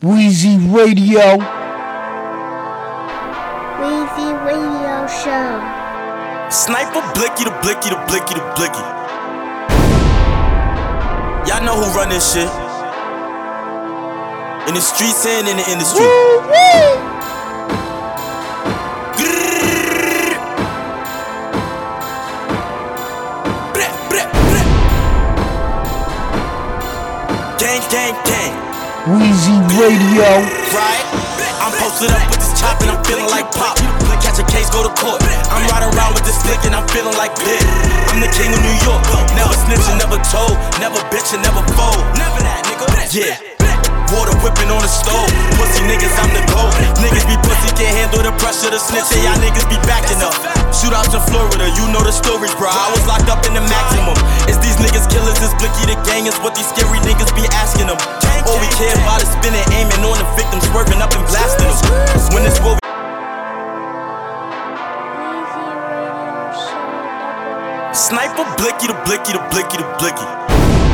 Weezy 0.00 0.54
Radio. 0.72 1.38
Weezy 3.82 4.30
Radio 4.46 5.08
Show. 5.08 5.58
Sniper 6.52 7.02
blicky 7.14 7.42
the 7.42 7.50
blicky 7.62 7.90
the 7.90 7.96
blicky 8.06 8.34
the 8.34 8.40
blicky. 8.54 8.78
Y'all 11.50 11.64
know 11.64 11.74
who 11.74 11.98
run 11.98 12.10
this 12.10 12.32
shit. 12.32 12.46
In 14.68 14.74
the 14.74 14.80
streets 14.80 15.26
and 15.26 15.48
in 15.48 15.56
the 15.56 15.68
industry. 15.68 16.06
Breh. 24.08 24.26
Gang, 27.58 27.82
gang, 27.90 28.14
gang. 28.24 28.57
Weezy 29.08 29.56
Radio. 29.80 30.28
right? 30.76 31.00
I'm 31.64 31.72
posted 31.80 32.12
up 32.12 32.28
with 32.28 32.44
this 32.44 32.52
chop 32.60 32.76
and 32.82 32.90
I'm 32.90 33.02
feeling 33.04 33.24
like 33.32 33.48
pop. 33.56 33.80
Catch 34.20 34.36
a 34.36 34.44
case, 34.44 34.68
go 34.68 34.84
to 34.84 34.92
court. 35.00 35.22
I'm 35.48 35.64
riding 35.72 35.88
around 35.96 36.12
with 36.12 36.24
this 36.28 36.36
stick 36.36 36.60
and 36.68 36.74
I'm 36.76 36.86
feeling 36.88 37.16
like 37.16 37.32
big. 37.40 37.64
I'm 38.12 38.20
the 38.20 38.28
king 38.28 38.52
of 38.52 38.60
New 38.60 38.76
York. 38.84 39.00
Never 39.32 39.54
snitch 39.64 39.88
and 39.88 39.98
never 39.98 40.20
told. 40.28 40.52
Never 40.76 41.00
bitch 41.08 41.32
and 41.32 41.40
never 41.40 41.64
fold. 41.72 42.04
Never 42.20 42.36
that, 42.44 42.68
nigga. 42.68 42.84
Yeah. 43.16 43.47
Water 44.08 44.32
whipping 44.40 44.72
on 44.72 44.80
the 44.80 44.88
stove. 44.88 45.28
Pussy 45.60 45.84
niggas, 45.84 46.16
I'm 46.16 46.32
the 46.32 46.40
goat. 46.48 46.72
Niggas 46.96 47.28
be 47.28 47.36
pussy, 47.44 47.68
can't 47.76 47.92
handle 47.92 48.24
the 48.24 48.32
pressure. 48.40 48.72
The 48.72 48.80
snitch, 48.80 49.04
and 49.12 49.20
y'all 49.20 49.36
niggas 49.36 49.68
be 49.68 49.76
backing 49.84 50.16
up. 50.24 50.32
Shootouts 50.72 51.12
in 51.12 51.20
Florida, 51.28 51.68
you 51.76 51.84
know 51.92 52.00
the 52.00 52.12
stories, 52.12 52.52
bro. 52.56 52.72
I 52.72 52.88
was 52.88 53.04
locked 53.04 53.28
up 53.28 53.44
in 53.44 53.52
the 53.52 53.60
maximum. 53.60 54.16
Is 54.48 54.56
these 54.64 54.80
niggas 54.80 55.04
killers? 55.12 55.36
Is 55.44 55.52
Blicky 55.60 55.92
the 55.92 55.96
gang? 56.08 56.24
Is 56.24 56.40
what 56.40 56.56
these 56.56 56.68
scary 56.72 56.96
niggas 57.04 57.36
be 57.36 57.44
asking 57.52 57.92
them. 57.92 58.00
All 58.48 58.56
we 58.56 58.68
care 58.80 58.96
about 58.96 59.20
is 59.20 59.28
spinning, 59.28 59.64
aiming 59.76 60.00
on 60.00 60.16
the 60.16 60.28
victims, 60.40 60.64
swerving 60.72 61.04
up 61.04 61.12
and 61.12 61.24
blasting 61.28 61.68
them. 61.68 61.76
When 62.32 62.48
it's 62.48 62.56
what. 62.64 62.80
Sniper 67.92 68.48
blicky 68.56 68.88
the 68.88 68.96
blicky 69.04 69.36
the 69.36 69.42
blicky 69.52 69.76
the 69.76 69.84
blicky. 70.00 70.87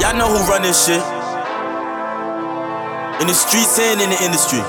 Y'all 0.00 0.16
know 0.16 0.28
who 0.28 0.38
run 0.48 0.62
this 0.62 0.86
shit. 0.86 1.02
In 3.20 3.26
the 3.26 3.34
streets 3.34 3.78
and 3.80 4.00
in 4.00 4.10
the 4.10 4.22
industry. 4.22 4.60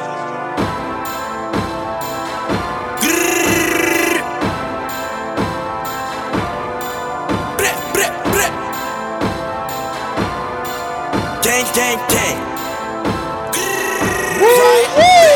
Gang, 11.41 11.66
gang, 11.73 11.99
gang. 12.09 12.38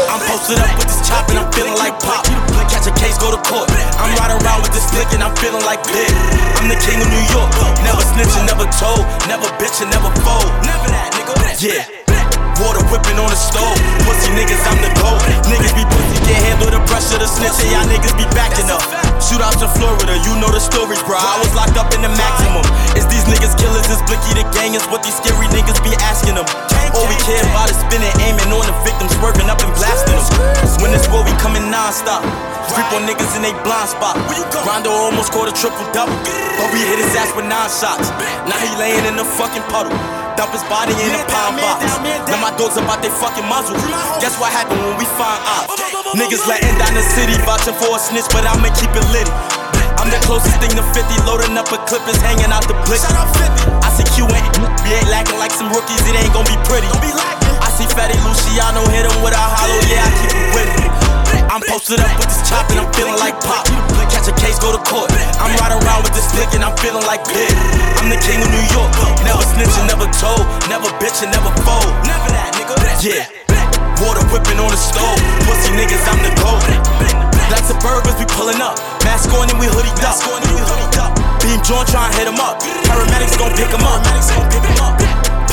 I'm 0.10 0.20
posted 0.28 0.58
up 0.58 0.76
with 0.78 0.88
this 0.88 1.08
chop 1.08 1.30
and 1.30 1.40
I'm 1.40 1.52
feeling 1.54 1.76
like 1.76 2.00
pop. 2.00 2.23
Court. 3.54 3.70
I'm 4.02 4.10
riding 4.18 4.42
around 4.42 4.66
with 4.66 4.74
this 4.74 4.90
stick 4.90 5.06
and 5.14 5.22
I'm 5.22 5.38
feeling 5.38 5.62
like 5.70 5.86
big. 5.94 6.10
I'm 6.58 6.66
the 6.66 6.80
king 6.82 6.98
of 6.98 7.10
New 7.14 7.26
York. 7.30 7.54
Never 7.86 8.02
snitch 8.02 8.34
and 8.34 8.50
never 8.50 8.66
told. 8.82 9.06
Never 9.30 9.46
bitch 9.62 9.78
and 9.86 9.94
never 9.94 10.10
fold. 10.26 10.50
Never 10.66 10.90
that, 10.90 11.14
nigga. 11.14 11.34
Yeah. 11.62 11.86
Water 12.62 12.86
whipping 12.90 13.18
on 13.18 13.30
the 13.30 13.38
stove. 13.38 13.78
Pussy 14.06 14.30
niggas, 14.34 14.62
I'm 14.66 14.78
the 14.82 14.90
goat. 15.02 15.22
Niggas 15.50 15.74
be 15.74 15.86
pussy, 15.86 16.18
can't 16.26 16.42
handle 16.50 16.70
the 16.70 16.82
pressure. 16.90 17.18
The 17.18 17.30
snitch 17.30 17.58
and 17.66 17.70
y'all 17.74 17.88
niggas 17.90 18.14
be 18.18 18.26
backing 18.34 18.70
up. 18.70 18.82
Shootouts 19.22 19.62
in 19.62 19.70
Florida, 19.74 20.18
you 20.22 20.34
know 20.38 20.50
the 20.54 20.62
stories, 20.62 21.02
bro. 21.06 21.18
I 21.18 21.42
was 21.42 21.50
locked 21.58 21.78
up 21.78 21.90
in 21.98 22.02
the 22.06 22.14
maximum. 22.14 22.66
Is 22.94 23.10
these 23.10 23.26
niggas 23.26 23.58
killers? 23.58 23.90
Is 23.90 24.02
Blicky 24.06 24.38
the 24.38 24.46
gang? 24.54 24.78
Is 24.78 24.86
what 24.94 25.02
these 25.02 25.18
scary 25.18 25.50
niggas 25.50 25.82
be 25.82 25.98
asking 26.06 26.38
them. 26.38 26.46
All 26.94 27.10
we 27.10 27.18
care 27.26 27.42
about 27.50 27.74
is 27.74 27.78
spinning, 27.82 28.14
aiming 28.22 28.54
on 28.54 28.66
the 28.70 28.76
victims, 28.86 29.14
swerving 29.18 29.50
up 29.50 29.58
and 29.66 29.74
blasting 29.74 30.14
them. 30.14 30.26
When 30.78 30.94
it's 30.94 31.10
war, 31.10 31.26
we 31.26 31.34
coming 31.42 31.74
non-stop. 31.74 32.22
Creep 32.72 32.90
on 32.96 33.04
niggas 33.04 33.36
in 33.36 33.44
they 33.44 33.56
blind 33.68 33.90
spot. 33.92 34.16
Rondo 34.64 34.92
almost 34.92 35.36
caught 35.36 35.52
a 35.52 35.56
triple 35.56 35.84
double, 35.92 36.16
but 36.56 36.68
we 36.72 36.80
hit 36.88 37.02
his 37.02 37.12
ass 37.20 37.36
with 37.36 37.46
nine 37.46 37.68
shots. 37.68 38.08
Now 38.48 38.58
he 38.64 38.70
laying 38.80 39.04
in 39.04 39.20
the 39.20 39.26
fucking 39.26 39.66
puddle. 39.68 39.92
Dump 40.40 40.56
his 40.56 40.66
body 40.66 40.96
in 40.98 41.14
a 41.14 41.22
pine 41.30 41.60
box. 41.60 41.84
Now 42.32 42.40
my 42.42 42.54
dogs 42.58 42.80
about 42.80 43.04
they 43.04 43.12
fucking 43.12 43.46
muzzle. 43.46 43.78
Guess 44.24 44.40
what 44.40 44.50
happened 44.50 44.82
when 44.82 44.98
we 44.98 45.06
find 45.20 45.38
ops? 45.46 45.78
Niggas 46.16 46.46
letting 46.48 46.74
down 46.80 46.94
the 46.96 47.06
city, 47.06 47.36
vouching 47.46 47.76
for 47.78 47.94
a 47.94 48.00
snitch, 48.00 48.26
but 48.34 48.46
I'ma 48.48 48.72
keep 48.80 48.90
it 48.96 49.06
lit. 49.14 49.30
I'm 50.02 50.10
the 50.10 50.20
closest 50.26 50.58
thing 50.60 50.74
to 50.76 50.84
50, 50.92 51.24
loading 51.24 51.56
up 51.56 51.70
a 51.72 51.78
clip 51.86 52.04
is 52.10 52.20
hanging 52.20 52.52
out 52.52 52.66
the 52.68 52.76
blick. 52.90 53.00
I 53.00 53.90
see 53.94 54.04
Q 54.18 54.26
ain't, 54.26 54.52
we 54.84 54.90
ain't 54.92 55.10
lacking 55.14 55.38
like 55.38 55.52
some 55.52 55.70
rookies, 55.72 56.02
it 56.10 56.16
ain't 56.18 56.34
gon' 56.34 56.44
be 56.50 56.58
pretty. 56.68 56.90
I 56.92 57.70
see 57.72 57.88
Fatty 57.94 58.18
Luciano 58.26 58.84
hit 58.90 59.06
him 59.06 59.16
with 59.24 59.32
a 59.34 59.40
hollow, 59.40 59.80
yeah, 59.88 60.04
I 60.04 60.12
keep 60.18 60.34
it 60.34 60.48
with 60.56 60.86
it. 60.86 61.03
I'm 61.54 61.62
posted 61.70 62.02
up 62.02 62.10
with 62.18 62.34
this 62.34 62.42
chop 62.50 62.66
and 62.74 62.82
I'm 62.82 62.90
feeling 62.98 63.14
like 63.22 63.38
pop. 63.46 63.70
Catch 64.10 64.26
a 64.26 64.34
case, 64.42 64.58
go 64.58 64.74
to 64.74 64.82
court. 64.90 65.14
I'm 65.38 65.54
riding 65.62 65.78
around 65.86 66.02
with 66.02 66.18
this 66.18 66.26
stick 66.26 66.50
and 66.58 66.66
I'm 66.66 66.74
feeling 66.82 67.06
like 67.06 67.22
big. 67.30 67.54
I'm 68.02 68.10
the 68.10 68.18
king 68.26 68.42
of 68.42 68.50
New 68.50 68.66
York. 68.74 68.90
Never 69.22 69.46
snitch 69.46 69.70
and 69.78 69.86
never 69.86 70.10
told. 70.18 70.42
Never 70.66 70.90
bitch 70.98 71.22
and 71.22 71.30
never 71.30 71.54
fold. 71.62 71.94
Never 72.10 72.26
that, 72.34 72.58
nigga. 72.58 72.74
Yeah. 73.06 73.30
Water 74.02 74.26
whipping 74.34 74.58
on 74.58 74.74
the 74.74 74.82
stove. 74.82 75.22
Pussy 75.46 75.70
niggas, 75.78 76.02
I'm 76.10 76.26
the 76.26 76.34
goat. 76.42 76.66
Like 77.54 77.70
the 77.70 77.78
burgers, 77.86 78.18
we 78.18 78.26
pulling 78.34 78.58
up. 78.58 78.82
Mask 79.06 79.30
on 79.38 79.46
and 79.46 79.62
we 79.62 79.70
hoodied 79.70 80.02
up. 80.02 80.18
Beam 81.38 81.62
joint 81.62 81.86
trying 81.86 82.10
to 82.10 82.18
hit 82.18 82.26
him 82.26 82.42
up. 82.42 82.66
Paramedics 82.90 83.38
gon' 83.38 83.54
pick 83.54 83.70
him 83.70 83.86
up. 83.86 84.02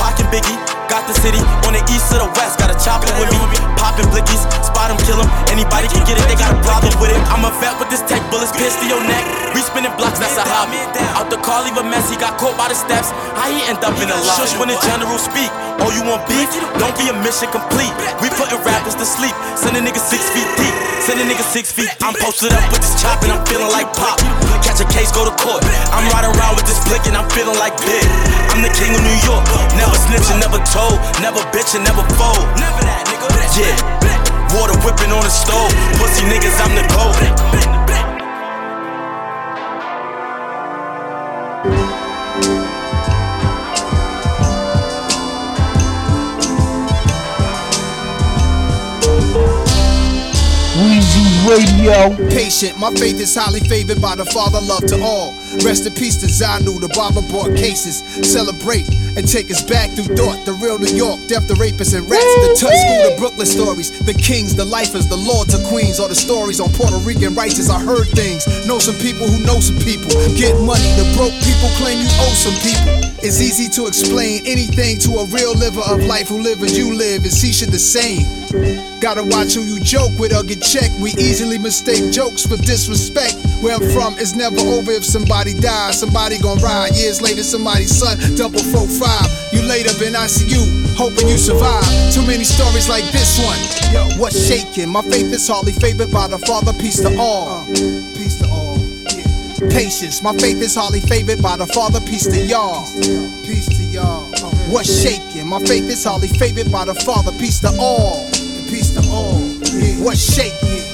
Pac 0.00 0.16
and 0.16 0.32
Biggie, 0.32 0.56
got 0.90 1.06
the 1.06 1.14
city 1.22 1.38
on 1.70 1.72
the 1.72 1.82
east 1.94 2.10
to 2.10 2.18
the 2.18 2.26
west. 2.34 2.58
Got 2.58 2.74
a 2.74 2.78
chopper 2.82 3.06
with 3.14 3.30
me, 3.30 3.38
popping 3.78 4.10
blickies, 4.10 4.42
spot 4.66 4.90
him, 4.90 4.98
kill 5.06 5.22
him. 5.22 5.30
Anybody 5.46 5.86
can 5.86 6.02
get 6.02 6.18
it, 6.18 6.26
they 6.26 6.34
got 6.34 6.50
a 6.50 6.58
problem 6.66 6.90
with 6.98 7.14
it. 7.14 7.20
I'm 7.30 7.46
a 7.46 7.54
vet 7.62 7.78
with 7.78 7.88
this 7.88 8.02
tech, 8.10 8.20
bullets 8.28 8.50
pierced 8.50 8.82
to 8.82 8.86
your 8.90 9.00
neck. 9.06 9.22
We 9.54 9.62
spinning 9.62 9.94
blocks, 9.94 10.18
that's 10.18 10.34
a 10.34 10.44
hobby. 10.44 10.82
Out 11.14 11.30
the 11.30 11.38
car, 11.46 11.62
leave 11.62 11.78
a 11.78 11.86
mess, 11.86 12.10
he 12.10 12.18
got 12.18 12.34
caught 12.42 12.58
by 12.58 12.66
the 12.68 12.76
steps. 12.76 13.14
How 13.38 13.46
he 13.46 13.62
end 13.70 13.80
up 13.86 13.94
in 14.02 14.10
a 14.10 14.18
lot? 14.18 14.34
Shush 14.34 14.58
when 14.58 14.68
the 14.68 14.78
general 14.82 15.16
speak. 15.22 15.48
Oh, 15.80 15.94
you 15.94 16.02
want 16.04 16.26
beef? 16.26 16.50
Don't 16.82 16.92
be 16.98 17.08
a 17.08 17.16
mission 17.22 17.48
complete. 17.54 17.94
We 18.18 18.28
putting 18.34 18.58
rappers 18.66 18.98
to 18.98 19.06
sleep, 19.06 19.32
sending 19.54 19.86
niggas 19.86 20.04
six 20.04 20.26
feet 20.34 20.50
deep. 20.58 20.74
Sending 21.00 21.32
niggas 21.32 21.48
six 21.48 21.72
feet. 21.72 21.88
I'm 22.04 22.12
posted 22.20 22.52
up 22.52 22.60
with 22.68 22.84
this 22.84 23.00
chop 23.00 23.24
and 23.24 23.32
I'm 23.32 23.40
feeling 23.48 23.72
like 23.72 23.88
pop. 23.96 24.20
Catch 24.60 24.84
a 24.84 24.88
case, 24.92 25.08
go 25.08 25.24
to 25.24 25.32
court. 25.40 25.64
I'm 25.88 26.04
riding 26.12 26.28
around 26.36 26.60
with 26.60 26.68
this 26.68 26.76
flick 26.84 27.08
and 27.08 27.16
I'm 27.16 27.24
feeling 27.32 27.56
like 27.56 27.72
big. 27.80 28.04
I'm 28.52 28.60
the 28.60 28.68
king 28.76 28.92
of 28.92 29.00
New 29.00 29.18
York. 29.24 29.40
Never 29.80 29.96
snitch 29.96 30.28
and 30.28 30.44
never 30.44 30.60
told. 30.80 30.98
Never 31.20 31.40
bitch 31.52 31.74
and 31.76 31.84
never 31.84 32.04
fold. 32.16 32.44
Never 32.56 32.80
that, 32.88 33.04
nigga. 33.08 33.28
Yeah. 33.60 34.56
Water 34.56 34.76
whipping 34.84 35.12
on 35.12 35.22
the 35.22 35.30
stove. 35.30 35.72
Pussy 35.98 36.24
niggas, 36.24 36.56
I'm 36.64 36.72
the 36.74 36.84
goat. 36.94 37.79
Radio. 51.46 52.12
Patient, 52.28 52.78
my 52.78 52.90
faith 52.94 53.20
is 53.20 53.34
highly 53.34 53.60
favored 53.60 54.00
by 54.00 54.14
the 54.14 54.24
Father, 54.26 54.60
love 54.60 54.84
to 54.86 55.00
all. 55.02 55.32
Rest 55.64 55.86
in 55.86 55.94
peace 55.94 56.16
to 56.20 56.26
Zanu, 56.26 56.80
the 56.80 56.88
barber 56.94 57.22
brought 57.28 57.56
cases. 57.56 58.04
Celebrate 58.22 58.86
and 59.16 59.26
take 59.26 59.50
us 59.50 59.62
back 59.62 59.90
through 59.90 60.14
thought. 60.14 60.38
The 60.46 60.54
real 60.62 60.78
New 60.78 60.94
York, 60.94 61.18
death 61.26 61.46
to 61.48 61.54
rapists 61.54 61.96
and 61.96 62.06
rats. 62.08 62.32
The 62.46 62.54
touch 62.54 62.76
school, 62.76 63.00
the 63.10 63.14
Brooklyn 63.18 63.46
stories. 63.46 63.90
The 64.04 64.14
kings, 64.14 64.54
the 64.54 64.64
lifers, 64.64 65.08
the 65.08 65.16
lords 65.18 65.54
of 65.54 65.64
queens. 65.66 65.98
All 65.98 66.08
the 66.08 66.14
stories 66.14 66.60
on 66.60 66.70
Puerto 66.70 66.98
Rican 67.02 67.34
righteous. 67.34 67.70
I 67.70 67.80
heard 67.80 68.06
things. 68.14 68.46
Know 68.66 68.78
some 68.78 68.96
people 69.02 69.26
who 69.26 69.42
know 69.44 69.58
some 69.58 69.78
people. 69.82 70.10
Get 70.38 70.54
money, 70.62 70.90
the 71.00 71.06
broke 71.16 71.34
people 71.42 71.70
claim 71.80 71.98
you 71.98 72.10
owe 72.22 72.36
some 72.36 72.56
people. 72.62 73.10
It's 73.20 73.40
easy 73.40 73.68
to 73.76 73.86
explain 73.86 74.46
anything 74.46 74.98
to 75.04 75.20
a 75.20 75.24
real 75.28 75.52
liver 75.52 75.84
of 75.84 76.04
life 76.04 76.28
who 76.28 76.40
live 76.40 76.62
as 76.62 76.78
you 76.78 76.94
live. 76.94 77.26
Is 77.26 77.42
he 77.42 77.52
should 77.52 77.70
the 77.70 77.78
same? 77.78 78.24
Gotta 79.00 79.24
watch 79.24 79.54
who 79.54 79.62
you 79.62 79.80
joke 79.80 80.12
with 80.18 80.32
or 80.32 80.44
get 80.44 80.62
checked. 80.62 80.94
We 81.00 81.12
easily 81.30 81.58
mistake 81.58 82.10
jokes 82.10 82.44
for 82.44 82.56
disrespect. 82.56 83.38
Where 83.62 83.78
I'm 83.78 83.86
from, 83.94 84.18
it's 84.18 84.34
never 84.34 84.58
over 84.74 84.90
if 84.90 85.04
somebody 85.04 85.54
dies. 85.54 86.00
Somebody 86.00 86.38
gon' 86.38 86.58
ride. 86.58 86.90
Years 86.96 87.22
later, 87.22 87.44
somebody's 87.44 87.94
son, 87.94 88.18
double 88.34 88.58
four 88.58 88.86
five. 88.90 89.30
You 89.52 89.62
laid 89.62 89.86
up 89.86 90.02
in 90.02 90.18
ICU, 90.18 90.58
hoping 90.98 91.28
you 91.28 91.38
survive. 91.38 91.86
Too 92.12 92.26
many 92.26 92.42
stories 92.42 92.88
like 92.88 93.04
this 93.14 93.38
one. 93.38 93.60
Yo, 93.94 94.02
what's 94.18 94.36
shaking? 94.36 94.88
My 94.88 95.02
faith 95.02 95.30
is 95.30 95.46
hardly 95.46 95.72
favored 95.72 96.10
by 96.10 96.26
the 96.26 96.38
Father. 96.38 96.72
Peace 96.74 97.00
to 97.00 97.14
all. 97.16 97.62
Uh, 97.62 97.66
peace 98.18 98.42
to 98.42 98.48
all. 98.50 98.78
Yeah. 99.14 99.70
Patience. 99.70 100.22
My 100.22 100.34
faith 100.34 100.58
is 100.58 100.74
hardly 100.74 101.00
favored 101.00 101.40
by 101.40 101.56
the 101.56 101.66
Father. 101.68 102.00
Peace 102.00 102.26
to 102.26 102.40
y'all. 102.44 102.84
Peace 103.46 103.68
to 103.70 103.84
y'all. 103.94 104.26
Uh, 104.34 104.50
what's 104.74 104.90
shaking? 104.90 105.46
My 105.46 105.60
faith 105.60 105.86
is 105.86 106.02
hardly 106.02 106.28
favored 106.28 106.72
by 106.72 106.84
the 106.84 106.94
Father. 107.06 107.30
Peace 107.38 107.60
to 107.60 107.70
all. 107.78 108.26
Peace 108.66 108.90
to 108.98 109.02
all. 109.10 109.38
Yeah. 109.70 110.02
What's 110.02 110.34
shaking? 110.34 110.89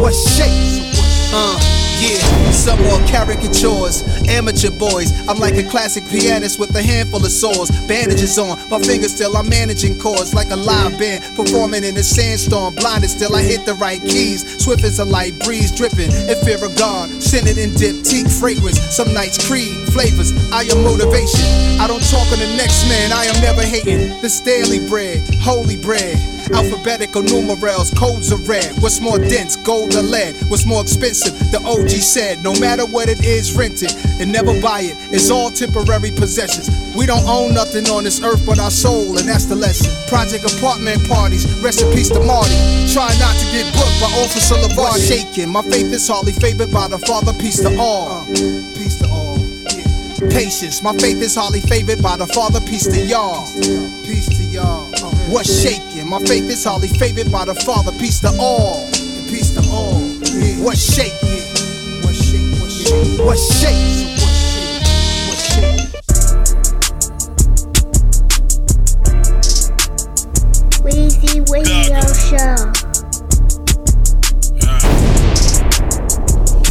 What's 0.00 0.36
shape? 0.36 0.94
Uh. 1.34 1.76
Yeah, 1.96 2.20
some 2.50 2.78
more 2.82 3.00
caricatures, 3.08 4.04
amateur 4.28 4.70
boys. 4.70 5.16
I'm 5.26 5.38
like 5.38 5.56
a 5.56 5.62
classic 5.62 6.04
pianist 6.10 6.58
with 6.58 6.76
a 6.76 6.82
handful 6.82 7.24
of 7.24 7.32
sores. 7.32 7.70
Bandages 7.88 8.38
on, 8.38 8.58
my 8.68 8.78
fingers 8.80 9.14
still, 9.14 9.34
I'm 9.34 9.48
managing 9.48 9.98
chords 9.98 10.34
like 10.34 10.50
a 10.50 10.56
live 10.56 10.98
band. 10.98 11.24
Performing 11.34 11.84
in 11.84 11.96
a 11.96 12.02
sandstorm, 12.02 12.74
blinded 12.74 13.08
still, 13.08 13.34
I 13.34 13.40
hit 13.40 13.64
the 13.64 13.72
right 13.80 14.02
keys. 14.02 14.44
Swift 14.62 14.84
as 14.84 14.98
a 14.98 15.06
light 15.06 15.38
breeze, 15.40 15.72
dripping 15.72 16.12
in 16.12 16.36
fear 16.44 16.62
of 16.62 16.76
God. 16.76 17.08
Scented 17.22 17.56
in 17.56 17.70
diptyque 17.70 18.28
fragrance, 18.28 18.78
some 18.94 19.14
nights 19.14 19.40
creed 19.48 19.72
flavors. 19.88 20.36
I 20.52 20.68
am 20.68 20.84
motivation. 20.84 21.80
I 21.80 21.88
don't 21.88 22.04
talk 22.12 22.28
on 22.28 22.38
the 22.44 22.52
next 22.60 22.84
man, 22.92 23.10
I 23.10 23.24
am 23.24 23.40
never 23.40 23.62
hating. 23.62 24.20
This 24.20 24.38
daily 24.40 24.86
bread, 24.86 25.24
holy 25.46 25.76
bread. 25.76 26.18
Alphabetical 26.50 27.22
numerals, 27.22 27.94
codes 27.94 28.32
are 28.32 28.42
red. 28.50 28.66
What's 28.82 29.00
more 29.00 29.18
dense, 29.18 29.54
gold 29.54 29.94
or 29.94 30.02
lead? 30.02 30.34
What's 30.50 30.66
more 30.66 30.82
expensive? 30.82 31.38
The 31.54 31.62
OG 31.62 31.90
said, 32.02 32.42
no 32.42 32.52
matter 32.58 32.84
what 32.84 33.08
it 33.08 33.24
is, 33.24 33.54
rent 33.54 33.82
it 33.82 33.94
and 34.20 34.30
never 34.30 34.60
buy 34.60 34.90
it. 34.90 34.98
It's 35.14 35.30
all 35.30 35.50
temporary 35.50 36.10
possessions. 36.10 36.66
We 36.96 37.06
don't 37.06 37.26
own 37.30 37.54
nothing 37.54 37.86
on 37.86 38.02
this 38.02 38.22
earth 38.22 38.44
but 38.44 38.58
our 38.58 38.70
soul, 38.72 39.18
and 39.18 39.28
that's 39.28 39.46
the 39.46 39.54
lesson. 39.54 39.90
Project 40.10 40.42
apartment 40.50 41.06
parties, 41.06 41.46
rest 41.62 41.80
in 41.80 41.94
peace 41.94 42.10
to 42.10 42.20
Marty. 42.20 42.58
Try 42.90 43.14
not 43.22 43.34
to 43.38 43.46
get 43.54 43.70
booked 43.70 43.98
by 44.02 44.10
Officer 44.18 44.58
LeVar 44.58 44.98
shaking. 44.98 45.48
My 45.48 45.62
faith 45.62 45.94
is 45.94 46.08
hardly 46.08 46.32
favored 46.32 46.72
by 46.72 46.88
the 46.88 46.98
Father, 46.98 47.32
peace 47.38 47.62
to 47.62 47.70
all. 47.78 48.22
Uh, 48.22 48.26
peace 48.74 48.98
to 48.98 49.06
all. 49.08 49.38
Yeah. 49.38 50.30
Patience, 50.30 50.82
my 50.82 50.94
faith 50.98 51.22
is 51.22 51.34
hardly 51.36 51.60
favored 51.60 52.02
by 52.02 52.16
the 52.16 52.26
Father, 52.26 52.60
peace 52.66 52.86
to 52.86 52.98
y'all. 52.98 53.46
Peace 55.26 55.32
to 55.32 55.32
y'all. 55.32 55.34
What's 55.34 55.62
shaking? 55.62 56.08
My 56.08 56.18
faith 56.20 56.50
is 56.50 56.64
hardly 56.64 56.88
favored 56.88 57.30
by 57.32 57.44
the 57.44 57.54
Father, 57.54 57.92
peace 57.92 58.20
to 58.20 58.28
all. 58.38 58.86
Peace 59.28 59.54
to 59.54 59.60
all. 59.70 60.00
Yeah. 60.00 60.64
What's 60.64 60.80
shaking? 60.94 61.42
What's 62.02 62.24
shaking? 62.24 62.60
What's 62.60 62.80
shaking? 62.80 63.26
What's 63.26 63.52
shaking? 63.60 64.06
Weezy 70.82 71.40
Radio 71.50 72.00
Show. 72.28 72.72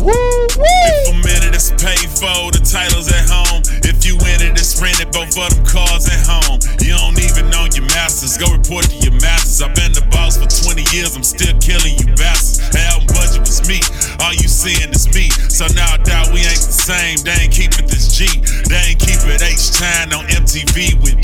If 0.08 1.10
I'm 1.10 1.26
in 1.26 1.44
paid 1.86 2.10
for. 2.10 2.50
The 2.50 2.66
title's 2.66 3.14
at 3.14 3.30
home. 3.30 3.62
If 3.86 4.02
you 4.02 4.18
win 4.26 4.42
it, 4.42 4.58
it's 4.58 4.82
rented. 4.82 5.14
Both 5.14 5.38
of 5.38 5.54
them 5.54 5.62
cars 5.62 6.10
at 6.10 6.26
home. 6.26 6.58
You 6.82 6.98
don't 6.98 7.20
even 7.22 7.54
know 7.54 7.70
your 7.70 7.86
masters. 7.94 8.42
Go 8.42 8.50
report 8.50 8.90
to 8.90 8.98
your 9.06 9.14
masters. 9.22 9.62
I've 9.62 9.78
been 9.78 9.94
the 9.94 10.02
boss 10.10 10.42
for 10.42 10.50
20 10.50 10.82
years. 10.90 11.14
I'm 11.14 11.22
still 11.22 11.54
killing 11.62 11.94
you 12.02 12.10
bastards. 12.18 12.74
The 12.74 12.82
album 12.90 13.14
budget 13.14 13.46
was 13.46 13.62
me. 13.70 13.78
All 14.26 14.34
you 14.34 14.50
seeing 14.50 14.90
is 14.90 15.06
me. 15.14 15.30
So 15.54 15.70
now 15.78 15.94
I 15.94 16.02
doubt 16.02 16.34
we 16.34 16.42
ain't 16.42 16.66
the 16.66 16.74
same. 16.74 17.22
They 17.22 17.46
ain't 17.46 17.54
keep 17.54 17.78
it 17.78 17.86
this 17.86 18.10
G. 18.18 18.26
They 18.66 18.98
ain't 18.98 19.00
keep 19.00 19.22
it 19.30 19.46
H 19.46 19.78
time 19.78 20.10
on 20.18 20.26
MTV 20.34 20.98
with 21.06 21.22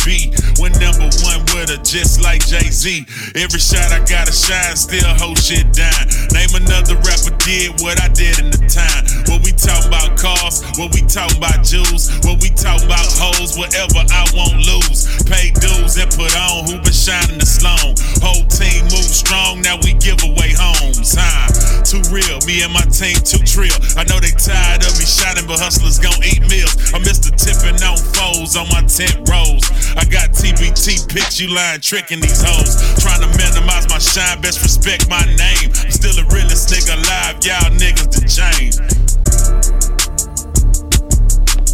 just 1.68 2.22
like 2.24 2.42
Jay 2.46 2.74
Z. 2.74 3.06
Every 3.36 3.60
shot 3.60 3.92
I 3.94 4.00
gotta 4.10 4.34
shine, 4.34 4.75
still 4.75 5.06
hold 5.22 5.38
shit 5.38 5.69
down. 5.74 6.10
Name 6.34 6.50
another 6.58 6.96
rapper 7.06 7.36
did 7.46 7.78
what 7.81 8.02
I 8.02 8.08
did 8.10 8.40
in 8.42 8.50
the 8.50 8.62
time. 8.66 9.06
What 9.30 9.46
we 9.46 9.54
talking 9.54 9.86
about 9.86 10.18
cars, 10.18 10.66
what 10.81 10.90
we 10.94 11.06
talking 11.06 11.38
about 11.38 11.62
jewels, 11.62 12.10
what 12.25 12.42
we 12.42 12.50
talking 12.50 12.90
about 12.90 13.06
hoes, 13.13 13.58
whatever 13.58 14.02
I 14.10 14.25
won't 14.34 14.58
lose. 14.66 15.06
Pay 15.30 15.54
dues 15.62 16.02
and 16.02 16.10
put 16.10 16.34
on 16.34 16.66
who 16.66 16.81
been 16.81 16.96
shining 16.96 17.38
this 17.38 17.62
long. 17.62 17.94
Whole 18.25 18.46
team 18.50 18.90
move 18.90 19.06
strong, 19.06 19.62
now 19.62 19.78
we 19.86 19.94
give 20.02 20.18
away 20.25 20.58
homes. 20.58 21.13
Huh? 21.13 21.46
Too 21.86 22.02
real, 22.10 22.42
me 22.50 22.66
and 22.66 22.74
my 22.74 22.86
team 22.90 23.18
too 23.22 23.42
trill. 23.46 23.75
I 24.00 24.08
know 24.10 24.18
they 24.18 24.34
tired 24.34 24.81
of 24.81 24.94
me 24.98 25.06
shining, 25.06 25.46
but 25.46 25.62
hustlers 25.62 26.02
gon' 26.02 26.18
eat 26.25 26.42
meals. 26.50 26.74
I 26.90 26.98
miss 27.06 27.22
the 27.22 27.30
tipping 27.38 27.78
on 27.86 27.98
foes 28.18 28.58
on 28.58 28.66
my 28.74 28.81
tent 28.90 29.22
rows. 29.30 29.62
I 29.94 30.08
got 30.10 30.34
TBT 30.34 31.12
pitch, 31.12 31.40
you 31.44 31.50
lying 31.51 31.81
tricking 31.81 32.19
these 32.19 32.42
hoes. 32.42 32.80
Trying 33.01 33.21
to 33.21 33.30
minimize 33.38 33.88
my 33.89 34.00
shine, 34.00 34.42
best 34.42 34.62
respect 34.63 35.09
my 35.09 35.24
name. 35.25 35.69
I'm 35.83 35.92
still 35.92 36.15
the 36.15 36.25
realest 36.31 36.69
nigga 36.71 36.95
alive, 36.95 37.44
y'all 37.44 37.71
niggas 37.75 38.09
to 38.15 38.21
change. 38.27 38.80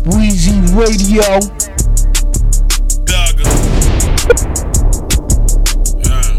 Weezy 0.10 0.58
Radio. 0.76 1.40
Dugger. 3.06 3.48
Uh. 6.06 6.38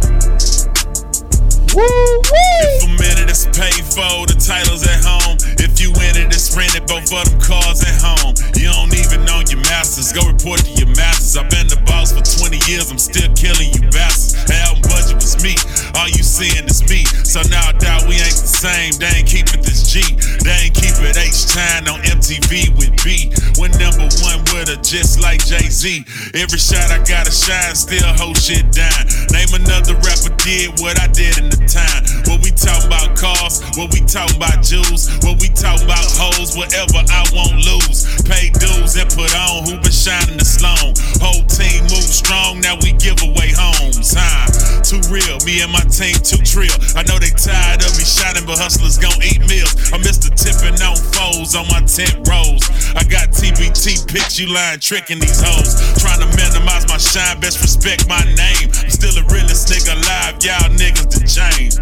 If 1.71 2.85
I'm 2.85 2.97
in 2.97 3.17
it, 3.23 3.31
it's 3.31 3.47
paid 3.47 3.85
for. 3.85 4.27
The 4.27 4.35
title's 4.35 4.87
at 4.87 5.05
home. 5.05 5.37
If 5.59 5.81
you 5.81 5.91
in 5.91 6.17
it, 6.17 6.35
it's 6.35 6.38
rented. 6.59 6.91
Both 6.91 7.15
of 7.15 7.31
them 7.31 7.39
cars 7.39 7.81
at 7.87 7.95
home. 8.03 8.35
You 8.59 8.75
don't 8.75 8.91
even 8.99 9.23
know 9.23 9.39
your 9.47 9.63
masters. 9.71 10.11
Go 10.11 10.27
report 10.27 10.67
to 10.67 10.73
your 10.75 10.91
masters. 10.99 11.39
I've 11.39 11.49
been 11.49 11.71
the 11.71 11.79
boss 11.87 12.11
for 12.11 12.27
20 12.27 12.59
years. 12.67 12.91
I'm 12.91 12.99
still 12.99 13.31
killing 13.39 13.71
you 13.71 13.87
bastards. 13.95 14.35
The 14.51 14.59
album 14.67 14.83
budget 14.91 15.23
was 15.23 15.39
me. 15.39 15.55
All 15.99 16.07
you 16.07 16.23
seeing 16.23 16.71
is 16.71 16.87
me. 16.87 17.03
So 17.27 17.43
now 17.51 17.59
I 17.67 17.73
doubt 17.75 18.07
we 18.07 18.15
ain't 18.23 18.39
the 18.39 18.47
same. 18.47 18.95
They 19.03 19.19
ain't 19.19 19.27
keep 19.27 19.51
it 19.51 19.67
this 19.67 19.83
G. 19.91 19.99
They 20.47 20.71
ain't 20.71 20.75
keep 20.79 20.95
it 21.03 21.19
H 21.19 21.51
time 21.51 21.91
on 21.91 21.99
MTV 22.07 22.71
with 22.79 22.95
B. 23.03 23.35
When 23.59 23.75
number 23.83 24.07
one 24.23 24.39
with 24.55 24.71
her, 24.71 24.79
just 24.79 25.19
like 25.19 25.43
Jay 25.43 25.67
Z. 25.67 26.07
Every 26.39 26.63
shot 26.63 26.95
I 26.95 27.03
gotta 27.03 27.35
shine, 27.35 27.75
still 27.75 28.07
hold 28.15 28.39
shit 28.39 28.71
down. 28.71 29.11
Name 29.35 29.51
another 29.59 29.99
rapper 30.07 30.31
did 30.47 30.79
what 30.79 31.03
I 31.03 31.11
did 31.11 31.35
in 31.43 31.51
the 31.51 31.59
time. 31.67 32.07
What 32.31 32.47
we 32.47 32.55
talking 32.55 32.87
about 32.87 33.19
cars, 33.19 33.59
what 33.75 33.91
we 33.91 33.99
talking 34.07 34.39
about 34.39 34.63
jewels, 34.63 35.11
what 35.27 35.43
we 35.43 35.51
talking 35.51 35.83
about 35.83 36.07
hoes, 36.15 36.55
whatever 36.55 37.03
I 37.11 37.27
won't 37.35 37.59
lose. 37.59 38.07
Pay 38.23 38.55
dues 38.55 38.95
and 38.95 39.11
put 39.11 39.35
on 39.35 39.67
who 39.67 39.75
been 39.83 39.91
shining 39.91 40.39
this 40.39 40.63
long. 40.63 40.95
Whole 41.19 41.43
team 41.51 41.91
move 41.91 42.07
strong, 42.07 42.63
now 42.63 42.79
we 42.87 42.95
give 43.03 43.19
away 43.19 43.51
homes. 43.51 44.15
Huh? 44.15 44.47
Too 44.87 45.03
real, 45.11 45.43
me 45.43 45.61
and 45.61 45.73
my 45.75 45.83
team 45.89 46.15
too 46.21 46.41
trill. 46.45 46.73
I 46.95 47.03
know 47.09 47.19
they 47.19 47.33
tired 47.33 47.83
of 47.83 47.93
me 47.97 48.05
shining, 48.05 48.45
but 48.45 48.61
hustlers 48.61 48.97
gon' 49.01 49.17
eat 49.25 49.41
meals. 49.49 49.73
I 49.93 49.99
miss 49.99 50.21
the 50.21 50.31
tipping 50.33 50.79
on 50.85 50.97
foes 51.17 51.57
on 51.57 51.67
my 51.73 51.81
tent 51.89 52.21
rows. 52.29 52.63
I 52.95 53.03
got 53.09 53.33
TBT 53.33 54.07
pics, 54.07 54.39
you 54.39 54.53
lying 54.53 54.81
tricking 54.81 55.19
these 55.19 55.41
hoes. 55.41 55.81
Trying 55.99 56.21
to 56.21 56.29
minimize 56.37 56.87
my 56.89 56.99
shine, 56.99 57.41
best 57.41 57.61
respect 57.61 58.09
my 58.09 58.23
name. 58.37 58.69
I'm 58.85 58.93
still 58.93 59.13
the 59.17 59.25
realest 59.33 59.69
nigga 59.69 59.97
alive, 59.97 60.39
y'all 60.45 60.71
niggas 60.77 61.09
to 61.17 61.21
change. 61.25 61.75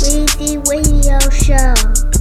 Weezy 0.00 0.58
Radio 0.68 1.18
Show. 1.30 2.19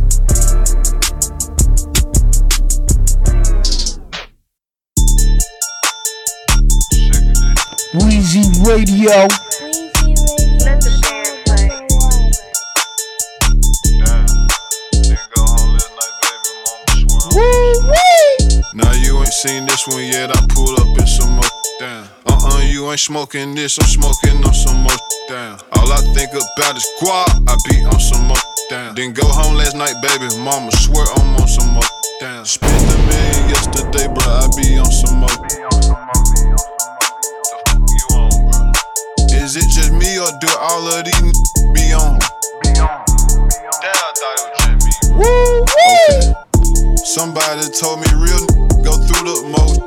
Weezy 7.94 8.46
Radio. 8.68 9.26
Now 18.76 18.94
you 18.94 19.18
ain't 19.18 19.28
seen 19.34 19.66
this 19.66 19.88
one 19.88 20.04
yet, 20.04 20.30
I 20.30 20.40
pull 20.50 20.80
up 20.80 21.00
in 21.00 21.08
some 21.08 21.32
more 21.32 21.44
down. 21.80 22.08
Uh-uh, 22.28 22.62
you 22.70 22.92
ain't 22.92 23.00
smoking 23.00 23.56
this, 23.56 23.80
I'm 23.80 23.88
smoking 23.88 24.46
on 24.46 24.54
some 24.54 24.84
more 24.84 24.92
down. 25.28 25.60
All 25.72 25.92
I 25.92 25.98
think 26.14 26.30
about 26.30 26.78
is 26.78 26.86
guap, 27.02 27.50
I 27.50 27.58
be 27.72 27.84
on 27.86 28.00
some 28.00 28.28
more 28.28 28.38
down. 28.70 28.94
Didn't 28.94 29.16
go 29.16 29.26
home 29.28 29.56
last 29.56 29.76
night, 29.76 29.96
baby, 30.04 30.28
mama 30.44 30.72
swear 30.74 31.08
I'm 31.16 31.42
on 31.42 31.48
some 31.48 31.74
more 31.74 31.84
down. 32.22 32.46
Spent 32.46 32.72
a 32.72 32.98
million 33.08 33.50
yesterday, 33.50 34.08
but 34.14 34.28
I 34.28 34.48
be 34.56 34.78
on 34.78 34.86
some 34.86 35.16
more. 35.22 36.19
Is 39.50 39.56
it 39.56 39.68
just 39.68 39.92
me 39.92 40.20
or 40.20 40.30
do 40.40 40.48
all 40.62 40.88
of 40.88 41.06
these 41.06 41.24
n- 41.24 41.34
be 41.74 41.92
on? 41.92 42.20
Damn, 42.62 42.86
I 42.86 44.12
thought 44.14 44.38
it 44.38 44.46
was 44.46 44.54
just 44.62 44.86
me. 44.86 44.94
Woo, 45.18 45.66
woo. 45.66 45.66
Okay. 45.66 46.96
Somebody 47.04 47.66
told 47.74 47.98
me 47.98 48.06
real 48.14 48.46
n- 48.46 48.84
go 48.86 48.94
through 48.94 49.26
the 49.26 49.50
most. 49.50 49.82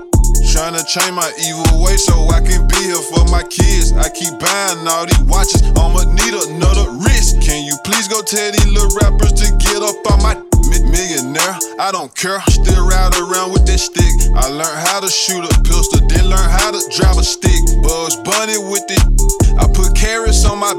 Tryna 0.52 0.85
change 0.85 1.16
my 1.16 1.32
evil 1.40 1.80
way 1.80 1.97
so 1.97 2.12
I 2.28 2.44
can 2.44 2.68
be 2.68 2.76
here 2.85 3.00
for 3.09 3.25
my 3.32 3.40
kids. 3.40 3.97
I 3.97 4.12
keep 4.12 4.37
buying 4.37 4.85
all 4.85 5.09
these 5.09 5.25
watches. 5.25 5.64
I'ma 5.73 6.04
need 6.12 6.37
another 6.37 6.92
wrist. 7.00 7.40
Can 7.40 7.64
you 7.64 7.73
please 7.88 8.04
go 8.06 8.21
tell 8.21 8.52
these 8.52 8.68
little 8.68 8.92
rappers 9.00 9.32
to 9.40 9.49
get 9.56 9.80
up 9.80 9.97
on 10.12 10.21
my 10.21 10.37
mi- 10.68 10.85
millionaire? 10.92 11.56
I 11.80 11.88
don't 11.88 12.12
care. 12.12 12.37
Still 12.52 12.85
ride 12.85 13.16
around 13.16 13.56
with 13.56 13.64
that 13.64 13.80
stick. 13.80 14.12
I 14.37 14.52
learned 14.52 14.76
how 14.92 15.00
to 15.00 15.09
shoot 15.09 15.40
a 15.40 15.56
pistol, 15.64 16.04
then 16.04 16.28
learn 16.28 16.49
how 16.61 16.68
to 16.68 16.85
drive 16.92 17.16
a 17.16 17.25
stick. 17.25 17.56
Bugs 17.80 18.21
bunny 18.21 18.61
with 18.61 18.85
it. 18.92 19.04
I 19.56 19.64
put 19.73 19.97
carrots 19.97 20.44
on 20.44 20.61
my 20.61 20.76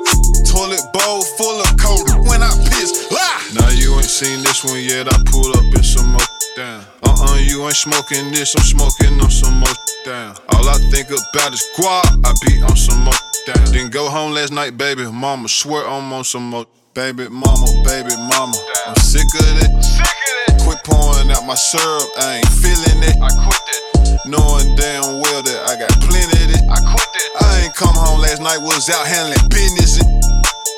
toilet 0.53 0.85
bowl 0.93 1.25
full 1.33 1.57
of 1.57 1.73
coke 1.81 2.29
when 2.29 2.45
I 2.45 2.53
piss. 2.69 3.09
Ah! 3.09 3.41
Now 3.57 3.73
you 3.73 3.97
ain't 3.97 4.05
seen 4.05 4.45
this 4.45 4.61
one 4.63 4.85
yet. 4.85 5.09
I 5.09 5.17
pull 5.33 5.49
up 5.49 5.65
in 5.73 5.81
some 5.81 6.13
more 6.13 6.29
down. 6.55 6.85
You 7.37 7.65
ain't 7.65 7.75
smoking 7.75 8.31
this. 8.31 8.55
I'm 8.55 8.63
smoking 8.63 9.19
on 9.21 9.31
some 9.31 9.59
more 9.59 9.77
down. 10.05 10.35
All 10.53 10.69
I 10.69 10.77
think 10.91 11.07
about 11.07 11.53
is 11.53 11.63
guap. 11.77 12.25
I 12.25 12.33
be 12.45 12.61
on 12.61 12.75
some 12.75 13.03
more 13.03 13.13
down. 13.45 13.65
Didn't 13.71 13.91
go 13.91 14.09
home 14.09 14.33
last 14.33 14.51
night, 14.51 14.77
baby. 14.77 15.03
Mama 15.11 15.47
swear 15.47 15.87
I'm 15.87 16.11
on 16.13 16.23
some 16.23 16.49
more 16.49 16.65
Baby 16.93 17.27
mama, 17.27 17.65
baby 17.85 18.13
mama, 18.29 18.53
I'm 18.85 18.95
sick 19.01 19.25
of 19.25 19.57
it. 19.65 19.71
Quit 20.61 20.77
pouring 20.85 21.31
out 21.31 21.43
my 21.43 21.55
syrup, 21.55 22.05
I 22.19 22.37
ain't 22.37 22.53
feeling 22.61 23.01
it. 23.01 23.17
I 23.17 23.29
quit 23.33 23.65
it. 23.65 24.19
Knowing 24.29 24.75
damn 24.75 25.17
well 25.17 25.41
that 25.41 25.59
I 25.65 25.73
got 25.73 25.89
plenty 26.05 26.37
of 26.45 26.53
it. 26.53 26.61
I 26.69 26.77
quit 26.93 27.09
it. 27.17 27.31
I 27.41 27.61
ain't 27.65 27.73
come 27.73 27.95
home 27.95 28.21
last 28.21 28.43
night, 28.43 28.59
was 28.61 28.91
out 28.91 29.07
handling 29.07 29.49
business. 29.49 29.97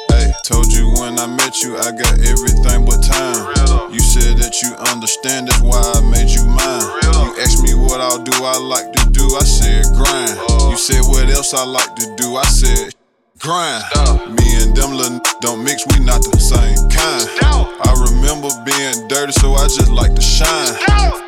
Hey, 0.07 0.31
told 0.45 0.71
you 0.71 0.93
when 1.01 1.19
I 1.19 1.27
met 1.27 1.61
you, 1.61 1.75
I 1.75 1.91
got 1.91 2.15
everything 2.23 2.85
but 2.85 3.03
time. 3.03 3.54
You 3.95 4.03
said 4.03 4.35
that 4.43 4.59
you 4.61 4.75
understand, 4.91 5.47
that's 5.47 5.61
why 5.61 5.79
I 5.79 6.03
made 6.11 6.27
you 6.27 6.43
mine. 6.43 6.83
You 7.23 7.39
asked 7.39 7.63
me 7.63 7.71
what 7.79 8.01
I'll 8.03 8.19
do, 8.19 8.35
I 8.43 8.59
like 8.59 8.91
to 8.91 9.09
do, 9.11 9.23
I 9.39 9.43
said 9.47 9.87
grind. 9.95 10.35
You 10.69 10.75
said 10.75 10.99
what 11.07 11.29
else 11.29 11.53
I 11.53 11.63
like 11.63 11.95
to 11.95 12.15
do, 12.17 12.35
I 12.35 12.43
said 12.43 12.91
grind. 13.39 13.87
Me 14.35 14.59
and 14.59 14.75
them 14.75 14.99
little 14.99 15.21
don't 15.39 15.63
mix, 15.63 15.87
we 15.95 16.03
not 16.03 16.19
the 16.27 16.35
same 16.43 16.75
kind. 16.91 17.23
I 17.39 17.95
remember 18.11 18.51
being 18.67 19.07
dirty, 19.07 19.31
so 19.31 19.53
I 19.53 19.63
just 19.71 19.87
like 19.87 20.13
to 20.13 20.21
shine. 20.21 21.24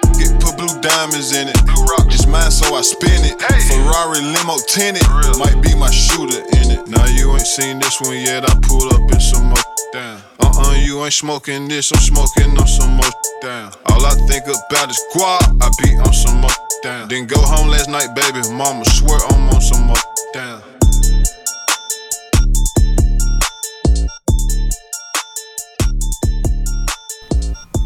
Get 0.58 0.68
put 0.68 0.82
blue 0.82 0.82
diamonds 0.82 1.36
in 1.36 1.48
it. 1.48 1.66
Blue 1.66 1.84
rock 1.86 2.14
is 2.14 2.28
mine, 2.28 2.52
so 2.52 2.76
I 2.76 2.82
spin 2.82 3.26
it. 3.26 3.40
Ferrari 3.42 4.22
limo 4.22 4.58
tinted, 4.68 5.04
might 5.38 5.62
be 5.62 5.76
my 5.76 5.90
shooter 5.92 6.40
in 6.58 6.72
it. 6.72 6.88
Now 6.88 7.06
you 7.06 7.32
ain't 7.34 7.48
seen 7.48 7.80
this 7.80 8.02
one 8.02 8.18
yet. 8.18 8.44
I 8.50 8.54
pulled 8.62 8.94
up 8.94 9.12
in 9.12 9.20
some 9.20 9.46
more. 9.46 9.58
Down. 9.94 10.22
Uh 10.40 10.52
uh, 10.58 10.74
you 10.74 11.04
ain't 11.04 11.14
smoking 11.14 11.68
this. 11.68 11.92
I'm 11.92 12.00
smoking 12.00 12.58
on 12.58 12.68
some 12.68 12.96
more. 12.96 13.12
Down. 13.42 13.72
All 13.90 14.06
I 14.06 14.14
think 14.28 14.46
about 14.46 14.90
is 14.90 15.02
guap. 15.14 15.62
I 15.62 15.70
be 15.84 15.96
on 15.98 16.14
some 16.14 16.42
more. 16.42 16.50
Down. 16.84 17.08
Didn't 17.08 17.30
go 17.30 17.40
home 17.42 17.68
last 17.68 17.90
night, 17.90 18.16
baby. 18.16 18.42
Mama 18.52 18.86
swear 18.86 19.20
I'm 19.30 19.50
on 19.50 19.62
some 19.62 19.86
more. 19.88 19.96
Down. 20.34 20.62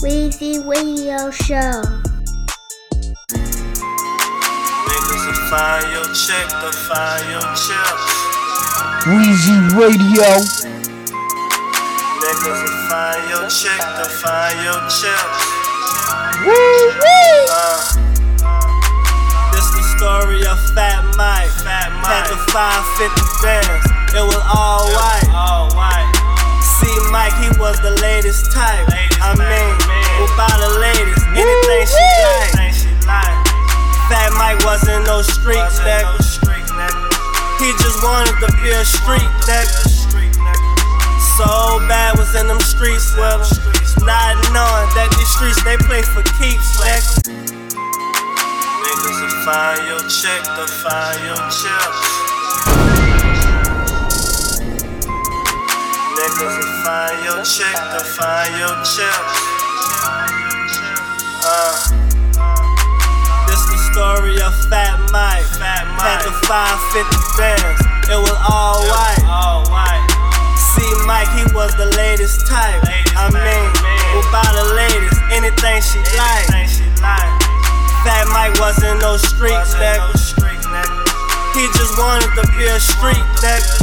Weezy 0.02 0.66
Radio 0.66 1.30
Show. 1.30 2.11
Niggas 5.32 5.40
will 5.40 5.48
find 5.48 5.88
your 5.94 6.04
check, 6.14 6.48
to 6.60 6.72
find 6.92 7.24
your 7.32 7.48
chips. 7.56 8.04
Weezy 9.08 9.56
Radio. 9.80 10.28
Niggas 12.20 12.60
will 12.60 12.80
find 12.92 13.30
your 13.30 13.48
check, 13.48 13.80
to 13.80 14.10
find 14.10 14.60
your 14.60 14.82
chips. 14.92 15.40
Woo. 16.44 16.52
Uh, 17.48 17.80
this 19.54 19.72
the 19.72 19.84
story 19.96 20.44
of 20.44 20.60
Fat 20.76 21.00
Mike. 21.16 21.48
Fat 21.64 21.96
Mike. 22.04 22.12
Had 22.12 22.28
the 22.28 22.36
550 22.52 23.22
bands. 23.42 23.88
It 24.12 24.26
was 24.28 24.44
all 24.54 24.84
white. 24.92 25.32
All 25.32 25.72
white. 25.72 26.12
See, 26.60 26.92
Mike, 27.10 27.32
he 27.40 27.48
was 27.58 27.80
the 27.80 27.96
latest 28.02 28.52
type. 28.52 28.86
I 29.22 29.32
mean, 29.40 29.72
who 30.20 30.28
buy 30.36 30.52
the 30.60 30.80
latest? 30.80 31.24
Anything 31.32 31.88
she 31.88 33.08
like. 33.08 33.41
Fat 34.12 34.36
Mike 34.36 34.60
wasn't 34.68 35.08
no 35.08 35.22
street 35.24 35.56
nigga. 35.88 36.20
He 37.64 37.72
just 37.80 38.04
wanted 38.04 38.36
to 38.44 38.52
be 38.60 38.68
a 38.76 38.84
street 38.84 39.32
nigga. 39.48 39.88
So 41.40 41.80
bad 41.88 42.18
was 42.18 42.36
in 42.36 42.48
them 42.48 42.60
streets 42.60 43.16
with 43.16 43.24
him. 43.24 44.04
Not 44.04 44.36
knowing 44.52 44.90
that 45.00 45.08
these 45.16 45.32
streets 45.32 45.64
they 45.64 45.78
play 45.88 46.04
for 46.04 46.28
keeps, 46.36 46.76
nigga. 46.84 47.24
Niggas 48.84 49.18
will 49.24 49.32
find 49.48 49.80
your 49.88 50.04
check, 50.12 50.44
to 50.44 50.68
find 50.84 51.16
your 51.24 51.40
chips. 51.48 52.04
Niggas 56.20 56.56
will 56.60 56.76
find 56.84 57.16
your 57.24 57.40
check, 57.48 57.80
to 57.96 58.04
find 58.04 58.52
your 58.60 58.76
chips. 58.84 59.36
Uh, 61.48 61.91
story 63.92 64.40
of 64.40 64.56
Fat 64.72 64.96
Mike. 65.12 65.44
Fat 65.60 65.84
Mike. 66.00 66.08
Had 66.08 66.24
the 66.24 66.32
550 66.48 67.12
bands. 67.36 67.80
It 68.08 68.16
was 68.16 68.40
all 68.48 68.80
white. 68.88 69.24
All 69.28 69.68
white. 69.68 70.00
See, 70.56 70.88
Mike, 71.04 71.28
he 71.36 71.44
was 71.52 71.76
the 71.76 71.92
latest 72.00 72.48
type. 72.48 72.80
I 73.20 73.28
mean, 73.36 73.68
who 74.16 74.20
buy 74.32 74.48
the 74.56 74.68
latest? 74.80 75.20
Anything 75.36 75.84
she 75.84 76.00
like. 76.16 76.48
Fat 78.08 78.26
Mike 78.32 78.56
wasn't 78.64 79.04
no 79.04 79.20
street 79.20 79.60
nigga. 79.76 80.08
He 81.52 81.68
just 81.76 81.94
wanted 82.00 82.32
to 82.40 82.48
be 82.56 82.66
a 82.72 82.80
street 82.80 83.28
nigga. 83.44 83.76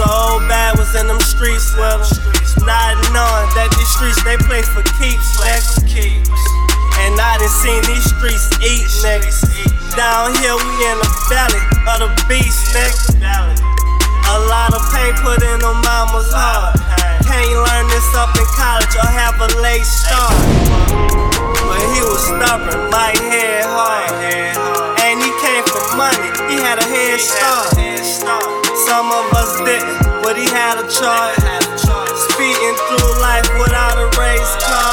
So 0.00 0.40
bad 0.48 0.76
was 0.80 0.96
in 0.96 1.06
them 1.06 1.20
streets 1.20 1.76
with 1.76 2.08
him. 2.08 2.64
Not 2.64 2.96
knowing 3.12 3.48
that 3.52 3.68
these 3.76 3.88
streets 3.96 4.20
they 4.24 4.36
play 4.48 4.64
for 4.64 4.80
keeps, 4.96 5.36
nigga. 5.44 6.55
And 7.06 7.14
I 7.22 7.38
done 7.38 7.46
seen 7.46 7.78
these 7.86 8.02
streets 8.02 8.50
eat, 8.58 8.82
niggas. 9.06 9.38
Down 9.94 10.34
here 10.42 10.58
we 10.58 10.74
in 10.90 10.98
the 10.98 11.10
valley 11.30 11.62
of 11.86 12.02
the 12.02 12.10
beast, 12.26 12.74
nigga. 12.74 13.54
A 14.26 14.38
lot 14.50 14.74
of 14.74 14.82
pain 14.90 15.14
put 15.22 15.38
in 15.38 15.62
on 15.62 15.78
mama's 15.86 16.34
heart. 16.34 16.74
Can't 17.22 17.46
learn 17.46 17.86
this 17.94 18.10
up 18.18 18.34
in 18.34 18.42
college 18.58 18.90
or 18.98 19.06
have 19.06 19.38
a 19.38 19.46
late 19.62 19.86
start. 19.86 20.34
But 21.62 21.78
he 21.94 22.02
was 22.02 22.26
stubborn, 22.26 22.90
my 22.90 23.14
head 23.30 23.62
hard. 23.70 24.10
And 25.06 25.22
he 25.22 25.30
came 25.38 25.62
for 25.62 25.86
money, 25.94 26.34
he 26.50 26.58
had 26.58 26.82
a 26.82 26.86
head 26.90 27.22
start. 27.22 27.70
Some 28.82 29.14
of 29.14 29.30
us 29.30 29.62
didn't, 29.62 30.26
but 30.26 30.34
he 30.34 30.50
had 30.50 30.82
a 30.82 30.86
chart. 30.90 31.38
Speeding 32.34 32.74
through 32.90 33.14
life 33.22 33.46
without 33.62 33.94
a 33.94 34.10
race 34.18 34.54
car. 34.66 34.85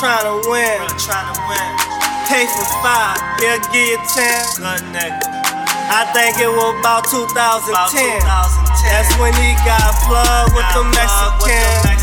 Like 0.00 0.24
he 0.24 0.80
was 0.80 1.04
trying 1.04 1.28
to 1.28 1.40
win. 1.44 1.70
Pay 2.28 2.46
for 2.48 2.64
five, 2.80 3.20
he'll 3.40 3.60
give 3.68 3.84
you 3.84 4.00
ten. 4.14 4.40
Good 4.56 4.84
nigga. 4.96 5.28
I 5.90 6.06
think 6.14 6.38
it 6.38 6.48
was 6.48 6.78
about 6.78 7.04
2010. 7.10 7.68
That's 8.86 9.10
when 9.18 9.34
he 9.34 9.52
got 9.66 9.90
plugged 10.06 10.54
with 10.54 10.68
the 10.72 10.86
Mexican. 10.94 11.98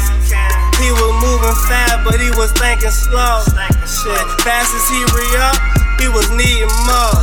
He 0.78 0.92
was 0.92 1.14
moving 1.24 1.58
fast, 1.66 2.04
but 2.04 2.20
he 2.20 2.30
was 2.38 2.52
thinking 2.60 2.92
slow. 2.92 3.42
Shit, 3.88 4.26
fast 4.44 4.76
as 4.76 4.86
he 4.92 5.02
re 5.16 5.26
up, 5.42 5.58
he 5.98 6.12
was 6.12 6.30
needing 6.36 6.70
more. 6.86 7.18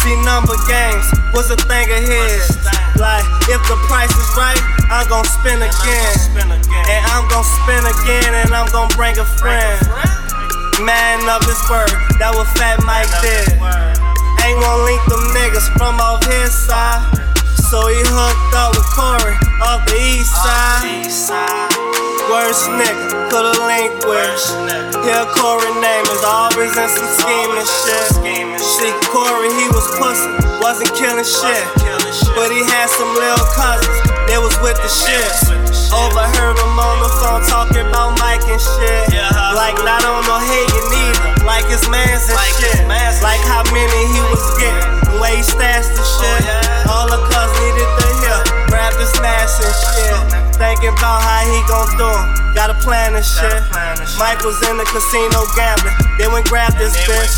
See, 0.00 0.16
number 0.24 0.56
games 0.70 1.04
was 1.34 1.50
a 1.50 1.58
thing 1.68 1.90
of 1.90 2.02
his. 2.06 2.77
Like, 2.98 3.22
if 3.46 3.62
the 3.70 3.78
price 3.86 4.10
is 4.10 4.30
right, 4.34 4.58
I'm 4.90 5.06
gon' 5.06 5.22
spin 5.24 5.62
again. 5.62 6.14
And 6.34 7.02
I'm 7.14 7.30
gon' 7.30 7.46
spin 7.46 7.86
again, 7.86 8.34
and 8.34 8.50
I'm 8.50 8.66
gon' 8.74 8.90
bring 8.98 9.14
a 9.22 9.24
friend. 9.38 9.78
Man 10.82 11.22
of 11.30 11.38
his 11.46 11.62
word, 11.70 11.94
that 12.18 12.34
what 12.34 12.50
Fat 12.58 12.82
Mike 12.82 13.06
did. 13.22 13.54
Ain't 14.42 14.58
wanna 14.58 14.82
link 14.82 15.02
them 15.06 15.22
niggas 15.30 15.70
from 15.78 16.02
off 16.02 16.26
his 16.26 16.50
side. 16.50 17.06
So 17.70 17.86
he 17.86 18.02
hooked 18.02 18.54
up 18.58 18.74
with 18.74 18.90
Corey 18.90 19.38
off 19.62 19.86
the 19.86 19.94
east 19.94 20.34
side. 20.34 21.70
Worst 22.26 22.66
nigga, 22.74 23.30
could've 23.30 23.62
linked 23.62 24.06
with. 24.10 24.42
Here 25.06 25.26
Corey 25.38 25.70
name 25.78 26.06
is 26.10 26.22
always 26.26 26.74
in 26.74 26.88
some 26.90 27.10
scheming 27.14 27.62
shit. 27.62 28.10
See, 28.58 28.94
Corey, 29.14 29.54
he 29.54 29.70
was 29.70 29.86
pussy, 30.02 30.30
wasn't 30.58 30.90
killing 30.98 31.22
shit. 31.22 31.97
But 32.08 32.48
he 32.48 32.64
had 32.64 32.88
some 32.88 33.12
little 33.12 33.44
cousins, 33.52 34.00
they 34.24 34.40
was 34.40 34.56
with 34.64 34.80
the 34.80 34.88
shit. 34.88 35.28
Overheard 35.92 36.56
him 36.56 36.74
on 36.80 36.96
the 37.04 37.10
phone 37.20 37.44
talking 37.44 37.84
about 37.84 38.16
Mike 38.16 38.44
and 38.48 38.60
shit. 38.60 39.12
Like 39.52 39.76
not 39.84 40.04
on 40.08 40.24
no 40.24 40.40
hating 40.40 40.88
either, 40.88 41.44
like 41.44 41.68
his 41.68 41.84
mans 41.92 42.24
and 42.32 42.40
shit. 42.56 42.80
Like 43.20 43.44
how 43.44 43.60
many 43.72 44.00
he 44.08 44.20
was 44.32 44.40
getting, 44.56 44.80
the 45.04 45.20
way 45.20 45.36
he 45.36 45.44
stashed 45.44 45.92
the 45.92 46.04
shit. 46.04 46.48
All 46.88 47.08
the 47.12 47.20
cuz 47.28 47.50
needed 47.60 47.90
to 48.00 48.06
hear, 48.24 48.38
grab 48.72 48.96
his 48.96 49.12
mask 49.20 49.60
and 49.60 49.76
shit. 49.76 50.16
Thinking 50.56 50.96
about 50.96 51.20
how 51.20 51.44
he 51.44 51.60
gon' 51.68 51.92
do 52.00 52.08
'em. 52.08 52.54
Got 52.56 52.70
a 52.70 52.78
plan 52.80 53.14
and 53.14 53.24
shit. 53.24 53.62
Mike 54.18 54.42
was 54.44 54.56
in 54.68 54.76
the 54.80 54.84
casino 54.88 55.44
gambling. 55.54 55.94
They 56.16 56.26
went 56.26 56.48
grab 56.48 56.72
this 56.80 56.96
bitch. 57.04 57.36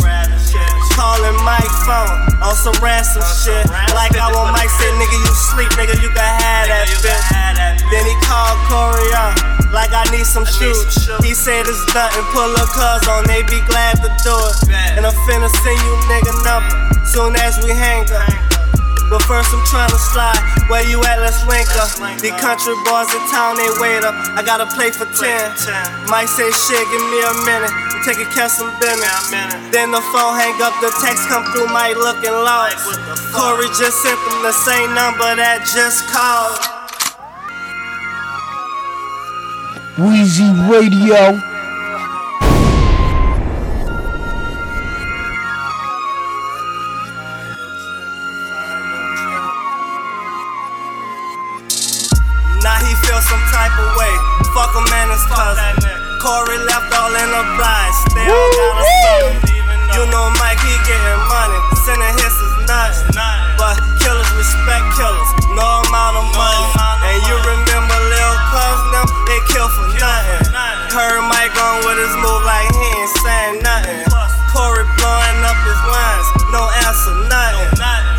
Calling 1.00 1.40
Mike 1.48 1.72
phone 1.88 2.12
on 2.44 2.52
some 2.52 2.76
ransom 2.84 3.24
shit. 3.24 3.64
Like 3.96 4.20
I 4.20 4.28
want 4.36 4.52
Mike 4.52 4.68
said, 4.68 4.92
nigga, 5.00 5.16
you 5.16 5.32
sleep, 5.32 5.72
nigga, 5.80 5.96
you 5.96 6.12
can 6.12 6.20
have 6.20 6.68
that 6.68 6.92
bitch. 7.00 7.80
Then 7.88 8.04
he 8.04 8.12
called 8.20 8.60
Corey 8.68 9.08
up, 9.16 9.32
like 9.72 9.96
I 9.96 10.04
need 10.12 10.28
some 10.28 10.44
shoes. 10.44 11.08
He 11.24 11.32
said 11.32 11.64
it's 11.64 11.80
nothing, 11.96 12.20
pull 12.36 12.52
a 12.52 12.68
cuz 12.68 13.08
on, 13.08 13.24
they 13.24 13.40
be 13.48 13.64
glad 13.64 13.96
to 14.04 14.12
do 14.20 14.36
it. 14.68 14.76
And 15.00 15.08
I'm 15.08 15.16
finna 15.24 15.48
send 15.64 15.80
you 15.80 15.92
nigga 16.04 16.36
number, 16.44 16.76
soon 17.08 17.32
as 17.34 17.56
we 17.64 17.72
hang 17.72 18.04
up. 18.12 18.59
But 19.10 19.26
first 19.26 19.50
I'm 19.50 19.58
trying 19.66 19.90
to 19.90 19.98
slide. 19.98 20.38
Where 20.70 20.86
you 20.86 21.02
at? 21.02 21.18
Let's 21.18 21.42
link 21.50 21.66
up. 21.74 21.90
The 22.22 22.30
country 22.38 22.78
boys 22.86 23.10
in 23.10 23.18
town, 23.34 23.58
they 23.58 23.66
wait 23.82 24.06
up. 24.06 24.14
I 24.38 24.46
gotta 24.46 24.70
play 24.70 24.94
for 24.94 25.02
10. 25.02 26.06
Mike 26.06 26.30
say 26.30 26.46
shit, 26.46 26.84
give 26.94 27.04
me 27.10 27.18
a 27.18 27.34
minute. 27.42 27.74
I'm 27.74 28.06
taking 28.06 28.30
care 28.30 28.46
some 28.46 28.70
business. 28.78 29.34
Then 29.74 29.90
the 29.90 29.98
phone 30.14 30.38
hang 30.38 30.54
up, 30.62 30.78
the 30.78 30.94
text 31.02 31.26
come 31.26 31.42
through, 31.50 31.66
Mike 31.74 31.98
looking 31.98 32.30
lost. 32.30 32.86
Corey 33.34 33.66
just 33.74 33.98
sent 33.98 34.14
them 34.30 34.46
the 34.46 34.54
same 34.54 34.94
number 34.94 35.26
that 35.34 35.66
just 35.66 36.06
called. 36.06 36.62
Weezy 39.98 40.54
Radio. 40.70 41.49
Type 53.60 53.76
of 53.76 53.92
way. 53.92 54.14
Fuck 54.56 54.72
him 54.72 54.88
and 54.88 55.12
his 55.12 55.24
cousin. 55.28 56.00
Corey 56.16 56.56
left 56.64 56.88
all 56.96 57.12
in 57.12 57.28
the 57.28 57.44
blind. 57.60 57.92
Still 58.08 58.40
got 58.56 58.80
a 58.80 58.84
son. 59.04 59.28
You 59.92 60.02
know 60.08 60.32
Mike, 60.40 60.60
he 60.64 60.72
getting 60.88 61.22
money. 61.28 61.60
Sending 61.84 62.14
his 62.16 62.32
is 62.32 62.56
nuts. 62.64 63.04
But 63.60 63.76
killers 64.00 64.32
respect 64.32 64.84
killers. 64.96 65.30
No 65.52 65.84
amount 65.84 66.24
of 66.24 66.26
money. 66.32 66.64
And 67.04 67.20
you 67.28 67.36
remember 67.36 67.98
Lil 68.08 68.34
Cuz 68.48 68.80
them? 68.96 69.06
They 69.28 69.40
kill 69.52 69.68
for 69.68 69.88
nothing. 69.92 70.56
Heard 70.96 71.20
Mike 71.28 71.52
on 71.60 71.84
with 71.84 72.00
his 72.00 72.16
move 72.16 72.42
like 72.48 72.70
he 72.72 72.88
ain't 72.96 73.12
saying 73.20 73.56
nothing. 73.60 74.08
Corey 74.56 74.88
blowing 74.96 75.40
up 75.44 75.58
his 75.68 75.80
lines. 75.84 76.28
No 76.48 76.64
answer, 76.88 77.12
nothing. 77.28 77.68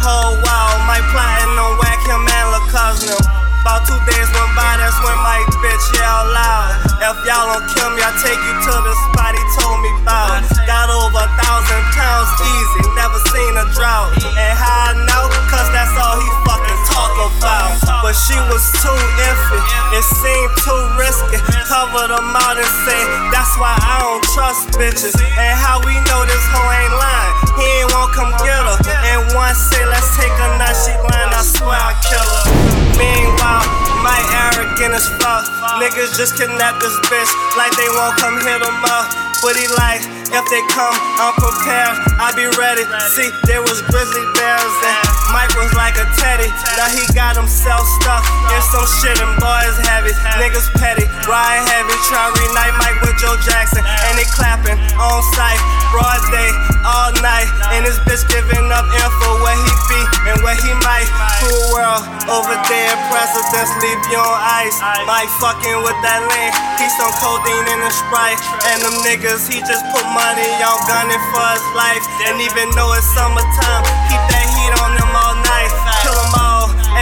Whole 0.05 0.38
wow, 0.45 0.86
Mike 0.86 1.07
plotting 1.10 1.57
on 1.57 1.81
whack 1.81 2.01
him 2.05 2.29
and 2.29 2.45
Lil 2.53 2.62
Cuz 2.69 3.10
them. 3.10 3.40
About 3.71 3.87
two 3.87 4.03
days 4.03 4.27
went 4.35 4.51
by, 4.51 4.83
that's 4.83 4.99
when 4.99 5.15
my 5.23 5.39
bitch 5.63 5.95
yell 5.95 6.27
loud. 6.35 6.75
If 7.07 7.23
y'all 7.23 7.55
don't 7.55 7.63
kill 7.71 7.87
me, 7.95 8.03
I'll 8.03 8.19
take 8.19 8.35
you 8.35 8.55
to 8.67 8.73
the 8.83 8.95
spot 9.07 9.31
he 9.31 9.39
told 9.63 9.79
me 9.79 9.87
about. 10.03 10.43
Got 10.67 10.91
over 10.91 11.23
a 11.23 11.31
thousand 11.39 11.79
pounds 11.95 12.35
easy, 12.51 12.83
never 12.99 13.15
seen 13.31 13.55
a 13.55 13.63
drought. 13.71 14.11
And 14.27 14.53
how 14.59 14.91
I 14.91 14.99
know? 15.07 15.23
Cause 15.47 15.71
that's 15.71 15.95
all 15.95 16.19
he 16.19 16.27
fucking 16.43 16.81
talk 16.91 17.15
about. 17.31 17.79
But 18.03 18.11
she 18.11 18.35
was 18.51 18.59
too 18.83 18.99
iffy, 19.31 19.63
it 19.95 20.03
seemed 20.19 20.51
too 20.67 20.83
risky. 20.99 21.39
Cover 21.63 22.11
them 22.11 22.27
out 22.35 22.59
and 22.59 22.73
say, 22.83 22.99
that's 23.31 23.55
why 23.55 23.71
I 23.71 24.03
don't 24.03 24.25
trust 24.35 24.75
bitches. 24.75 25.15
And 25.15 25.55
how 25.55 25.79
we 25.87 25.95
know 26.11 26.27
this 26.27 26.43
hoe 26.51 26.75
ain't 26.75 26.91
lying? 26.91 27.33
He 27.55 27.63
ain't 27.79 27.87
won't 27.95 28.11
come 28.19 28.35
get 28.43 28.67
her. 28.67 28.75
And 29.15 29.31
one 29.31 29.55
say, 29.55 29.79
let's 29.87 30.11
take 30.19 30.35
a 30.35 30.59
nut, 30.59 30.75
she 30.75 30.91
lying, 31.07 31.31
I 31.31 31.39
swear 31.39 31.79
I 31.79 31.95
kill 32.03 32.19
her. 32.19 32.80
Meanwhile, 33.01 33.65
my 34.05 34.20
arrogant 34.46 34.93
as 34.93 35.10
fuck. 35.17 35.50
Niggas 35.81 36.13
just 36.13 36.38
kidnap 36.38 36.77
this 36.77 36.93
bitch 37.10 37.31
like 37.58 37.74
they 37.74 37.89
won't 37.98 38.13
come 38.22 38.38
hit 38.46 38.62
him 38.62 38.79
up. 38.93 39.10
But 39.41 39.58
he 39.58 39.65
like, 39.74 40.05
if 40.31 40.45
they 40.47 40.63
come, 40.71 40.95
I'm 41.19 41.35
prepared. 41.35 41.95
I 42.19 42.31
be 42.35 42.47
ready. 42.55 42.83
See, 43.15 43.29
there 43.47 43.61
was 43.61 43.83
grizzly 43.91 44.23
bears 44.35 44.75
and 44.83 44.97
Mike 45.31 45.51
was 45.55 45.71
like 45.75 45.95
a 45.95 46.07
teddy. 46.19 46.47
Now 46.75 46.91
he 46.91 47.03
got 47.15 47.39
himself 47.39 47.88
stuck 48.00 48.23
in 48.51 48.61
some 48.71 48.88
shit 49.00 49.15
and 49.19 49.35
boys 49.39 49.75
heavy. 49.88 50.11
Niggas 50.39 50.67
petty, 50.75 51.07
ride 51.27 51.63
heavy. 51.71 51.95
Try 52.11 52.27
reunite 52.35 52.75
Mike 52.79 53.00
with 53.03 53.15
Joe 53.19 53.35
Jackson. 53.43 53.83
And 53.83 54.19
they 54.19 54.27
clapping 54.35 54.75
on 55.00 55.19
sight, 55.35 55.59
broad 55.95 56.19
day, 56.35 56.51
all 56.83 57.15
night. 57.23 57.47
And 57.71 57.88
this 57.88 58.00
bitch 58.03 58.27
giving 58.27 58.67
up 58.71 58.88
info 58.91 59.29
where 59.39 59.55
he 59.55 59.71
be 59.88 60.01
and 60.31 60.38
where 60.43 60.59
he 60.59 60.71
might. 60.83 61.07
Cool 61.43 61.75
world 61.75 62.03
over 62.27 62.55
there, 62.67 62.93
presidents 63.07 63.71
leave 63.79 64.03
you 64.11 64.19
on 64.19 64.39
ice. 64.63 64.77
Mike 65.07 65.31
fucking 65.39 65.79
with 65.83 66.00
that 66.03 66.23
lane. 66.27 66.53
He's 66.75 66.95
on 67.00 67.11
codeine 67.19 67.67
and 67.71 67.88
a 67.88 67.91
sprite. 67.91 68.39
And 68.67 68.83
them 68.83 68.95
niggas, 69.07 69.47
he 69.47 69.63
just 69.63 69.83
put 69.95 70.03
money 70.21 70.49
on 70.61 70.77
gunning 70.85 71.23
for 71.33 71.45
his 71.57 71.65
life. 71.73 72.05
And 72.29 72.37
even 72.41 72.69
though 72.77 72.93
it's 72.93 73.09
summertime, 73.17 73.83
keep 74.09 74.22
that 74.29 74.46
heat 74.53 74.74
on 74.85 74.91
them 74.93 75.11
all 75.17 75.35
night. 75.41 75.72
Kill 76.05 76.13
them 76.13 76.33
all, 76.37 76.40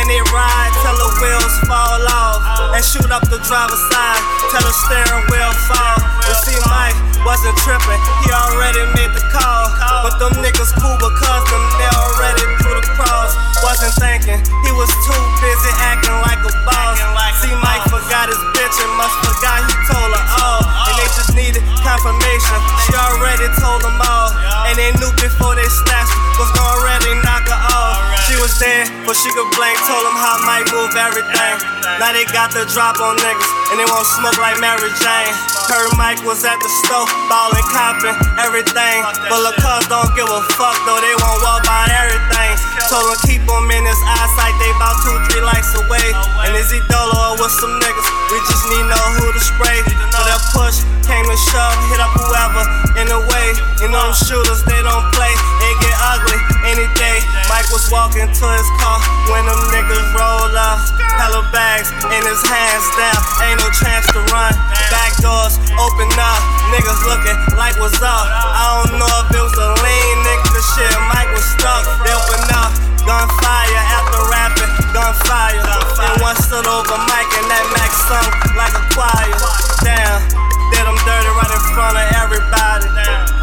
and 0.10 0.18
they 0.18 0.26
ride 0.34 0.74
till 0.82 0.98
the 0.98 1.10
wheels 1.22 1.56
fall 1.70 2.02
off. 2.10 2.42
And 2.74 2.82
shoot 2.82 3.10
up 3.14 3.22
the 3.30 3.38
driver's 3.46 3.84
side 3.94 4.22
till 4.50 4.66
the 4.66 4.74
steering 4.86 5.26
wheel 5.30 5.54
fall. 5.70 5.98
And 6.26 6.38
see, 6.42 6.58
Mike 6.66 6.98
wasn't 7.22 7.54
tripping, 7.62 8.02
he 8.26 8.34
already 8.34 8.82
made 8.98 9.14
the 9.14 9.22
call. 9.30 9.70
But 10.02 10.18
them 10.18 10.34
niggas 10.42 10.74
cool 10.82 10.98
because 10.98 11.44
them 11.54 11.64
they 11.78 11.90
already 11.94 12.42
threw 12.58 12.74
the 12.74 12.86
cross. 12.98 13.38
Wasn't 13.62 13.94
thinking, 14.02 14.42
he 14.66 14.72
was 14.74 14.90
too 15.06 15.22
busy 15.46 15.72
acting 15.86 16.18
like 16.26 16.42
a 16.42 16.54
boss. 16.66 16.98
See, 17.46 17.54
Mike 17.62 17.86
forgot 17.86 18.34
his 18.34 18.42
bitch 18.58 18.76
and 18.82 18.94
must 18.98 19.14
forgot 19.22 19.62
he 19.62 19.76
told 19.94 20.10
her 20.10 20.26
all. 20.42 20.62
And 20.90 20.94
they 20.98 21.10
just 21.14 21.38
needed 21.38 21.62
confirmation. 21.86 22.58
She 22.90 22.98
already 22.98 23.46
told 23.62 23.86
them 23.86 24.00
all. 24.02 24.34
And 24.66 24.74
they 24.74 24.90
knew 24.98 25.14
before 25.22 25.54
they 25.54 25.70
snatched 25.70 26.14
was 26.42 26.50
gonna 26.58 26.82
already 26.82 27.14
knock 27.22 27.46
her 27.46 27.62
off. 27.78 28.09
She 28.30 28.38
was 28.38 28.54
there, 28.62 28.86
but 29.10 29.18
she 29.18 29.34
could 29.34 29.50
blame. 29.58 29.74
Told 29.90 30.06
them 30.06 30.14
how 30.14 30.38
Mike 30.46 30.70
move 30.70 30.94
everything. 30.94 31.56
Now 31.98 32.14
they 32.14 32.30
got 32.30 32.54
the 32.54 32.62
drop 32.70 33.02
on 33.02 33.18
niggas, 33.18 33.50
and 33.74 33.82
they 33.82 33.90
won't 33.90 34.06
smoke 34.06 34.38
like 34.38 34.62
Mary 34.62 34.94
Jane. 35.02 35.34
Her 35.66 35.90
Mike 35.98 36.22
was 36.22 36.46
at 36.46 36.62
the 36.62 36.70
store, 36.86 37.10
ballin', 37.26 37.66
copping, 37.74 38.14
everything. 38.38 39.02
But 39.34 39.42
look, 39.42 39.58
cuz 39.58 39.82
don't 39.90 40.14
give 40.14 40.30
a 40.30 40.46
fuck, 40.54 40.78
though 40.86 41.02
they 41.02 41.16
won't 41.18 41.42
walk 41.42 41.66
by 41.66 41.90
everything. 41.90 42.54
Told 42.86 43.10
him 43.10 43.18
keep 43.26 43.42
him 43.50 43.66
in 43.74 43.82
his 43.90 44.02
eyesight, 44.06 44.54
they 44.62 44.70
about 44.78 45.02
two, 45.02 45.18
three 45.34 45.42
likes 45.42 45.74
away. 45.74 46.14
And 46.46 46.54
is 46.54 46.70
he 46.70 46.86
dolo 46.86 47.34
or 47.34 47.42
with 47.42 47.54
some 47.58 47.82
niggas? 47.82 48.08
We 48.30 48.38
just 48.46 48.66
need 48.70 48.86
know 48.94 49.06
who 49.18 49.34
to 49.34 49.42
spray. 49.42 49.82
For 50.14 50.22
that 50.22 50.42
push, 50.54 50.86
came 51.10 51.26
to 51.26 51.38
shove, 51.50 51.74
hit 51.90 51.98
up 51.98 52.14
whoever 52.14 52.62
in 53.02 53.10
the 53.10 53.26
way. 53.26 53.48
You 53.82 53.90
know 53.90 54.06
them 54.06 54.14
shooters, 54.14 54.62
they 54.70 54.82
don't 54.86 55.06
play, 55.18 55.34
get 55.82 55.96
ugly 56.14 56.40
any 56.68 56.88
day. 56.96 57.24
Mike 57.50 57.68
was 57.72 57.90
walking 57.90 58.28
to 58.30 58.46
his 58.56 58.70
car 58.80 59.00
when 59.32 59.44
them 59.48 59.62
niggas 59.74 60.10
roll 60.14 60.54
up. 60.54 60.80
Hella 61.20 61.44
bags 61.52 61.92
in 62.14 62.22
his 62.24 62.42
hands 62.48 62.86
down, 62.96 63.20
ain't 63.44 63.60
no 63.60 63.68
chance 63.76 64.08
to 64.14 64.20
run. 64.32 64.54
Back 64.94 65.16
doors 65.20 65.60
open 65.80 66.10
up, 66.16 66.42
niggas 66.72 67.02
looking 67.08 67.38
like 67.60 67.76
what's 67.80 68.00
up. 68.00 68.26
I 68.28 68.84
don't 68.84 69.00
know 69.00 69.12
if 69.26 69.28
it 69.36 69.42
was 69.44 69.58
a 69.60 69.70
lean 69.84 70.16
nigga 70.24 70.62
shit, 70.76 70.94
Mike 71.12 71.32
was 71.36 71.44
stuck. 71.58 71.84
They 72.04 72.14
open 72.14 72.44
up, 72.56 72.72
gunfire 73.04 73.84
after 74.00 74.22
rapping, 74.32 74.72
gunfire. 74.96 75.64
And 76.00 76.16
one 76.24 76.38
stood 76.40 76.68
over 76.68 76.96
Mike 77.08 77.32
and 77.36 77.48
that 77.52 77.66
Mac 77.76 77.92
sung 77.92 78.30
like 78.56 78.76
a 78.76 78.84
choir. 78.96 79.40
Damn, 79.84 80.24
did 80.72 80.84
them 80.88 81.00
dirty 81.04 81.32
right 81.36 81.52
in 81.52 81.64
front 81.76 81.96
of 82.00 82.08
everybody. 82.16 82.88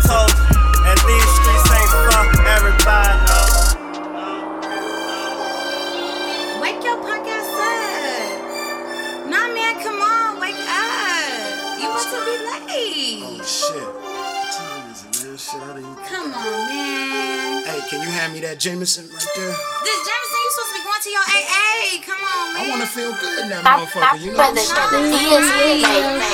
Told 0.08 0.32
you, 0.32 0.88
and 0.88 0.98
these 2.26 2.38
streets 2.38 2.46
ain't 2.46 2.46
fuck 2.46 2.46
everybody. 2.46 3.18
Wake 6.62 6.84
your 6.84 6.96
punk 7.02 7.26
ass 7.28 7.60
up. 7.60 9.28
Nah, 9.30 9.48
man, 9.54 9.82
come 9.82 10.00
on, 10.02 10.40
wake 10.40 10.56
up. 10.56 11.80
You 11.80 11.88
want 11.88 12.08
to 12.10 12.18
be 12.26 12.36
late. 12.50 13.22
Oh, 13.24 13.44
shit. 13.44 13.82
What 13.82 14.52
time 14.52 14.90
is 14.92 15.04
it, 15.04 15.26
man? 15.26 15.36
Shit, 15.36 16.08
Come 16.08 16.34
on, 16.34 16.68
man. 16.68 17.05
Hey, 17.76 17.90
can 17.90 18.00
you 18.00 18.08
hand 18.08 18.32
me 18.32 18.40
that 18.40 18.58
Jameson 18.58 19.04
right 19.12 19.28
there? 19.36 19.52
This 19.84 20.00
Jameson, 20.00 20.40
you 20.40 20.50
supposed 20.56 20.72
to 20.72 20.76
be 20.80 20.84
going 20.88 21.02
to 21.04 21.10
your 21.12 21.26
AA. 21.28 22.00
Come 22.08 22.24
on, 22.24 22.54
man. 22.54 22.64
I 22.64 22.70
want 22.72 22.80
to 22.80 22.88
feel 22.88 23.12
good 23.20 23.44
in 23.44 23.48
that 23.52 23.60
motherfucker, 23.68 24.16
you 24.16 24.32
know 24.32 24.38
what 24.40 24.56
I'm 24.56 25.44
saying? 25.60 25.84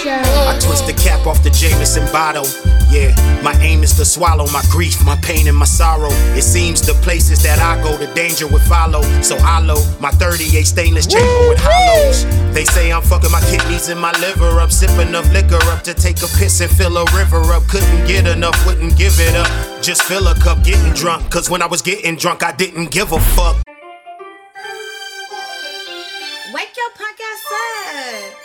Show. 0.06 0.22
I 0.22 0.54
twist 0.62 0.86
the 0.86 0.94
cap 0.94 1.26
off 1.26 1.42
the 1.42 1.50
Jameson 1.50 2.06
bottle. 2.12 2.46
Yeah, 2.94 3.10
my 3.42 3.58
aim 3.58 3.82
is 3.82 3.90
to 3.96 4.04
swallow 4.04 4.46
my 4.52 4.62
grief, 4.70 5.02
my 5.04 5.16
pain, 5.16 5.48
and 5.48 5.56
my 5.56 5.64
sorrow. 5.64 6.14
It 6.38 6.42
seems 6.42 6.80
the 6.80 6.94
places 7.02 7.42
that 7.42 7.58
I 7.58 7.82
go, 7.82 7.96
the 7.96 8.06
danger 8.14 8.46
would 8.46 8.62
follow. 8.62 9.02
So 9.22 9.34
I 9.40 9.58
load 9.58 9.82
my 9.98 10.12
38 10.12 10.62
stainless 10.62 11.08
chamber 11.08 11.48
with 11.48 11.58
hollows. 11.58 12.22
They 12.54 12.64
say 12.66 12.92
I'm 12.92 13.02
fucking 13.02 13.32
my 13.32 13.40
kidneys 13.50 13.88
and 13.88 13.98
my 13.98 14.12
liver 14.20 14.60
up, 14.60 14.70
sipping 14.70 15.08
enough 15.08 15.26
liquor 15.32 15.58
up 15.74 15.82
to 15.90 15.94
take 15.94 16.22
a 16.22 16.30
piss 16.38 16.60
and 16.60 16.70
fill 16.70 16.98
a 16.98 17.04
river 17.16 17.42
up. 17.50 17.66
Couldn't 17.66 18.06
get 18.06 18.28
enough, 18.28 18.54
wouldn't 18.64 18.96
give 18.96 19.18
it 19.18 19.34
up. 19.34 19.50
Just 19.82 20.02
fill 20.02 20.28
a 20.28 20.34
cup, 20.38 20.62
getting 20.62 20.92
drunk. 20.92 21.31
Cause 21.32 21.48
when 21.48 21.62
I 21.62 21.66
was 21.66 21.80
getting 21.80 22.16
drunk, 22.16 22.42
I 22.42 22.52
didn't 22.52 22.90
give 22.90 23.10
a 23.10 23.18
fuck. 23.18 23.56
Wake 26.52 26.76
your 26.76 26.90
punk 26.92 27.18
ass 27.24 27.48
up. 27.48 28.36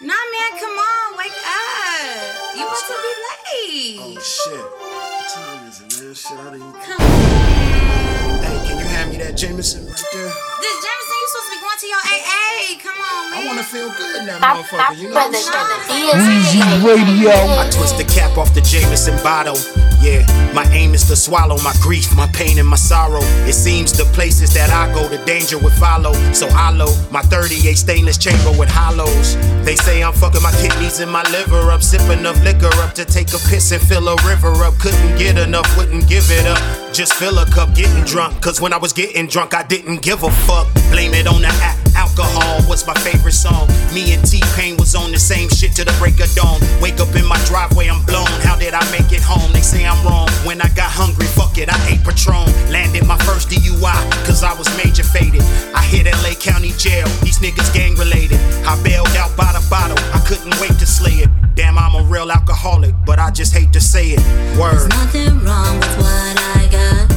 Nah, 0.00 0.14
man, 0.32 0.52
come 0.56 0.78
on, 0.80 1.18
wake 1.18 1.36
up. 1.36 2.56
You 2.56 2.64
want 2.64 2.86
to 2.88 2.96
be 3.04 3.12
late. 3.20 4.00
Oh 4.00 4.16
shit. 4.16 4.56
What 4.56 5.28
time 5.28 5.68
is 5.68 5.84
it, 5.84 5.92
man? 6.00 6.14
Shit, 6.14 6.32
I 6.32 6.44
didn't 6.56 6.56
even. 6.56 6.72
Come 6.80 7.02
on. 7.04 8.40
Hey, 8.40 8.56
can 8.64 8.78
you 8.78 8.86
hand 8.86 9.10
me 9.10 9.18
that 9.18 9.36
Jameson 9.36 9.84
right 9.84 10.04
there? 10.14 10.32
This 10.64 10.76
Jameson, 10.80 11.16
you 11.20 11.28
supposed 11.28 11.52
to 11.52 11.52
be 11.52 11.60
going 11.60 11.80
to 11.84 11.86
your 11.86 12.00
AA. 12.00 12.80
Come 12.80 12.96
on, 12.96 13.28
man. 13.28 13.44
I 13.44 13.46
want 13.46 13.58
to 13.58 13.64
feel 13.68 13.92
good 13.92 14.16
in 14.20 14.24
that 14.24 14.40
motherfucker, 14.40 14.96
you 14.96 15.12
know 15.12 15.20
what 15.20 15.36
I'm 15.36 15.84
saying? 15.84 16.16
Weezy 16.16 16.64
Radio. 16.80 17.36
I 17.60 17.68
twist 17.68 18.00
the 18.00 18.08
cap 18.08 18.38
off 18.38 18.54
the 18.54 18.62
Jameson 18.62 19.20
bottle. 19.22 19.60
Yeah, 20.00 20.24
my 20.52 20.64
aim 20.72 20.94
is 20.94 21.04
to 21.04 21.16
swallow 21.16 21.56
my 21.62 21.74
grief, 21.80 22.14
my 22.14 22.26
pain, 22.28 22.58
and 22.58 22.68
my 22.68 22.76
sorrow. 22.76 23.22
It 23.46 23.54
seems 23.54 23.92
the 23.92 24.04
places 24.12 24.52
that 24.54 24.70
I 24.70 24.92
go, 24.92 25.08
the 25.08 25.18
danger 25.24 25.58
would 25.58 25.72
follow. 25.72 26.12
So 26.32 26.46
I 26.50 26.70
load 26.70 26.96
my 27.10 27.22
38 27.22 27.74
stainless 27.74 28.18
chamber 28.18 28.52
with 28.58 28.68
hollows. 28.68 29.36
They 29.64 29.76
say 29.76 30.02
I'm 30.02 30.12
fucking 30.12 30.42
my 30.42 30.52
kidneys 30.52 31.00
and 31.00 31.10
my 31.10 31.22
liver 31.30 31.70
up, 31.70 31.82
sipping 31.82 32.20
enough 32.20 32.42
liquor 32.44 32.70
up 32.82 32.94
to 32.94 33.04
take 33.04 33.28
a 33.28 33.38
piss 33.48 33.72
and 33.72 33.82
fill 33.82 34.08
a 34.08 34.16
river 34.26 34.52
up. 34.64 34.74
Couldn't 34.78 35.18
get 35.18 35.38
enough, 35.38 35.68
wouldn't 35.76 36.08
give 36.08 36.30
it 36.30 36.46
up. 36.46 36.92
Just 36.92 37.14
fill 37.14 37.38
a 37.38 37.46
cup, 37.46 37.74
getting 37.74 38.04
drunk. 38.04 38.40
Cause 38.40 38.60
when 38.60 38.72
I 38.72 38.78
was 38.78 38.92
getting 38.92 39.26
drunk, 39.26 39.54
I 39.54 39.62
didn't 39.62 40.02
give 40.02 40.22
a 40.22 40.30
fuck. 40.30 40.72
Blame 40.90 41.14
it 41.14 41.26
on 41.26 41.42
the 41.42 41.48
app. 41.48 41.85
Alcohol 42.18 42.66
was 42.66 42.86
my 42.86 42.94
favorite 43.04 43.36
song. 43.36 43.68
Me 43.92 44.14
and 44.14 44.24
T 44.24 44.40
Pain 44.56 44.78
was 44.78 44.94
on 44.94 45.12
the 45.12 45.18
same 45.18 45.50
shit 45.50 45.76
to 45.76 45.84
the 45.84 45.92
break 46.00 46.18
of 46.18 46.32
dawn. 46.32 46.60
Wake 46.80 46.98
up 46.98 47.14
in 47.14 47.26
my 47.26 47.36
driveway, 47.44 47.88
I'm 47.88 48.02
blown. 48.06 48.24
How 48.40 48.56
did 48.56 48.72
I 48.72 48.80
make 48.90 49.12
it 49.12 49.20
home? 49.20 49.52
They 49.52 49.60
say 49.60 49.84
I'm 49.84 50.00
wrong. 50.00 50.30
When 50.48 50.62
I 50.62 50.68
got 50.72 50.88
hungry, 50.88 51.26
fuck 51.26 51.58
it, 51.58 51.68
I 51.68 51.76
ate 51.92 52.02
Patron. 52.02 52.48
Landed 52.72 53.04
my 53.04 53.18
first 53.28 53.50
DUI, 53.50 54.00
cause 54.24 54.42
I 54.42 54.56
was 54.56 54.66
major 54.82 55.02
faded. 55.02 55.42
I 55.76 55.82
hit 55.84 56.06
LA 56.24 56.32
County 56.40 56.72
Jail, 56.78 57.06
these 57.20 57.38
niggas 57.38 57.68
gang 57.74 57.94
related. 57.96 58.40
I 58.64 58.80
bailed 58.82 59.12
out 59.20 59.36
by 59.36 59.52
the 59.52 59.60
bottle, 59.68 60.00
I 60.16 60.24
couldn't 60.24 60.56
wait 60.58 60.72
to 60.80 60.86
slay 60.86 61.20
it. 61.20 61.28
Damn, 61.54 61.76
I'm 61.76 61.96
a 61.96 62.02
real 62.08 62.32
alcoholic, 62.32 62.94
but 63.04 63.18
I 63.18 63.30
just 63.30 63.52
hate 63.52 63.74
to 63.74 63.80
say 63.80 64.16
it. 64.16 64.24
Word. 64.56 64.88
Nothing 64.88 65.44
wrong 65.44 65.76
with 65.76 65.96
what 66.00 66.34
I 66.56 66.64
got 66.72 67.12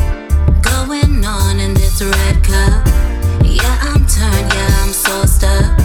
going 0.59 1.23
on 1.23 1.57
in 1.61 1.73
this 1.73 2.01
red 2.01 2.43
cup. 2.43 2.83
Yeah, 3.47 3.79
I'm 3.81 4.05
turned, 4.05 4.53
yeah, 4.53 4.78
I'm 5.41 5.78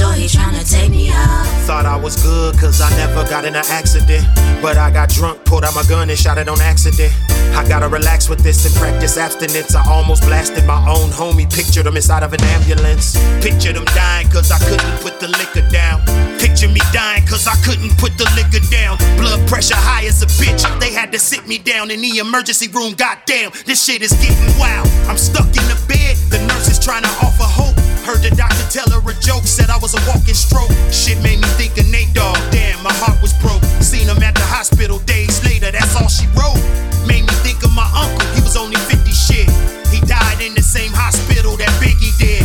door, 0.00 0.12
he 0.16 0.24
tryna 0.24 0.64
take 0.64 0.90
me 0.90 1.10
out. 1.12 1.44
Thought 1.68 1.84
I 1.84 1.96
was 1.96 2.16
good 2.16 2.56
cause 2.58 2.80
I 2.80 2.88
never 2.96 3.22
got 3.28 3.44
in 3.44 3.54
an 3.54 3.68
accident. 3.68 4.24
But 4.64 4.76
I 4.76 4.90
got 4.90 5.10
drunk, 5.10 5.44
pulled 5.44 5.64
out 5.64 5.74
my 5.74 5.84
gun 5.84 6.08
and 6.08 6.18
shot 6.18 6.38
it 6.38 6.48
on 6.48 6.60
accident. 6.60 7.12
I 7.52 7.68
gotta 7.68 7.88
relax 7.88 8.28
with 8.28 8.40
this 8.40 8.64
and 8.64 8.74
practice 8.74 9.18
abstinence. 9.18 9.74
I 9.74 9.84
almost 9.86 10.22
blasted 10.22 10.64
my 10.66 10.80
own 10.88 11.10
homie, 11.10 11.44
pictured 11.52 11.86
him 11.86 11.96
inside 11.96 12.22
of 12.22 12.32
an 12.32 12.42
ambulance. 12.56 13.16
Pictured 13.44 13.76
him 13.76 13.84
dying 13.92 14.28
cause 14.30 14.50
I 14.50 14.58
couldn't 14.58 14.96
put 15.04 15.20
the 15.20 15.28
liquor 15.28 15.68
down. 15.68 16.00
Picture 16.40 16.68
me 16.68 16.80
dying 16.92 17.26
cause 17.26 17.46
I 17.46 17.56
couldn't 17.60 17.92
put 17.98 18.16
the 18.16 18.24
liquor 18.34 18.64
down. 18.72 18.96
Blood 19.20 19.46
pressure 19.46 19.76
high 19.76 20.06
as 20.06 20.22
a 20.22 20.26
bitch. 20.40 20.64
They 20.80 20.92
had 20.92 21.12
to 21.12 21.18
sit 21.18 21.46
me 21.46 21.58
down 21.58 21.90
in 21.90 22.00
the 22.00 22.18
emergency 22.18 22.68
room. 22.68 22.94
Goddamn, 22.94 23.52
this 23.66 23.84
shit 23.84 24.00
is 24.02 24.12
getting 24.12 24.58
wild. 24.58 24.88
I'm 25.08 25.18
stuck 25.18 25.48
in 25.48 25.66
the 25.68 25.78
bed, 25.86 26.16
the 26.32 26.40
nurse 26.48 26.68
is 26.68 26.78
trying 26.78 27.02
to 27.02 27.12
offer 27.20 27.44
hope. 27.44 27.89
Heard 28.10 28.26
the 28.26 28.34
doctor 28.34 28.66
tell 28.74 28.90
her 28.90 28.98
a 29.06 29.14
joke, 29.22 29.46
said 29.46 29.70
I 29.70 29.78
was 29.78 29.94
a 29.94 30.02
walking 30.10 30.34
stroke. 30.34 30.74
Shit 30.90 31.22
made 31.22 31.38
me 31.38 31.46
think 31.54 31.78
of 31.78 31.86
Nate 31.86 32.10
Dogg. 32.10 32.34
Damn, 32.50 32.82
my 32.82 32.90
heart 32.98 33.22
was 33.22 33.30
broke. 33.38 33.62
Seen 33.78 34.10
him 34.10 34.18
at 34.18 34.34
the 34.34 34.42
hospital 34.42 34.98
days 35.06 35.38
later, 35.46 35.70
that's 35.70 35.94
all 35.94 36.10
she 36.10 36.26
wrote. 36.34 36.58
Made 37.06 37.22
me 37.22 37.34
think 37.46 37.62
of 37.62 37.70
my 37.70 37.86
uncle, 37.94 38.26
he 38.34 38.42
was 38.42 38.58
only 38.58 38.74
50 38.90 39.14
shit. 39.14 39.46
He 39.94 40.02
died 40.10 40.42
in 40.42 40.58
the 40.58 40.62
same 40.62 40.90
hospital 40.90 41.54
that 41.62 41.70
Biggie 41.78 42.10
did. 42.18 42.42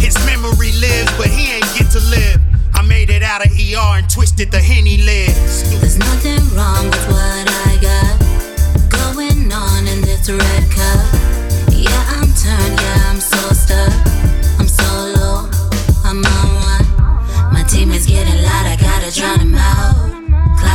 His 0.00 0.16
memory 0.24 0.72
lives, 0.80 1.12
but 1.20 1.28
he 1.28 1.60
ain't 1.60 1.68
get 1.76 1.92
to 1.92 2.00
live. 2.08 2.40
I 2.72 2.80
made 2.80 3.10
it 3.12 3.20
out 3.20 3.44
of 3.44 3.52
ER 3.52 4.00
and 4.00 4.08
twisted 4.08 4.48
the 4.48 4.64
henny 4.64 4.96
lid. 4.96 5.28
There's 5.76 6.00
nothing 6.00 6.40
wrong 6.56 6.88
with 6.88 7.04
what 7.12 7.44
I 7.68 7.76
got 7.84 8.16
going 8.88 9.52
on 9.52 9.84
in 9.92 10.00
this 10.08 10.24
red 10.32 10.64
cup. 10.72 11.21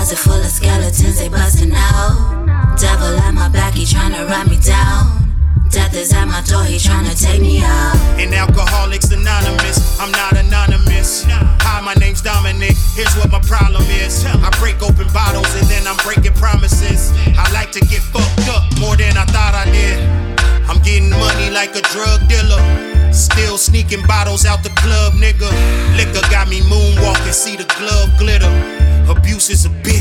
Closet 0.08 0.24
full 0.24 0.40
of 0.40 0.48
skeletons, 0.48 1.20
they 1.20 1.28
busting 1.28 1.74
out. 1.76 2.78
Devil 2.80 3.20
at 3.20 3.34
my 3.34 3.50
back, 3.50 3.74
he 3.74 3.84
tryna 3.84 4.24
run 4.30 4.48
me 4.48 4.56
down. 4.56 5.36
Death 5.70 5.94
is 5.96 6.14
at 6.14 6.24
my 6.24 6.40
door, 6.48 6.64
he 6.64 6.78
tryna 6.78 7.12
take 7.12 7.42
me 7.42 7.60
out. 7.60 7.92
In 8.18 8.34
Alcoholics 8.34 9.12
Anonymous, 9.12 10.00
I'm 10.00 10.10
not 10.12 10.38
anonymous. 10.38 11.26
Hi, 11.28 11.82
my 11.82 11.94
name's 11.96 12.22
Dominic. 12.22 12.78
Here's 12.96 13.14
what 13.18 13.30
my 13.34 13.42
problem 13.42 13.84
is. 14.00 14.24
I 14.24 14.50
break 14.62 14.82
open 14.82 15.12
bottles 15.12 15.54
and 15.60 15.68
then 15.68 15.86
I'm 15.86 15.98
breaking 15.98 16.40
promises. 16.40 17.12
I 17.36 17.52
like 17.52 17.74
to 17.74 17.82
get 17.82 18.00
fucked 18.00 18.48
up 18.48 18.64
more 18.80 18.96
than 18.96 19.18
I 19.18 19.26
thought 19.26 19.60
I 19.60 19.68
did. 19.76 20.00
I'm 20.70 20.82
getting 20.84 21.10
money 21.10 21.50
like 21.52 21.76
a 21.76 21.84
drug 21.92 22.24
dealer. 22.32 22.64
Still 23.12 23.58
sneaking 23.58 24.08
bottles 24.08 24.46
out 24.46 24.64
the 24.64 24.72
club, 24.80 25.20
nigga. 25.20 25.52
Liquor 26.00 26.24
got 26.32 26.48
me 26.48 26.62
moonwalking, 26.62 27.34
see 27.34 27.58
the 27.58 27.68
glove 27.76 28.08
glitter. 28.18 28.48
Abuse 29.10 29.50
is 29.50 29.66
a 29.66 29.70
bitch 29.70 29.97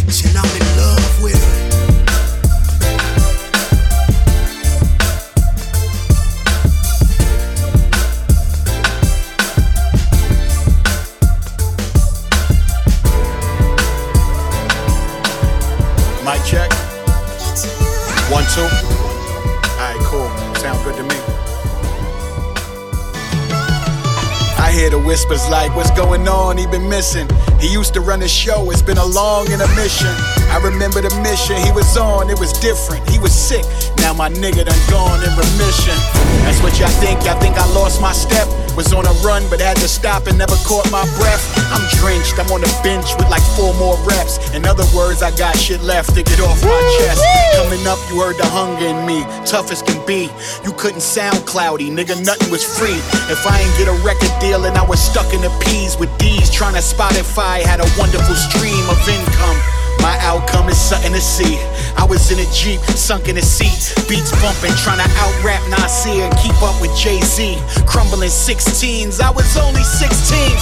to 27.96 28.02
run 28.02 28.20
the 28.20 28.28
show, 28.28 28.70
it's 28.70 28.82
been 28.82 28.98
a 28.98 29.04
long 29.04 29.50
intermission. 29.50 30.12
I 30.52 30.60
remember 30.62 31.00
the 31.00 31.08
mission 31.24 31.56
he 31.56 31.72
was 31.72 31.96
on, 31.96 32.28
it 32.28 32.38
was 32.38 32.52
different. 32.60 33.08
He 33.08 33.18
was 33.18 33.32
sick, 33.32 33.64
now 34.06 34.14
my 34.14 34.30
nigga 34.30 34.62
done 34.62 34.84
gone 34.86 35.18
in 35.18 35.32
remission. 35.34 35.98
That's 36.46 36.62
what 36.62 36.78
y'all 36.78 36.94
think, 37.02 37.26
y'all 37.26 37.40
think 37.42 37.58
I 37.58 37.66
lost 37.74 38.00
my 38.00 38.12
step? 38.12 38.46
Was 38.78 38.92
on 38.94 39.04
a 39.04 39.14
run, 39.26 39.42
but 39.50 39.58
had 39.58 39.76
to 39.82 39.88
stop 39.88 40.28
and 40.28 40.38
never 40.38 40.54
caught 40.62 40.86
my 40.92 41.02
breath. 41.18 41.42
I'm 41.74 41.82
drenched, 41.98 42.38
I'm 42.38 42.46
on 42.54 42.60
the 42.60 42.70
bench 42.86 43.10
with 43.18 43.28
like 43.34 43.42
four 43.58 43.74
more 43.82 43.98
reps. 44.06 44.38
In 44.54 44.64
other 44.64 44.86
words, 44.94 45.26
I 45.26 45.34
got 45.34 45.56
shit 45.58 45.82
left 45.82 46.14
to 46.14 46.22
get 46.22 46.38
off 46.38 46.62
my 46.62 46.82
chest. 46.98 47.18
Coming 47.58 47.82
up, 47.90 47.98
you 48.06 48.22
heard 48.22 48.38
the 48.38 48.46
hunger 48.46 48.86
in 48.86 49.02
me, 49.02 49.26
tough 49.42 49.72
as 49.72 49.82
can 49.82 49.98
be. 50.06 50.30
You 50.62 50.70
couldn't 50.78 51.02
sound 51.02 51.42
cloudy, 51.44 51.90
nigga, 51.90 52.14
nothing 52.22 52.50
was 52.52 52.62
free. 52.62 53.00
If 53.26 53.42
I 53.42 53.58
ain't 53.58 53.74
get 53.74 53.88
a 53.90 53.96
record 54.06 54.30
deal 54.38 54.66
and 54.66 54.78
I 54.78 54.86
was 54.86 55.02
stuck 55.02 55.34
in 55.34 55.42
the 55.42 55.50
peas 55.66 55.98
with 55.98 56.14
D's, 56.18 56.46
trying 56.48 56.78
to 56.78 56.84
Spotify, 56.84 57.66
had 57.66 57.80
a 57.80 57.88
wonderful 57.98 58.36
stream 58.36 58.86
of 58.86 59.02
income. 59.08 59.58
My 59.98 60.14
outcome 60.22 60.68
is 60.68 60.78
something 60.78 61.12
to 61.12 61.20
see. 61.20 61.58
I 61.96 62.04
was 62.04 62.30
in 62.30 62.38
a 62.38 62.48
Jeep, 62.52 62.80
sunk 62.94 63.28
in 63.28 63.36
the 63.36 63.42
seat, 63.42 63.96
beats 64.08 64.30
bumping, 64.40 64.72
trying 64.76 65.00
to 65.00 65.08
out 65.18 65.34
rap 65.42 65.62
Nasir 65.68 66.24
and 66.28 66.36
keep 66.38 66.56
up 66.62 66.80
with 66.80 66.94
Jay 66.96 67.20
Z. 67.20 67.58
Crumbling 67.86 68.30
16s, 68.30 69.20
I 69.20 69.30
was 69.30 69.56
only 69.56 69.82
16. 69.82 70.12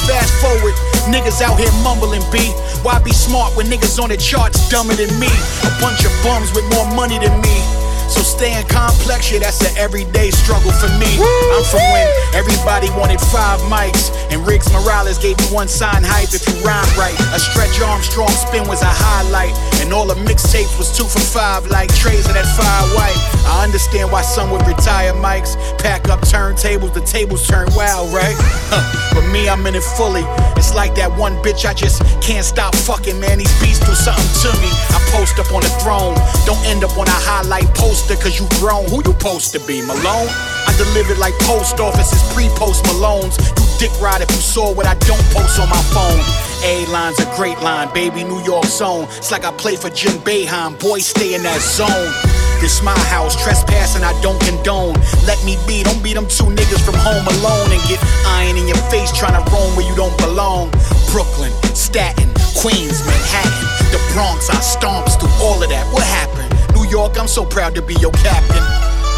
Fast 0.06 0.32
forward, 0.40 0.74
niggas 1.10 1.42
out 1.42 1.58
here 1.58 1.72
mumbling 1.82 2.24
B. 2.30 2.38
Why 2.82 2.98
be 3.02 3.12
smart 3.12 3.56
when 3.56 3.66
niggas 3.66 4.02
on 4.02 4.10
the 4.10 4.16
charts 4.16 4.68
dumber 4.68 4.94
than 4.94 5.10
me? 5.18 5.28
A 5.66 5.70
bunch 5.80 6.04
of 6.04 6.12
bums 6.22 6.52
with 6.54 6.64
more 6.72 6.86
money 6.94 7.18
than 7.18 7.34
me. 7.40 7.83
So 8.08 8.20
staying 8.20 8.66
complex, 8.68 9.32
yeah, 9.32 9.40
that's 9.40 9.60
an 9.64 9.76
everyday 9.76 10.30
struggle 10.30 10.72
for 10.72 10.88
me. 10.98 11.18
I'm 11.54 11.64
from 11.64 11.84
when 11.92 12.06
everybody 12.34 12.90
wanted 12.98 13.20
five 13.20 13.60
mics, 13.72 14.12
and 14.30 14.46
Riggs 14.46 14.70
Morales 14.72 15.18
gave 15.18 15.38
me 15.38 15.46
one 15.50 15.68
sign 15.68 16.02
hype 16.04 16.32
if 16.32 16.46
you 16.46 16.54
rhyme 16.64 16.88
right. 16.98 17.14
A 17.34 17.38
stretch 17.38 17.80
Armstrong 17.80 18.30
spin 18.30 18.66
was 18.68 18.82
a 18.82 18.90
highlight, 18.90 19.54
and 19.80 19.92
all 19.92 20.06
the 20.06 20.18
mixtapes 20.26 20.76
was 20.78 20.94
two 20.96 21.04
for 21.04 21.20
five, 21.20 21.66
like 21.68 21.92
trays 21.94 22.26
of 22.28 22.34
that 22.34 22.46
fire 22.56 22.86
white. 22.94 23.18
I 23.46 23.64
understand 23.64 24.12
why 24.12 24.22
some 24.22 24.50
would 24.50 24.66
retire 24.66 25.12
mics, 25.14 25.56
pack 25.78 26.08
up 26.08 26.20
turntables, 26.20 26.94
the 26.94 27.00
tables 27.00 27.46
turn 27.46 27.68
wild, 27.74 28.12
right? 28.12 28.36
Huh. 28.70 29.14
But 29.14 29.30
me, 29.30 29.48
I'm 29.48 29.66
in 29.66 29.74
it 29.74 29.82
fully. 29.82 30.24
It's 30.56 30.74
like 30.74 30.94
that 30.96 31.10
one 31.16 31.36
bitch 31.42 31.64
I 31.64 31.74
just 31.74 32.02
can't 32.20 32.44
stop 32.44 32.74
fucking, 32.74 33.18
man. 33.20 33.38
These 33.38 33.54
beats 33.60 33.80
do 33.80 33.94
something 33.94 34.32
to 34.42 34.50
me. 34.60 34.70
I 34.90 34.98
post 35.12 35.38
up 35.38 35.52
on 35.52 35.62
the 35.62 35.72
throne, 35.82 36.16
don't 36.46 36.60
end 36.66 36.82
up 36.84 36.96
on 36.98 37.06
a 37.06 37.18
highlight 37.28 37.72
poster 37.94 38.16
cause 38.16 38.34
you 38.40 38.46
grown. 38.58 38.82
Who 38.90 39.06
you 39.06 39.14
supposed 39.14 39.54
to 39.54 39.60
be, 39.70 39.78
Malone? 39.86 40.26
I 40.66 40.74
delivered 40.76 41.18
like 41.18 41.34
post 41.46 41.78
offices, 41.78 42.18
pre-post 42.34 42.82
Malones. 42.90 43.38
You 43.38 43.66
dick 43.78 43.94
ride 44.02 44.20
if 44.20 44.30
you 44.34 44.42
saw 44.42 44.74
what 44.74 44.86
I 44.86 44.98
don't 45.06 45.22
post 45.30 45.60
on 45.62 45.70
my 45.70 45.78
phone. 45.94 46.18
A 46.66 46.86
line's 46.90 47.20
a 47.20 47.28
great 47.36 47.60
line, 47.62 47.94
baby, 47.94 48.24
New 48.24 48.42
York 48.42 48.66
zone. 48.66 49.06
It's 49.22 49.30
like 49.30 49.44
I 49.44 49.52
play 49.52 49.76
for 49.76 49.90
Jim 49.90 50.18
Boeheim, 50.26 50.74
boy, 50.80 50.98
stay 50.98 51.34
in 51.34 51.42
that 51.44 51.62
zone. 51.62 52.10
This 52.58 52.82
my 52.82 52.98
house, 53.14 53.38
trespassing 53.38 54.02
I 54.02 54.10
don't 54.22 54.40
condone. 54.42 54.98
Let 55.22 55.38
me 55.46 55.54
be, 55.62 55.84
don't 55.84 56.02
be 56.02 56.14
them 56.14 56.26
two 56.26 56.50
niggas 56.50 56.82
from 56.82 56.98
home 56.98 57.22
alone 57.38 57.70
and 57.70 57.82
get 57.86 58.02
iron 58.26 58.56
in 58.56 58.66
your 58.66 58.82
face 58.90 59.14
trying 59.14 59.38
to 59.38 59.44
roam 59.54 59.70
where 59.78 59.86
you 59.86 59.94
don't 59.94 60.16
belong. 60.18 60.70
Brooklyn, 61.14 61.52
Staten, 61.78 62.34
Queens, 62.58 63.06
Manhattan, 63.06 63.66
the 63.94 64.02
Bronx, 64.10 64.50
I 64.50 64.58
stomps 64.58 65.14
through 65.14 65.30
all 65.38 65.62
of 65.62 65.70
that. 65.70 65.86
What 65.94 66.02
happened? 66.02 66.53
New 66.94 67.00
York, 67.02 67.18
I'm 67.18 67.26
so 67.26 67.42
proud 67.42 67.74
to 67.74 67.82
be 67.82 67.98
your 67.98 68.14
captain. 68.22 68.62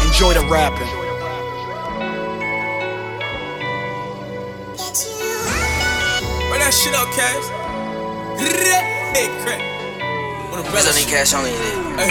Enjoy 0.09 0.33
the 0.33 0.41
rapping. 0.49 0.89
Run 6.49 6.57
that 6.57 6.73
shit 6.73 6.97
up, 6.97 7.05
Cash. 7.13 7.45
Hey, 9.13 9.29
crack. 9.45 9.61
When 10.49 10.65
a 10.65 11.05
cash 11.05 11.37
only. 11.37 11.53
Hey. 12.01 12.09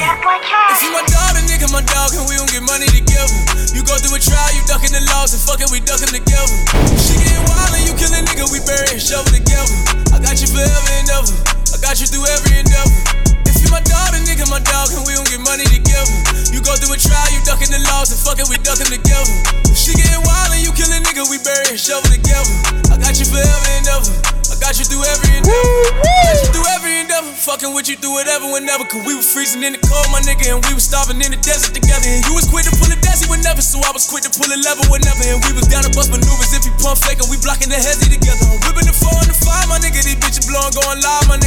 If 0.71 0.87
you 0.87 0.95
my 0.95 1.03
dog, 1.03 1.35
then 1.35 1.51
nigga 1.51 1.67
my 1.75 1.83
dog, 1.83 2.15
and 2.15 2.31
we 2.31 2.39
don't 2.39 2.47
get 2.47 2.63
money 2.63 2.87
together. 2.87 3.35
You 3.75 3.83
go 3.83 3.99
through 3.99 4.15
a 4.15 4.23
trial, 4.23 4.55
you 4.55 4.63
ducking 4.71 4.95
the 4.95 5.03
laws, 5.11 5.35
and 5.35 5.43
fuck 5.43 5.59
it, 5.59 5.67
we 5.75 5.83
ducking 5.83 6.15
together. 6.15 6.55
She 6.95 7.19
getting 7.19 7.43
wild, 7.51 7.75
and 7.75 7.83
you 7.83 7.95
kill 7.99 8.15
a 8.15 8.23
nigga, 8.23 8.47
we 8.55 8.63
bury 8.63 8.87
and 8.95 9.03
shovel 9.03 9.35
together. 9.35 9.75
I 10.15 10.23
got 10.23 10.39
you 10.39 10.47
forever 10.47 10.91
and 10.95 11.11
ever. 11.11 11.35
I 11.75 11.83
got 11.83 11.99
you 11.99 12.07
through 12.07 12.31
every 12.31 12.55
endeavor. 12.55 13.26
You 13.67 13.75
my 13.75 13.83
dog, 13.83 14.15
then 14.15 14.23
nigga 14.23 14.47
my 14.47 14.63
dog, 14.63 14.95
and 14.95 15.03
we 15.03 15.19
don't 15.19 15.27
get 15.27 15.43
money 15.43 15.67
together. 15.67 16.15
You 16.55 16.63
go 16.63 16.79
through 16.79 16.95
a 16.95 17.01
trial, 17.03 17.27
you 17.35 17.43
ducking 17.43 17.75
the 17.75 17.83
laws, 17.91 18.15
and 18.15 18.21
fuck 18.23 18.39
it, 18.39 18.47
we 18.47 18.63
ducking 18.63 18.87
together. 18.87 19.35
She 19.75 19.91
getting 19.99 20.23
wild, 20.23 20.55
and 20.55 20.63
you 20.63 20.71
kill 20.71 20.87
a 20.87 21.03
nigga, 21.03 21.27
we 21.27 21.43
bury 21.43 21.75
and 21.75 21.81
shovel 21.81 22.07
together. 22.07 22.47
I 22.95 23.03
got 23.03 23.19
you 23.19 23.27
forever 23.27 23.67
and 23.75 23.87
ever. 23.91 24.15
I 24.47 24.55
got 24.63 24.79
you 24.79 24.87
through 24.87 25.03
every 25.03 25.43
endeavor. 25.43 25.67
Got 25.99 26.39
you 26.47 26.49
through 26.55 26.69
every 26.79 26.95
endeavor. 27.03 27.35
Fucking 27.35 27.75
with 27.75 27.91
you 27.91 27.99
through 27.99 28.15
whatever, 28.15 28.47
whenever. 28.47 28.87
Cause 28.87 29.03
we 29.03 29.19
was 29.19 29.27
freezing 29.27 29.67
in 29.67 29.75
the 29.75 29.83
cold, 29.83 30.07
my 30.15 30.23
nigga, 30.23 30.55
and 30.55 30.63
we 30.63 30.79
was 30.79 30.87
starving 30.87 31.19
in 31.19 31.35
the 31.35 31.41
desert 31.43 31.75
together. 31.75 32.07
And 32.07 32.23
you 32.23 32.39
was 32.39 32.47
quick 32.47 32.71
to 32.71 32.75
pull 32.79 32.87
a 32.87 32.99
desi 33.03 33.27
whenever, 33.27 33.67
so 33.67 33.83
I 33.83 33.91
was 33.91 34.07
quick 34.07 34.23
to 34.23 34.31
pull 34.31 34.47
a 34.47 34.59
lever 34.63 34.87
whenever. 34.87 35.27
And 35.27 35.43
we 35.43 35.59
was 35.59 35.67
down 35.67 35.83
to 35.83 35.91
bust 35.91 36.15
maneuvers 36.15 36.55
if 36.55 36.63
you 36.63 36.71
pump 36.79 37.03
fake, 37.03 37.19
and 37.19 37.27
we 37.27 37.43
blocking 37.43 37.67
the 37.67 37.83
hezzy 37.83 38.07
together. 38.07 38.47
I'm 38.47 38.63
whipping 38.63 38.87
the 38.87 38.95
four 38.95 39.19
and 39.19 39.27
the 39.27 39.35
five, 39.35 39.67
my 39.67 39.83
nigga. 39.83 40.07
These 40.07 40.23
bitches 40.23 40.47
blowing, 40.47 40.71
going 40.79 41.03
live, 41.03 41.27
my 41.27 41.35
nigga. 41.35 41.46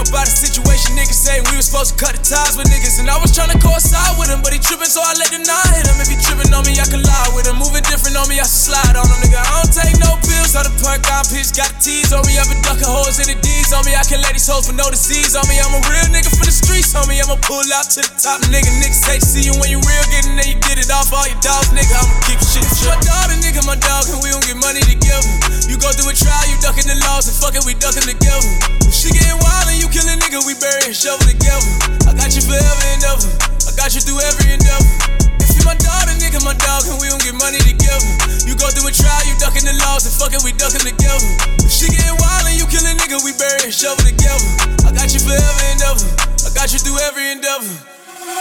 We 0.00 0.08
came 0.08 0.16
up 0.16 0.24
out 0.24 0.32
of 0.32 0.32
situation, 0.32 0.96
niggas 0.96 1.12
saying 1.12 1.44
we 1.52 1.60
was 1.60 1.68
supposed 1.68 1.92
to 1.92 1.96
cut 2.00 2.16
the 2.16 2.24
ties 2.24 2.56
with 2.56 2.72
niggas. 2.72 3.04
And 3.04 3.12
I 3.12 3.20
was 3.20 3.36
trying 3.36 3.52
to 3.52 3.60
coincide 3.60 4.16
with 4.16 4.32
him, 4.32 4.40
but 4.40 4.56
he 4.56 4.56
tripping, 4.56 4.88
so 4.88 5.04
I 5.04 5.12
let 5.20 5.28
him 5.28 5.44
not 5.44 5.60
hit 5.76 5.84
him. 5.84 6.00
If 6.00 6.08
he 6.08 6.16
tripping 6.16 6.48
on 6.56 6.64
me, 6.64 6.72
I 6.80 6.88
can 6.88 7.04
lie 7.04 7.28
with 7.36 7.44
him. 7.44 7.60
Moving 7.60 7.84
different 7.84 8.16
on 8.16 8.24
me, 8.32 8.40
I 8.40 8.48
should 8.48 8.72
slide 8.72 8.96
on 8.96 9.04
him, 9.04 9.20
nigga. 9.20 9.36
I 9.36 9.60
don't 9.60 9.68
take 9.68 10.00
no 10.00 10.16
pills, 10.24 10.56
how 10.56 10.64
the 10.64 10.72
punk 10.80 11.04
got 11.04 11.28
pitch, 11.28 11.52
got 11.52 11.68
the 11.68 11.78
tease 11.84 12.16
on 12.16 12.24
me. 12.24 12.40
I've 12.40 12.48
been 12.48 12.64
ducking 12.64 12.88
holes 12.88 13.20
in 13.20 13.28
the 13.28 13.36
D's 13.44 13.76
on 13.76 13.84
me. 13.84 13.92
I 13.92 14.00
can 14.08 14.24
let 14.24 14.32
these 14.32 14.48
hoes 14.48 14.72
for 14.72 14.72
no 14.72 14.88
disease 14.88 15.36
on 15.36 15.44
me. 15.52 15.60
I'm 15.60 15.76
a 15.76 15.84
real 15.84 16.08
nigga 16.08 16.32
for 16.32 16.48
the 16.48 16.54
streets, 16.54 16.96
homie. 16.96 17.20
I'ma 17.20 17.36
pull 17.44 17.68
out 17.76 17.92
to 17.92 18.00
the 18.00 18.12
top, 18.16 18.40
nigga. 18.48 18.72
Niggas 18.80 19.04
say 19.04 19.20
see 19.20 19.52
you 19.52 19.54
when 19.60 19.68
you 19.68 19.84
real, 19.84 20.04
getting 20.08 20.32
there, 20.32 20.48
you 20.48 20.56
get 20.64 20.80
it 20.80 20.88
off 20.88 21.12
all 21.12 21.28
your 21.28 21.36
dogs, 21.44 21.76
nigga. 21.76 21.92
I'ma 21.92 22.16
keep 22.24 22.40
shit 22.40 22.64
shut. 22.72 22.96
My 22.96 23.04
dog, 23.04 23.26
the 23.28 23.36
nigga, 23.44 23.60
my 23.68 23.76
dog, 23.76 24.08
and 24.08 24.24
we 24.24 24.32
don't 24.32 24.44
get 24.48 24.56
money 24.56 24.80
together. 24.80 25.28
You 25.68 25.76
go 25.76 25.92
through 25.92 26.08
a 26.08 26.16
trial, 26.16 26.48
you 26.48 26.56
ducking 26.64 26.88
the 26.88 26.96
laws, 27.04 27.28
and 27.28 27.36
fuck 27.36 27.52
it, 27.52 27.68
we 27.68 27.76
ducking 27.76 28.08
together. 28.08 28.79
She 28.90 29.08
getting 29.14 29.38
wild 29.38 29.70
and 29.70 29.78
you 29.78 29.86
kill 29.86 30.04
a 30.04 30.18
nigga, 30.18 30.42
we 30.42 30.58
bury 30.58 30.90
and 30.90 30.94
shovel 30.94 31.22
together. 31.22 31.70
I 32.10 32.12
got 32.12 32.34
you 32.34 32.42
forever 32.42 32.84
and 32.90 33.02
ever. 33.06 33.30
I 33.64 33.72
got 33.78 33.94
you 33.94 34.02
through 34.02 34.18
every 34.18 34.50
endeavor. 34.50 34.90
If 35.38 35.54
you 35.54 35.62
my 35.62 35.78
the 35.78 36.14
nigga, 36.18 36.42
my 36.42 36.58
dog, 36.58 36.90
and 36.90 36.98
we 36.98 37.06
don't 37.06 37.22
get 37.22 37.38
money 37.38 37.62
together. 37.62 38.10
You 38.44 38.58
go 38.58 38.66
through 38.66 38.90
a 38.90 38.94
trial, 38.94 39.22
you 39.30 39.38
ducking 39.38 39.62
the 39.62 39.78
laws, 39.86 40.10
and 40.10 40.14
fuck 40.14 40.34
it, 40.34 40.42
we 40.42 40.50
ducking 40.58 40.82
together. 40.82 41.30
She 41.70 41.86
getting 41.86 42.18
wild 42.18 42.50
and 42.50 42.58
you 42.58 42.66
kill 42.66 42.82
a 42.82 42.92
nigga, 42.92 43.22
we 43.22 43.30
bury 43.38 43.62
and 43.62 43.74
shovel 43.74 44.02
together. 44.02 44.46
I 44.82 44.90
got 44.90 45.14
you 45.14 45.22
forever 45.22 45.62
and 45.70 45.80
ever. 45.86 46.06
I 46.46 46.50
got 46.50 46.74
you 46.74 46.82
through 46.82 46.98
every 47.06 47.30
endeavor. 47.30 47.89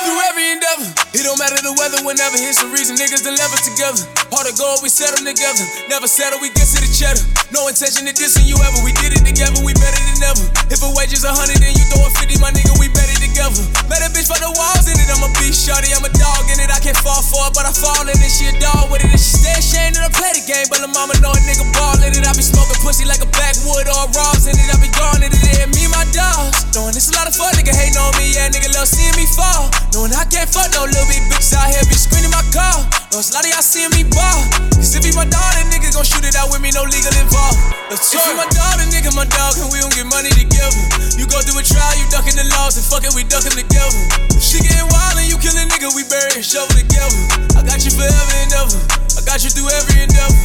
Through 0.05 0.21
every 0.29 0.45
endeavor. 0.53 0.89
It 1.17 1.25
don't 1.25 1.41
matter 1.41 1.57
the 1.57 1.73
weather, 1.73 1.99
whenever. 2.05 2.37
Here's 2.37 2.61
the 2.61 2.69
reason 2.69 2.95
niggas 2.95 3.25
done 3.25 3.35
level 3.41 3.57
together. 3.65 4.05
Hard 4.29 4.45
to 4.45 4.53
go, 4.53 4.77
we 4.85 4.89
settle 4.89 5.25
together. 5.25 5.65
Never 5.89 6.05
settle, 6.05 6.37
we 6.37 6.53
get 6.53 6.69
to 6.69 6.79
the 6.79 6.89
cheddar. 6.89 7.23
No 7.49 7.65
intention 7.65 8.05
of 8.05 8.13
dissing 8.13 8.45
you 8.45 8.61
ever. 8.61 8.79
We 8.85 8.93
did 9.01 9.17
it 9.17 9.25
together, 9.25 9.57
we 9.65 9.73
better 9.73 9.97
than 9.97 10.21
ever. 10.29 10.45
If 10.69 10.85
a 10.85 10.89
wage 10.93 11.13
is 11.13 11.25
a 11.25 11.33
hundred, 11.33 11.65
then 11.65 11.73
you 11.73 11.85
throw 11.89 12.05
a 12.05 12.11
fifty, 12.13 12.37
my 12.37 12.53
nigga, 12.53 12.77
we 12.77 12.93
better 12.93 13.08
together. 13.39 13.63
Met 13.87 14.03
a 14.03 14.11
bitch 14.11 14.27
for 14.27 14.35
the 14.35 14.51
walls 14.51 14.85
in 14.91 14.99
it. 14.99 15.07
I'm 15.07 15.23
a 15.23 15.31
beast 15.39 15.63
shorty, 15.63 15.95
I'm 15.95 16.03
a 16.03 16.11
dog 16.11 16.43
in 16.51 16.59
it. 16.59 16.67
I 16.67 16.79
can't 16.83 16.97
fall 16.99 17.23
for 17.23 17.47
it, 17.47 17.55
but 17.55 17.63
I 17.63 17.71
fall 17.71 18.03
in 18.03 18.15
it. 18.19 18.31
She 18.31 18.51
a 18.51 18.55
dog 18.59 18.91
with 18.91 18.99
it, 18.99 19.09
and 19.09 19.19
she 19.21 19.39
stay 19.39 19.55
ashamed 19.55 19.95
that 19.95 20.03
I 20.03 20.11
play 20.11 20.35
the 20.35 20.43
game. 20.43 20.67
But 20.67 20.83
the 20.83 20.91
mama 20.91 21.15
know 21.23 21.31
a 21.31 21.41
nigga 21.47 21.63
ball 21.71 21.95
in 22.03 22.11
it. 22.11 22.23
I 22.27 22.35
be 22.35 22.43
smoking 22.43 22.77
pussy 22.83 23.07
like 23.07 23.23
a 23.23 23.29
backwood 23.31 23.87
or 23.87 24.11
a 24.11 24.11
Robs 24.11 24.45
in 24.45 24.55
it. 24.59 24.67
I 24.67 24.75
be 24.83 24.91
gone 24.91 25.23
in 25.23 25.31
it. 25.31 25.43
And 25.63 25.71
me, 25.71 25.87
my 25.87 26.03
dogs. 26.11 26.67
Knowing 26.75 26.93
it's 26.93 27.09
a 27.09 27.15
lot 27.15 27.25
of 27.25 27.33
fun, 27.33 27.55
nigga 27.55 27.71
hating 27.71 27.97
on 27.97 28.11
me. 28.19 28.35
Yeah, 28.35 28.51
nigga 28.51 28.69
love 28.75 28.91
seeing 28.91 29.15
me 29.15 29.25
fall. 29.31 29.71
Knowing 29.95 30.13
I 30.13 30.27
can't 30.27 30.49
fuck 30.51 30.69
no 30.75 30.85
little 30.85 31.07
bitch 31.07 31.23
bitches 31.31 31.55
out 31.55 31.71
here 31.71 31.81
be 31.87 31.95
screaming 31.95 32.33
my 32.35 32.43
car. 32.53 32.85
No, 33.09 33.17
it's 33.17 33.33
a 33.33 33.41
lot 33.41 33.41
of 33.41 33.49
y'all 33.49 33.65
seeing 33.65 33.89
me 33.97 34.05
ball. 34.05 34.39
Cause 34.77 34.93
if 34.93 35.01
he 35.01 35.09
my 35.17 35.25
dog, 35.25 35.49
then 35.57 35.65
nigga 35.73 35.89
gon' 35.89 36.05
shoot 36.05 36.21
it 36.21 36.37
out 36.37 36.53
with 36.53 36.61
me, 36.61 36.69
no 36.69 36.85
legal 36.85 37.09
involved. 37.17 37.57
If 37.89 38.05
he 38.05 38.33
my 38.37 38.45
dog, 38.53 38.77
then 38.77 38.93
nigga 38.93 39.09
my 39.17 39.25
dog, 39.25 39.57
and 39.57 39.67
we 39.73 39.81
don't 39.81 39.89
get 39.97 40.05
money 40.05 40.29
together. 40.29 40.77
You 41.17 41.25
go 41.25 41.41
through 41.41 41.57
a 41.57 41.65
trial, 41.65 41.93
you 41.97 42.05
ducking 42.13 42.37
the 42.37 42.45
laws, 42.53 42.77
and 42.77 42.85
fuck 42.85 43.01
it, 43.01 43.11
we 43.17 43.25
ducking 43.29 43.53
together. 43.53 44.01
She 44.41 44.57
wild 44.89 45.15
and 45.21 45.29
you 45.29 45.37
nigga, 45.69 45.93
we 45.93 46.03
bury 46.09 46.33
and 46.33 46.43
shovel 46.43 46.73
together. 46.73 47.15
I 47.53 47.61
got 47.61 47.85
you 47.85 47.93
forever 47.93 48.33
and 48.41 48.51
ever. 48.57 48.81
I 49.15 49.21
got 49.23 49.45
you 49.45 49.53
through 49.53 49.69
every 49.69 50.01
endeavor. 50.01 50.35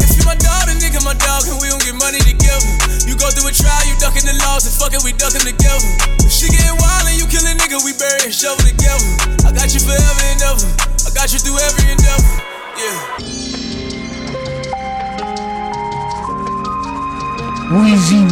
If 0.00 0.16
you 0.16 0.24
my 0.24 0.34
nigga 0.80 1.04
my 1.04 1.14
dog, 1.20 1.44
and 1.46 1.60
we 1.60 1.68
don't 1.68 1.84
get 1.84 1.94
money 2.00 2.18
together. 2.24 2.66
You 3.04 3.14
go 3.14 3.28
through 3.28 3.52
a 3.52 3.54
trial, 3.54 3.84
you 3.84 3.94
the 4.24 4.34
laws, 4.40 4.64
and 4.64 4.74
fuck 4.74 4.96
it, 4.96 5.04
we 5.04 5.12
together. 5.44 5.90
She 6.26 6.48
wild 6.80 7.04
and 7.06 7.20
you 7.20 7.28
nigga, 7.60 7.78
we 7.84 7.92
bury 8.00 8.24
and 8.24 8.34
shovel 8.34 8.64
together. 8.64 9.04
I 9.44 9.52
got 9.52 9.70
you 9.76 9.80
forever 9.84 10.24
and 10.32 10.40
ever. 10.40 10.68
I 11.04 11.10
got 11.12 11.28
you 11.30 11.38
through 11.38 11.60
every 11.60 11.92
endeavor. 11.92 12.32
Yeah. 12.80 13.50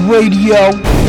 Radio. 0.09 1.08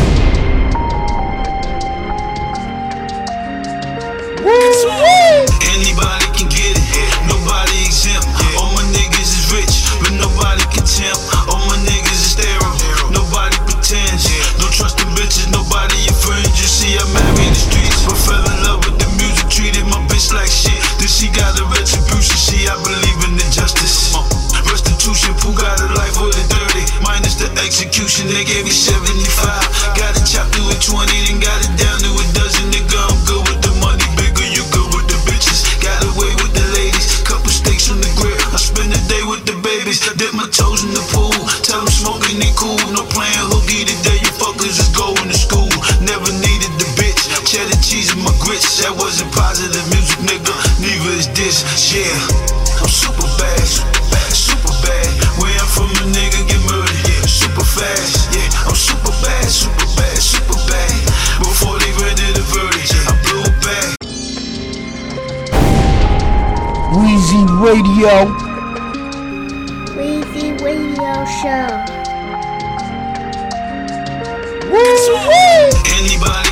Anybody 76.00 76.49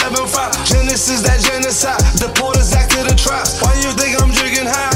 and 0.00 0.14
nigga 0.14 0.22
Max 0.22 0.56
75. 0.56 0.64
Genesis, 0.64 1.20
that 1.22 1.40
genocide. 1.42 2.00
The 2.16 2.28
porters 2.38 2.72
act 2.72 2.92
to 2.96 3.02
the 3.04 3.14
tribes. 3.14 3.60
Why 3.60 3.74
you 3.80 3.90
think 3.92 4.16
I'm 4.20 4.30
drinking 4.32 4.68
high? 4.68 4.92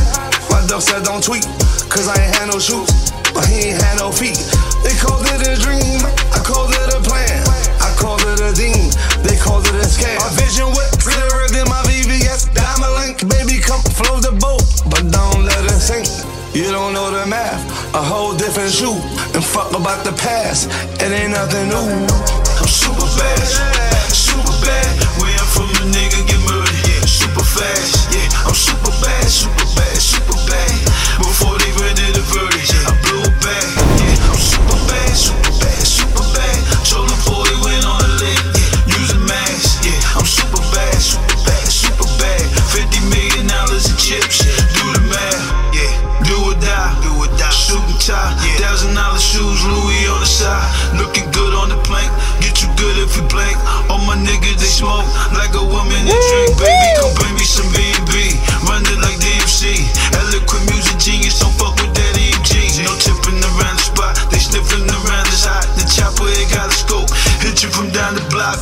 My 0.49 0.65
dog 0.67 0.83
said 0.83 1.05
don't 1.05 1.23
tweet, 1.23 1.45
cause 1.91 2.09
I 2.09 2.17
ain't 2.17 2.35
had 2.37 2.49
no 2.49 2.59
shoes, 2.59 2.89
but 3.35 3.45
he 3.47 3.73
ain't 3.73 3.83
had 3.83 3.99
no 3.99 4.13
feet. 4.13 4.39
They 4.85 4.95
called 4.97 5.27
it 5.27 5.43
a 5.45 5.57
dream, 5.61 6.01
I 6.33 6.41
called 6.41 6.73
it 6.73 6.89
a 6.95 7.01
plan. 7.03 7.45
I 7.83 7.91
called 7.99 8.23
it 8.25 8.41
a 8.41 8.53
demon, 8.55 8.89
they 9.27 9.37
called 9.37 9.67
it 9.67 9.77
a 9.77 9.87
scam. 9.87 10.17
My 10.23 10.31
vision 10.39 10.71
whip 10.73 10.91
clearer 11.03 11.47
than 11.53 11.67
my 11.69 11.83
VVS. 11.85 12.55
Diamond 12.55 12.95
link, 13.03 13.17
baby, 13.29 13.61
come 13.61 13.83
float 13.97 14.23
the 14.23 14.33
boat, 14.39 14.65
but 14.89 15.05
don't 15.11 15.45
let 15.45 15.61
it 15.67 15.81
sink. 15.83 16.07
You 16.55 16.73
don't 16.73 16.95
know 16.95 17.11
the 17.11 17.27
math, 17.27 17.61
a 17.93 18.01
whole 18.01 18.33
different 18.35 18.73
shoe. 18.73 18.97
And 19.35 19.45
fuck 19.45 19.75
about 19.77 20.07
the 20.07 20.15
past, 20.17 20.71
it 21.03 21.11
ain't 21.13 21.33
nothing 21.37 21.69
new. 21.69 22.07
I'm 22.57 22.71
super 22.71 23.05
bad, 23.19 23.96
super 24.37 24.67
bad. 24.67 25.05
Where 25.21 25.33
I'm 25.33 25.47
from, 25.47 25.71
a 25.71 25.91
nigga 25.91 26.27
get 26.27 26.41
murdered. 26.49 26.89
Yeah, 26.89 27.01
super 27.07 27.45
fast. 27.45 27.96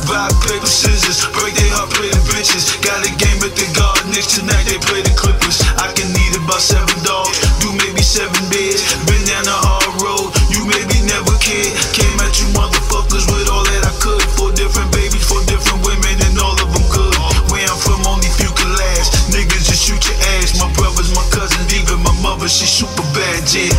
Block. 0.03 0.15
Rock, 0.15 0.33
paper, 0.47 0.65
scissors. 0.65 1.21
Break 1.37 1.53
their 1.53 1.69
heart, 1.75 1.91
play 1.93 2.09
the 2.09 2.21
bitches. 2.31 2.73
Got 2.81 3.05
a 3.05 3.11
game 3.21 3.39
at 3.45 3.53
the 3.53 3.67
garden. 3.77 4.09
Next 4.11 4.39
tonight 4.39 4.65
they 4.65 4.79
play 4.81 5.05
the 5.05 5.13
Clippers. 5.13 5.61
I 5.77 5.91
can 5.93 6.09
eat 6.09 6.33
about 6.35 6.63
seven 6.63 6.95
dogs. 7.05 7.37
Do 7.61 7.69
maybe 7.75 8.01
seven 8.01 8.41
beers. 8.49 8.81
Been 9.05 9.21
down 9.29 9.45
the 9.45 9.53
hard 9.53 9.91
road. 10.01 10.33
You 10.49 10.65
maybe 10.65 10.97
never 11.05 11.35
cared. 11.43 11.75
Came 11.93 12.17
at 12.23 12.33
you 12.41 12.47
motherfuckers 12.57 13.29
with 13.29 13.47
all 13.51 13.63
that 13.63 13.83
I 13.85 13.93
could. 14.01 14.23
Four 14.33 14.51
different 14.57 14.89
babies, 14.95 15.21
four 15.21 15.43
different 15.45 15.85
women, 15.85 16.15
and 16.25 16.35
all 16.41 16.57
of 16.57 16.69
them 16.73 16.85
good. 16.89 17.13
Where 17.53 17.67
I'm 17.67 17.79
from, 17.79 18.01
only 18.09 18.31
few 18.39 18.49
can 18.55 18.71
last. 18.73 19.29
Niggas 19.29 19.69
just 19.69 19.85
shoot 19.85 20.01
your 20.01 20.17
ass. 20.39 20.57
My 20.57 20.71
brothers, 20.73 21.13
my 21.13 21.23
cousins, 21.29 21.69
even 21.75 22.01
my 22.01 22.15
mother, 22.23 22.49
she 22.49 22.65
super 22.65 23.05
bad, 23.13 23.45
yeah. 23.53 23.69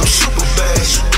I'm 0.00 0.08
super 0.08 0.46
bad, 0.58 1.11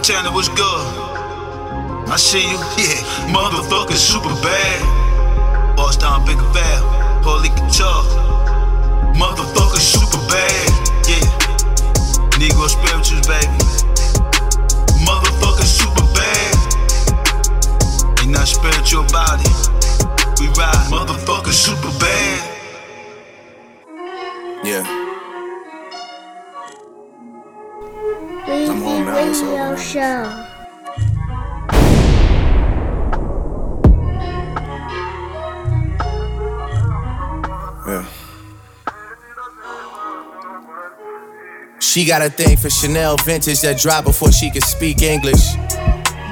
Montana 0.00 0.32
was 0.32 0.48
good. 0.48 0.86
I 2.08 2.16
see 2.16 2.40
you, 2.40 2.56
yeah. 2.80 3.04
Motherfucker, 3.28 3.92
super 3.92 4.32
bad. 4.40 5.76
Boss 5.76 5.98
down, 5.98 6.24
big 6.24 6.38
val, 6.54 6.82
holy 7.22 7.50
guitar. 7.50 8.02
Motherfucker, 9.12 9.78
super 9.78 10.16
bad, 10.26 10.70
yeah. 11.04 11.20
Negro 12.40 12.66
spirituals, 12.66 13.26
baby. 13.28 13.58
Motherfucker, 15.04 15.68
super 15.68 16.06
bad. 16.16 16.56
Ain't 18.22 18.30
not 18.30 18.48
spiritual 18.48 19.04
it. 19.04 20.40
We 20.40 20.48
ride, 20.56 20.88
motherfucker, 20.88 21.52
super 21.52 21.92
bad. 22.00 22.40
Yeah. 24.64 24.99
Radio. 29.30 29.76
Show. 29.76 30.00
Yeah. 37.86 38.06
She 41.78 42.04
got 42.04 42.22
a 42.22 42.30
thing 42.30 42.56
for 42.56 42.70
Chanel 42.70 43.16
vintage 43.18 43.60
that 43.60 43.78
dropped 43.78 44.06
before 44.06 44.32
she 44.32 44.50
could 44.50 44.64
speak 44.64 45.02
English. 45.02 45.54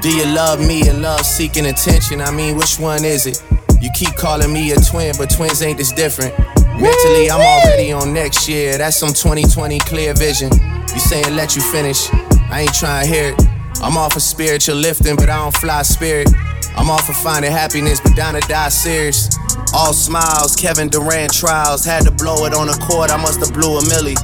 Do 0.01 0.13
you 0.13 0.25
love 0.25 0.59
me 0.59 0.87
and 0.89 1.01
love 1.01 1.25
seeking 1.25 1.67
attention? 1.67 2.19
I 2.19 2.31
mean, 2.31 2.57
which 2.57 2.79
one 2.79 3.05
is 3.05 3.25
it? 3.25 3.41
You 3.81 3.89
keep 3.93 4.13
calling 4.17 4.51
me 4.51 4.71
a 4.71 4.75
twin, 4.75 5.15
but 5.17 5.29
twins 5.29 5.61
ain't 5.61 5.77
this 5.77 5.93
different. 5.93 6.37
Mentally, 6.77 7.31
I'm 7.31 7.39
already 7.39 7.93
on 7.93 8.13
next 8.13 8.49
year. 8.49 8.77
That's 8.77 8.97
some 8.97 9.13
2020 9.13 9.79
clear 9.79 10.13
vision. 10.13 10.51
You 10.51 10.99
saying 10.99 11.33
let 11.33 11.55
you 11.55 11.61
finish? 11.61 12.09
I 12.51 12.61
ain't 12.61 12.73
trying 12.73 13.05
to 13.05 13.11
hear 13.11 13.33
it. 13.33 13.41
I'm 13.81 13.95
off 13.95 14.15
of 14.15 14.21
spiritual 14.21 14.75
lifting, 14.75 15.15
but 15.15 15.29
I 15.29 15.37
don't 15.37 15.55
fly 15.55 15.83
spirit. 15.83 16.27
I'm 16.75 16.89
off 16.89 17.09
of 17.09 17.15
finding 17.15 17.51
happiness, 17.51 18.01
but 18.01 18.15
down 18.15 18.33
to 18.33 18.41
die 18.41 18.69
serious. 18.69 19.29
All 19.73 19.93
smiles, 19.93 20.55
Kevin 20.55 20.89
Durant 20.89 21.33
trials. 21.33 21.85
Had 21.85 22.03
to 22.05 22.11
blow 22.11 22.45
it 22.45 22.53
on 22.53 22.69
a 22.69 22.77
court, 22.79 23.11
I 23.11 23.17
must 23.17 23.39
have 23.39 23.53
blew 23.53 23.77
a 23.77 23.87
millie. 23.87 24.17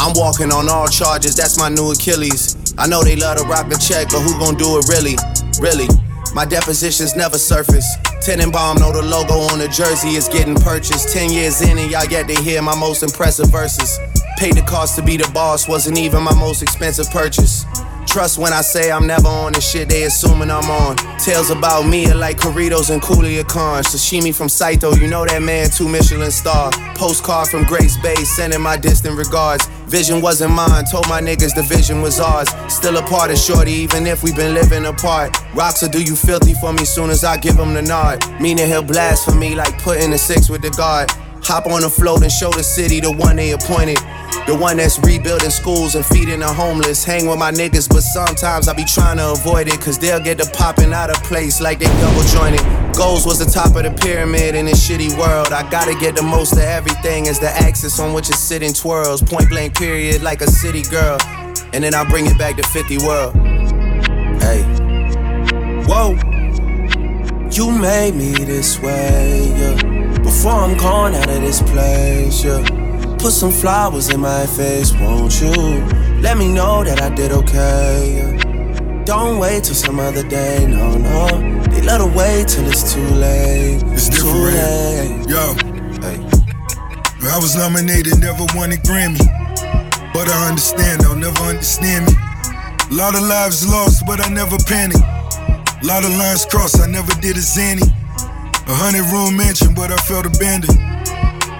I'm 0.00 0.12
walking 0.16 0.52
on 0.52 0.68
all 0.68 0.88
charges, 0.88 1.36
that's 1.36 1.58
my 1.58 1.68
new 1.68 1.92
Achilles. 1.92 2.74
I 2.78 2.86
know 2.86 3.02
they 3.02 3.16
love 3.16 3.38
to 3.38 3.44
rock 3.44 3.68
the 3.68 3.76
check, 3.76 4.08
but 4.08 4.20
who 4.20 4.38
gon' 4.38 4.56
do 4.56 4.78
it 4.78 4.88
really? 4.88 5.16
Really? 5.60 5.88
My 6.34 6.44
depositions 6.44 7.16
never 7.16 7.38
surface. 7.38 7.86
Tenenbaum 8.20 8.80
know 8.80 8.92
the 8.92 9.02
logo 9.02 9.34
on 9.52 9.58
the 9.58 9.68
jersey 9.68 10.16
is 10.16 10.28
getting 10.28 10.54
purchased. 10.54 11.12
Ten 11.12 11.30
years 11.30 11.62
in 11.62 11.78
and 11.78 11.90
y'all 11.90 12.04
yet 12.04 12.28
to 12.28 12.34
hear 12.42 12.60
my 12.60 12.76
most 12.78 13.02
impressive 13.02 13.48
verses. 13.50 13.98
Paid 14.36 14.54
the 14.54 14.62
cost 14.62 14.96
to 14.96 15.02
be 15.02 15.16
the 15.16 15.30
boss, 15.32 15.66
wasn't 15.66 15.98
even 15.98 16.22
my 16.22 16.34
most 16.34 16.62
expensive 16.62 17.10
purchase. 17.10 17.64
Trust 18.06 18.38
when 18.38 18.52
I 18.52 18.60
say 18.60 18.92
I'm 18.92 19.06
never 19.06 19.28
on 19.28 19.52
the 19.52 19.60
shit 19.60 19.88
they 19.88 20.04
assuming 20.04 20.50
I'm 20.50 20.70
on. 20.70 20.96
Tales 21.18 21.50
about 21.50 21.86
me 21.86 22.06
are 22.10 22.14
like 22.14 22.38
Corritos 22.38 22.90
and 22.90 23.02
Coolia 23.02 23.46
Khan. 23.46 23.82
Sashimi 23.82 24.34
from 24.34 24.48
Saito, 24.48 24.94
you 24.94 25.06
know 25.06 25.24
that 25.26 25.42
man, 25.42 25.70
two 25.70 25.88
Michelin 25.88 26.30
star. 26.30 26.70
Postcard 26.94 27.48
from 27.48 27.64
Grace 27.64 27.96
Bay, 27.98 28.14
sending 28.14 28.60
my 28.60 28.76
distant 28.76 29.18
regards. 29.18 29.66
Vision 29.86 30.20
wasn't 30.20 30.52
mine, 30.52 30.84
told 30.90 31.08
my 31.08 31.20
niggas 31.20 31.54
the 31.54 31.62
vision 31.62 32.00
was 32.00 32.20
ours. 32.20 32.48
Still 32.68 32.96
a 32.96 33.02
part 33.02 33.30
of 33.30 33.38
Shorty, 33.38 33.72
even 33.72 34.06
if 34.06 34.22
we 34.22 34.32
been 34.32 34.54
living 34.54 34.86
apart. 34.86 35.36
Rocks 35.54 35.82
will 35.82 35.88
do 35.88 36.02
you 36.02 36.14
filthy 36.14 36.54
for 36.54 36.72
me 36.72 36.84
soon 36.84 37.10
as 37.10 37.24
I 37.24 37.36
give 37.36 37.56
him 37.56 37.74
the 37.74 37.82
nod. 37.82 38.24
Meaning 38.40 38.66
he'll 38.66 38.82
blast 38.82 39.24
for 39.24 39.34
me 39.34 39.54
like 39.54 39.78
putting 39.82 40.12
a 40.12 40.18
six 40.18 40.48
with 40.48 40.62
the 40.62 40.70
guard. 40.70 41.10
Hop 41.46 41.66
on 41.66 41.80
the 41.80 41.88
float 41.88 42.22
and 42.22 42.32
show 42.32 42.50
the 42.50 42.64
city 42.64 42.98
the 42.98 43.12
one 43.12 43.36
they 43.36 43.52
appointed. 43.52 43.98
The 44.48 44.56
one 44.58 44.78
that's 44.78 44.98
rebuilding 44.98 45.50
schools 45.50 45.94
and 45.94 46.04
feeding 46.04 46.40
the 46.40 46.52
homeless. 46.52 47.04
Hang 47.04 47.28
with 47.28 47.38
my 47.38 47.52
niggas, 47.52 47.88
but 47.88 48.02
sometimes 48.02 48.66
I 48.66 48.74
be 48.74 48.84
trying 48.84 49.18
to 49.18 49.30
avoid 49.30 49.68
it. 49.68 49.80
Cause 49.80 49.96
they'll 49.96 50.18
get 50.18 50.38
the 50.38 50.50
popping 50.58 50.92
out 50.92 51.08
of 51.08 51.22
place 51.22 51.60
like 51.60 51.78
they 51.78 51.86
double 51.86 52.22
jointed. 52.34 52.60
Goals 52.96 53.24
was 53.24 53.38
the 53.38 53.44
top 53.44 53.76
of 53.76 53.84
the 53.84 53.94
pyramid 54.02 54.56
in 54.56 54.66
this 54.66 54.82
shitty 54.88 55.16
world. 55.16 55.52
I 55.52 55.70
gotta 55.70 55.94
get 55.94 56.16
the 56.16 56.22
most 56.22 56.54
of 56.54 56.66
everything 56.66 57.28
as 57.28 57.38
the 57.38 57.50
axis 57.50 58.00
on 58.00 58.12
which 58.12 58.28
it's 58.28 58.40
sitting 58.40 58.72
twirls. 58.72 59.22
Point 59.22 59.48
blank 59.48 59.76
period 59.76 60.24
like 60.24 60.40
a 60.40 60.50
city 60.50 60.82
girl. 60.82 61.18
And 61.72 61.84
then 61.84 61.94
I'll 61.94 62.10
bring 62.10 62.26
it 62.26 62.36
back 62.38 62.56
to 62.56 62.64
50 62.64 62.98
world. 62.98 63.34
Hey. 64.42 64.64
Whoa. 65.86 66.18
You 67.52 67.70
made 67.70 68.16
me 68.16 68.32
this 68.32 68.80
way, 68.80 69.46
yeah. 69.56 69.95
Before 70.36 70.52
I'm 70.52 70.76
gone 70.76 71.14
out 71.14 71.30
of 71.30 71.40
this 71.40 71.62
place, 71.62 72.44
yeah. 72.44 72.62
Put 73.18 73.32
some 73.32 73.50
flowers 73.50 74.10
in 74.10 74.20
my 74.20 74.44
face, 74.44 74.92
won't 74.92 75.40
you? 75.40 75.50
Let 76.20 76.36
me 76.36 76.46
know 76.52 76.84
that 76.84 77.00
I 77.00 77.08
did 77.08 77.32
okay. 77.32 78.16
yeah. 78.18 79.02
Don't 79.04 79.38
wait 79.38 79.64
till 79.64 79.74
some 79.74 79.98
other 79.98 80.22
day, 80.28 80.66
no, 80.68 80.98
no. 80.98 81.26
They 81.70 81.80
let 81.80 82.02
her 82.02 82.14
wait 82.14 82.48
till 82.48 82.66
it's 82.66 82.92
too 82.92 83.08
late. 83.16 83.82
It's 83.96 84.10
too 84.10 84.28
late. 84.28 85.24
Yo. 85.26 85.56
I 87.32 87.38
was 87.38 87.56
nominated, 87.56 88.20
never 88.20 88.44
won 88.54 88.72
a 88.72 88.76
Grammy. 88.76 89.18
But 90.12 90.28
I 90.28 90.48
understand, 90.50 91.00
they'll 91.00 91.16
never 91.16 91.44
understand 91.44 92.08
me. 92.08 92.12
A 92.90 92.94
lot 92.94 93.14
of 93.14 93.22
lives 93.22 93.66
lost, 93.66 94.04
but 94.06 94.20
I 94.20 94.28
never 94.28 94.58
panicked. 94.68 95.00
A 95.00 95.86
lot 95.86 96.04
of 96.04 96.10
lines 96.10 96.44
crossed, 96.44 96.78
I 96.78 96.86
never 96.86 97.12
did 97.22 97.38
a 97.38 97.40
zany. 97.40 97.88
A 98.66 98.74
hundred 98.74 99.06
room 99.14 99.36
mansion, 99.38 99.74
but 99.78 99.94
I 99.94 99.98
felt 100.10 100.26
abandoned. 100.26 100.74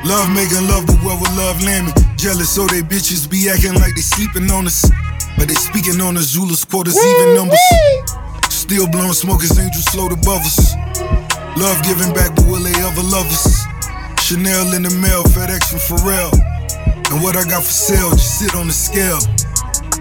Love 0.02 0.26
making 0.34 0.66
love, 0.66 0.90
but 0.90 0.98
where 1.06 1.14
would 1.14 1.34
love 1.38 1.62
land 1.62 1.86
me? 1.86 1.92
Jealous, 2.18 2.50
so 2.50 2.66
they 2.66 2.82
bitches 2.82 3.30
be 3.30 3.46
acting 3.46 3.78
like 3.78 3.94
they 3.94 4.02
sleeping 4.02 4.50
on 4.50 4.66
us. 4.66 4.90
But 5.38 5.46
they 5.46 5.54
speaking 5.54 6.02
on 6.02 6.18
us, 6.18 6.34
Zulus, 6.34 6.66
quarters, 6.66 6.98
even 6.98 7.38
numbers. 7.38 7.62
Still 8.50 8.90
blowing 8.90 9.14
smoke 9.14 9.46
as 9.46 9.54
angels 9.54 9.86
float 9.94 10.10
above 10.10 10.42
us. 10.42 10.74
Love 11.54 11.78
giving 11.86 12.10
back, 12.10 12.34
but 12.34 12.42
will 12.50 12.58
they 12.66 12.74
ever 12.82 13.06
love 13.06 13.30
us? 13.30 13.62
Chanel 14.26 14.74
in 14.74 14.82
the 14.82 14.90
mail, 14.98 15.22
FedEx 15.30 15.70
from 15.70 15.78
Pharrell. 15.86 16.34
And 17.14 17.22
what 17.22 17.38
I 17.38 17.46
got 17.46 17.62
for 17.62 17.70
sale, 17.70 18.10
just 18.18 18.42
sit 18.42 18.58
on 18.58 18.66
the 18.66 18.74
scale. 18.74 19.22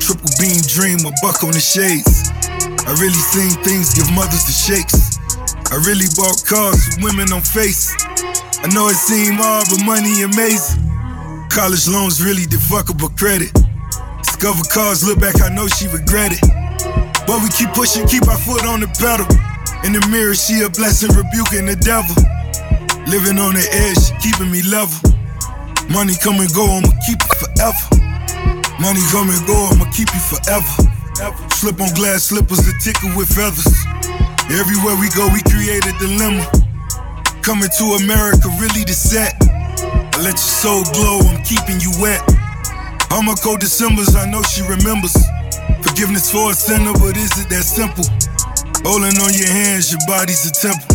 Triple 0.02 0.34
beam 0.42 0.58
dream, 0.66 1.06
a 1.06 1.14
buck 1.22 1.46
on 1.46 1.54
the 1.54 1.62
shades. 1.62 2.34
I 2.90 2.98
really 2.98 3.22
seen 3.30 3.54
things 3.62 3.94
give 3.94 4.10
mothers 4.10 4.50
the 4.50 4.58
shakes. 4.58 5.05
I 5.72 5.82
really 5.82 6.06
bought 6.14 6.46
cars 6.46 6.78
with 6.86 7.02
women 7.02 7.34
on 7.34 7.42
face. 7.42 7.96
I 8.62 8.70
know 8.74 8.88
it 8.88 8.98
seem 8.98 9.42
hard, 9.42 9.66
but 9.70 9.82
money 9.86 10.22
amazing. 10.22 10.82
College 11.50 11.88
loans 11.88 12.22
really 12.22 12.46
the 12.46 12.62
fuckable 12.62 13.10
credit. 13.18 13.50
Discover 14.22 14.64
cars, 14.70 15.02
look 15.08 15.20
back, 15.20 15.42
I 15.42 15.50
know 15.50 15.68
she 15.68 15.88
regret 15.90 16.38
it. 16.38 16.44
But 17.26 17.42
we 17.42 17.50
keep 17.50 17.74
pushing, 17.74 18.06
keep 18.06 18.28
our 18.28 18.38
foot 18.38 18.66
on 18.66 18.80
the 18.80 18.90
pedal. 19.02 19.26
In 19.82 19.94
the 19.94 20.06
mirror, 20.14 20.36
she 20.38 20.62
a 20.62 20.70
blessing, 20.70 21.10
rebuking 21.18 21.66
the 21.66 21.78
devil. 21.78 22.14
Living 23.10 23.42
on 23.42 23.58
the 23.58 23.66
edge, 23.74 24.14
keeping 24.22 24.50
me 24.54 24.62
level. 24.70 24.98
Money 25.90 26.14
come 26.22 26.42
and 26.42 26.52
go, 26.54 26.66
I'ma 26.66 26.94
keep 27.06 27.18
it 27.18 27.36
forever. 27.42 27.86
Money 28.78 29.02
come 29.10 29.34
and 29.34 29.42
go, 29.50 29.58
I'ma 29.74 29.90
keep 29.90 30.10
you 30.14 30.22
forever. 30.22 30.74
Slip 31.58 31.82
on 31.82 31.90
glass 31.98 32.30
slippers, 32.30 32.62
that 32.66 32.78
tickle 32.82 33.10
with 33.18 33.30
feathers. 33.34 34.05
Everywhere 34.54 34.96
we 35.02 35.10
go, 35.18 35.26
we 35.34 35.42
create 35.50 35.86
a 35.90 35.94
dilemma. 35.98 36.46
Coming 37.42 37.70
to 37.82 37.86
America, 37.98 38.46
really 38.62 38.86
the 38.86 38.94
set. 38.94 39.34
I 39.42 40.22
let 40.22 40.38
your 40.38 40.54
soul 40.62 40.84
glow, 40.94 41.18
I'm 41.26 41.42
keeping 41.44 41.82
you 41.82 41.90
wet. 41.98 42.22
I'ma 43.10 43.34
go 43.44 43.58
Decembers, 43.58 44.16
I 44.16 44.30
know 44.30 44.44
she 44.44 44.62
remembers. 44.62 45.18
Forgiveness 45.82 46.30
for 46.32 46.52
a 46.52 46.54
sinner, 46.54 46.94
but 46.94 47.18
is 47.18 47.34
it 47.42 47.50
that 47.50 47.66
simple? 47.66 48.06
Holding 48.86 49.18
on 49.18 49.34
your 49.34 49.50
hands, 49.50 49.90
your 49.90 50.02
body's 50.06 50.46
a 50.46 50.54
temple. 50.54 50.94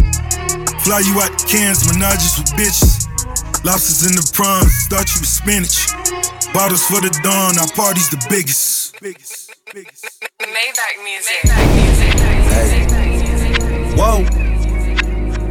Fly 0.86 1.02
you 1.02 1.18
out 1.18 1.34
the 1.34 1.44
cans, 1.50 1.82
menages 1.90 2.38
with 2.38 2.54
bitches. 2.54 3.10
Lobsters 3.64 4.06
in 4.06 4.14
the 4.14 4.22
prawns, 4.32 4.72
start 4.86 5.10
you 5.10 5.20
with 5.20 5.28
spinach. 5.28 5.90
Bottles 6.54 6.86
for 6.86 7.02
the 7.02 7.10
dawn, 7.22 7.58
our 7.58 7.70
party's 7.74 8.08
the 8.10 8.18
biggest. 8.30 8.94
Maybach 10.40 10.96
music. 11.02 11.50
Hey. 12.50 13.29
Whoa. 13.96 14.24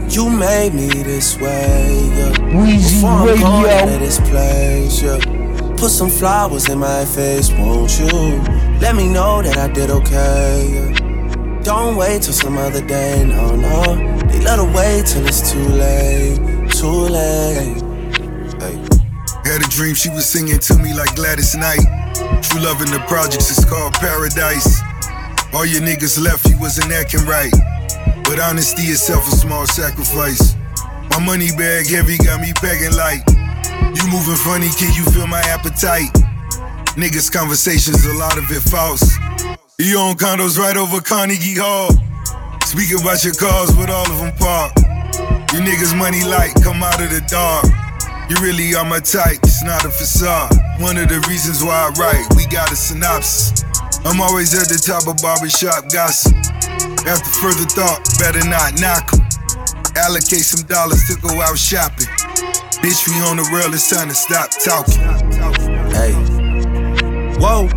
You 0.10 0.30
made 0.30 0.74
me 0.74 0.88
this 1.04 1.38
way, 1.38 2.10
yeah. 2.18 2.32
Weezy 2.56 2.96
Before 2.96 3.10
I'm 3.10 3.28
Radio. 3.28 3.44
gone 3.44 3.66
out 3.70 4.00
this 4.00 4.20
place, 4.20 5.02
yeah. 5.04 5.20
Put 5.78 5.92
some 5.92 6.10
flowers 6.10 6.68
in 6.68 6.80
my 6.80 7.06
face, 7.06 7.52
won't 7.52 8.00
you? 8.00 8.42
Let 8.80 8.96
me 8.96 9.08
know 9.08 9.42
that 9.42 9.58
I 9.58 9.68
did 9.72 9.90
okay, 9.92 10.70
yeah. 10.74 11.62
Don't 11.64 11.96
wait 11.96 12.24
till 12.24 12.34
some 12.34 12.58
other 12.58 12.86
day, 12.86 13.24
no, 13.26 13.56
no. 13.56 13.96
They 14.30 14.40
let 14.42 14.58
her 14.60 14.74
wait 14.74 15.06
till 15.06 15.26
it's 15.28 15.52
too 15.52 15.68
late, 15.70 16.72
too 16.72 16.88
late. 16.88 17.84
Had 19.46 19.62
a 19.66 19.70
dream 19.70 19.96
she 19.96 20.10
was 20.10 20.26
singing 20.28 20.60
to 20.60 20.78
me 20.78 20.94
like 20.94 21.16
Gladys 21.16 21.56
Knight. 21.56 21.82
True 22.44 22.62
love 22.62 22.82
in 22.82 22.92
the 22.92 23.04
projects 23.08 23.50
is 23.50 23.66
called 23.66 23.94
paradise. 23.94 24.80
All 25.54 25.66
your 25.66 25.82
niggas 25.82 26.22
left, 26.24 26.48
you 26.48 26.58
wasn't 26.60 26.92
acting 26.92 27.26
right. 27.26 27.52
But 28.30 28.40
honesty 28.40 28.84
itself 28.94 29.26
a 29.26 29.32
small 29.32 29.66
sacrifice. 29.66 30.54
My 31.10 31.18
money 31.18 31.50
bag 31.58 31.90
heavy 31.90 32.16
got 32.22 32.40
me 32.40 32.54
begging 32.62 32.94
like. 32.94 33.26
You 33.98 34.06
moving 34.06 34.38
funny, 34.46 34.70
can 34.78 34.94
you 34.94 35.02
feel 35.10 35.26
my 35.26 35.42
appetite? 35.50 36.14
Niggas 36.94 37.34
conversations, 37.34 38.06
a 38.06 38.14
lot 38.14 38.38
of 38.38 38.46
it 38.52 38.62
false. 38.70 39.18
You 39.80 39.98
own 39.98 40.14
condos 40.14 40.60
right 40.60 40.78
over 40.78 41.02
Carnegie 41.02 41.58
Hall. 41.58 41.90
Speak 42.70 42.94
about 42.94 43.26
your 43.26 43.34
cars, 43.34 43.76
with 43.76 43.90
all 43.90 44.06
of 44.06 44.20
them 44.22 44.32
park. 44.38 44.78
You 45.50 45.66
niggas 45.66 45.98
money 45.98 46.24
light, 46.24 46.54
come 46.62 46.84
out 46.84 47.02
of 47.02 47.10
the 47.10 47.26
dark. 47.26 47.66
You 48.30 48.38
really 48.46 48.76
are 48.76 48.86
my 48.86 49.00
type, 49.00 49.42
it's 49.42 49.64
not 49.64 49.86
a 49.86 49.90
facade. 49.90 50.54
One 50.78 51.00
of 51.00 51.10
the 51.10 51.18
reasons 51.28 51.64
why 51.64 51.90
I 51.90 51.90
write, 51.98 52.30
we 52.38 52.46
got 52.46 52.72
a 52.72 52.76
synopsis. 52.76 53.66
I'm 54.06 54.22
always 54.22 54.54
at 54.54 54.70
the 54.70 54.78
top 54.78 55.10
of 55.10 55.18
barbershop 55.18 55.90
gossip. 55.90 56.59
After 57.08 57.32
further 57.42 57.66
thought, 57.66 58.02
better 58.20 58.44
not 58.48 58.80
knock. 58.80 59.12
Allocate 59.96 60.46
some 60.46 60.66
dollars 60.68 61.04
to 61.08 61.20
go 61.22 61.42
out 61.42 61.58
shopping. 61.58 62.08
Bitch, 62.82 63.08
we 63.08 63.14
on 63.28 63.38
the 63.38 63.50
rail, 63.54 63.74
it's 63.74 63.90
time 63.90 64.08
to 64.08 64.16
stop 64.16 64.52
talking. 64.52 65.02
Hey. 65.92 66.14
Whoa. 67.40 67.68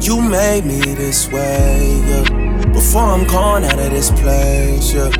You 0.00 0.20
made 0.20 0.64
me 0.64 0.80
this 0.94 1.30
way, 1.32 2.00
yeah. 2.06 2.72
Before 2.72 3.02
I'm 3.02 3.26
gone 3.26 3.64
out 3.64 3.78
of 3.78 3.90
this 3.90 4.10
place, 4.10 4.92
yeah. 4.92 5.10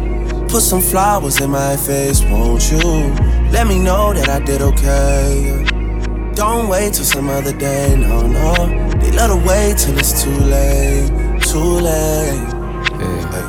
Put 0.48 0.62
some 0.62 0.80
flowers 0.80 1.40
in 1.40 1.50
my 1.50 1.76
face, 1.76 2.22
won't 2.24 2.70
you? 2.70 2.78
Let 3.50 3.66
me 3.66 3.78
know 3.78 4.12
that 4.14 4.28
I 4.28 4.38
did 4.44 4.62
okay, 4.62 5.64
yeah. 5.64 6.32
Don't 6.34 6.68
wait 6.68 6.94
till 6.94 7.04
some 7.04 7.28
other 7.28 7.52
day, 7.56 7.96
no, 7.98 8.26
no. 8.26 8.54
They 9.00 9.10
let 9.12 9.30
her 9.30 9.46
wait 9.46 9.78
till 9.78 9.98
it's 9.98 10.22
too 10.22 10.30
late, 10.30 11.10
too 11.56 11.80
late. 11.80 12.48
Yeah. 13.00 13.46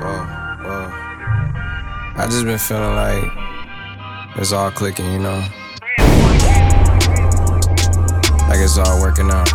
Whoa, 0.00 0.16
whoa. 0.64 0.84
I 2.20 2.26
just 2.30 2.44
been 2.44 2.58
feeling 2.58 2.94
like 2.96 3.24
it's 4.36 4.52
all 4.52 4.70
clicking, 4.70 5.10
you 5.10 5.18
know? 5.18 5.42
Like 8.48 8.60
it's 8.60 8.76
all 8.76 9.00
working 9.00 9.30
out. 9.30 9.48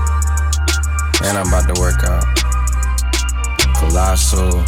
And 1.23 1.37
I'm 1.37 1.47
about 1.47 1.75
to 1.75 1.79
work 1.79 2.03
out. 2.03 2.25
Colossal. 3.77 4.63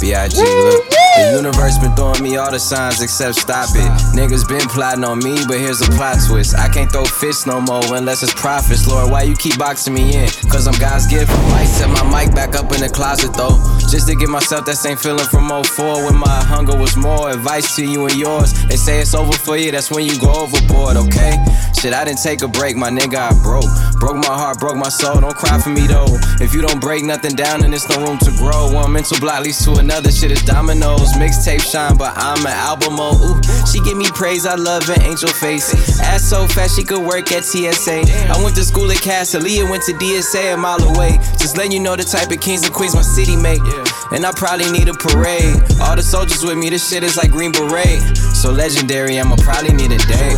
B.I.G. 0.00 0.36
Look, 0.38 1.01
the 1.16 1.32
universe 1.36 1.78
been 1.78 1.94
throwing 1.94 2.22
me 2.22 2.36
all 2.36 2.50
the 2.50 2.58
signs 2.58 3.02
except 3.02 3.36
stop 3.36 3.68
it. 3.74 3.90
Niggas 4.16 4.48
been 4.48 4.66
plotting 4.68 5.04
on 5.04 5.18
me, 5.18 5.36
but 5.46 5.58
here's 5.58 5.80
a 5.80 5.90
plot 5.92 6.16
twist. 6.26 6.56
I 6.56 6.68
can't 6.68 6.90
throw 6.90 7.04
fists 7.04 7.46
no 7.46 7.60
more 7.60 7.82
unless 7.94 8.22
it's 8.22 8.32
profits. 8.34 8.86
Lord, 8.88 9.10
why 9.10 9.22
you 9.22 9.36
keep 9.36 9.58
boxing 9.58 9.94
me 9.94 10.16
in? 10.16 10.28
Cause 10.48 10.66
I'm 10.66 10.78
God's 10.80 11.06
gift. 11.06 11.30
Might 11.52 11.66
set 11.66 11.88
my 11.90 12.04
mic 12.08 12.34
back 12.34 12.56
up 12.56 12.72
in 12.72 12.80
the 12.80 12.88
closet 12.88 13.34
though. 13.34 13.60
Just 13.90 14.08
to 14.08 14.14
give 14.14 14.30
myself 14.30 14.64
that 14.66 14.76
same 14.76 14.96
feeling 14.96 15.26
from 15.26 15.48
04 15.48 16.04
when 16.04 16.16
my 16.16 16.40
hunger 16.48 16.76
was 16.76 16.96
more. 16.96 17.30
Advice 17.30 17.76
to 17.76 17.84
you 17.84 18.06
and 18.06 18.16
yours. 18.16 18.52
They 18.68 18.76
say 18.76 19.00
it's 19.00 19.14
over 19.14 19.32
for 19.32 19.56
you, 19.56 19.70
that's 19.70 19.90
when 19.90 20.06
you 20.06 20.18
go 20.18 20.32
overboard, 20.32 20.96
okay? 20.96 21.36
Shit, 21.78 21.92
I 21.92 22.04
didn't 22.04 22.22
take 22.22 22.42
a 22.42 22.48
break, 22.48 22.76
my 22.76 22.90
nigga, 22.90 23.18
I 23.18 23.32
broke. 23.42 23.68
Broke 24.00 24.16
my 24.16 24.32
heart, 24.32 24.58
broke 24.60 24.76
my 24.76 24.88
soul. 24.88 25.20
Don't 25.20 25.34
cry 25.34 25.60
for 25.60 25.70
me 25.70 25.86
though. 25.86 26.06
If 26.40 26.54
you 26.54 26.62
don't 26.62 26.80
break 26.80 27.04
nothing 27.04 27.34
down, 27.34 27.60
then 27.60 27.70
there's 27.70 27.88
no 27.88 28.04
room 28.06 28.18
to 28.18 28.30
grow. 28.38 28.72
One 28.72 28.92
mental 28.92 29.18
block 29.18 29.44
leads 29.44 29.64
to 29.64 29.74
another. 29.74 30.10
Shit 30.10 30.30
is 30.30 30.42
dominoes. 30.42 31.01
Mixtape 31.10 31.60
shine, 31.60 31.96
but 31.96 32.12
I'm 32.16 32.38
an 32.46 32.52
album 32.52 32.96
mode. 32.96 33.20
Ooh, 33.20 33.66
she 33.66 33.80
give 33.80 33.96
me 33.96 34.06
praise, 34.14 34.46
I 34.46 34.54
love 34.54 34.88
an 34.88 35.02
angel 35.02 35.28
face. 35.28 36.00
Ass 36.00 36.22
so 36.22 36.46
fat 36.46 36.70
she 36.70 36.84
could 36.84 37.04
work 37.04 37.32
at 37.32 37.44
TSA. 37.44 38.02
I 38.30 38.40
went 38.42 38.56
to 38.56 38.64
school 38.64 38.90
at 38.90 38.98
Castellia, 38.98 39.68
went 39.68 39.82
to 39.84 39.92
DSA 39.92 40.54
a 40.54 40.56
mile 40.56 40.82
away. 40.82 41.18
Just 41.38 41.56
letting 41.56 41.72
you 41.72 41.80
know 41.80 41.96
the 41.96 42.04
type 42.04 42.30
of 42.30 42.40
kings 42.40 42.64
and 42.64 42.72
queens 42.72 42.94
my 42.94 43.02
city 43.02 43.36
make. 43.36 43.60
And 44.12 44.26
I 44.26 44.32
probably 44.32 44.70
need 44.70 44.88
a 44.88 44.94
parade. 44.94 45.56
All 45.80 45.96
the 45.96 46.02
soldiers 46.02 46.44
with 46.44 46.58
me, 46.58 46.70
this 46.70 46.88
shit 46.88 47.02
is 47.02 47.16
like 47.16 47.30
Green 47.30 47.52
Beret. 47.52 48.00
so 48.34 48.52
legendary, 48.52 49.18
I'ma 49.18 49.36
probably 49.36 49.72
need 49.72 49.92
a 49.92 49.98
day. 49.98 50.36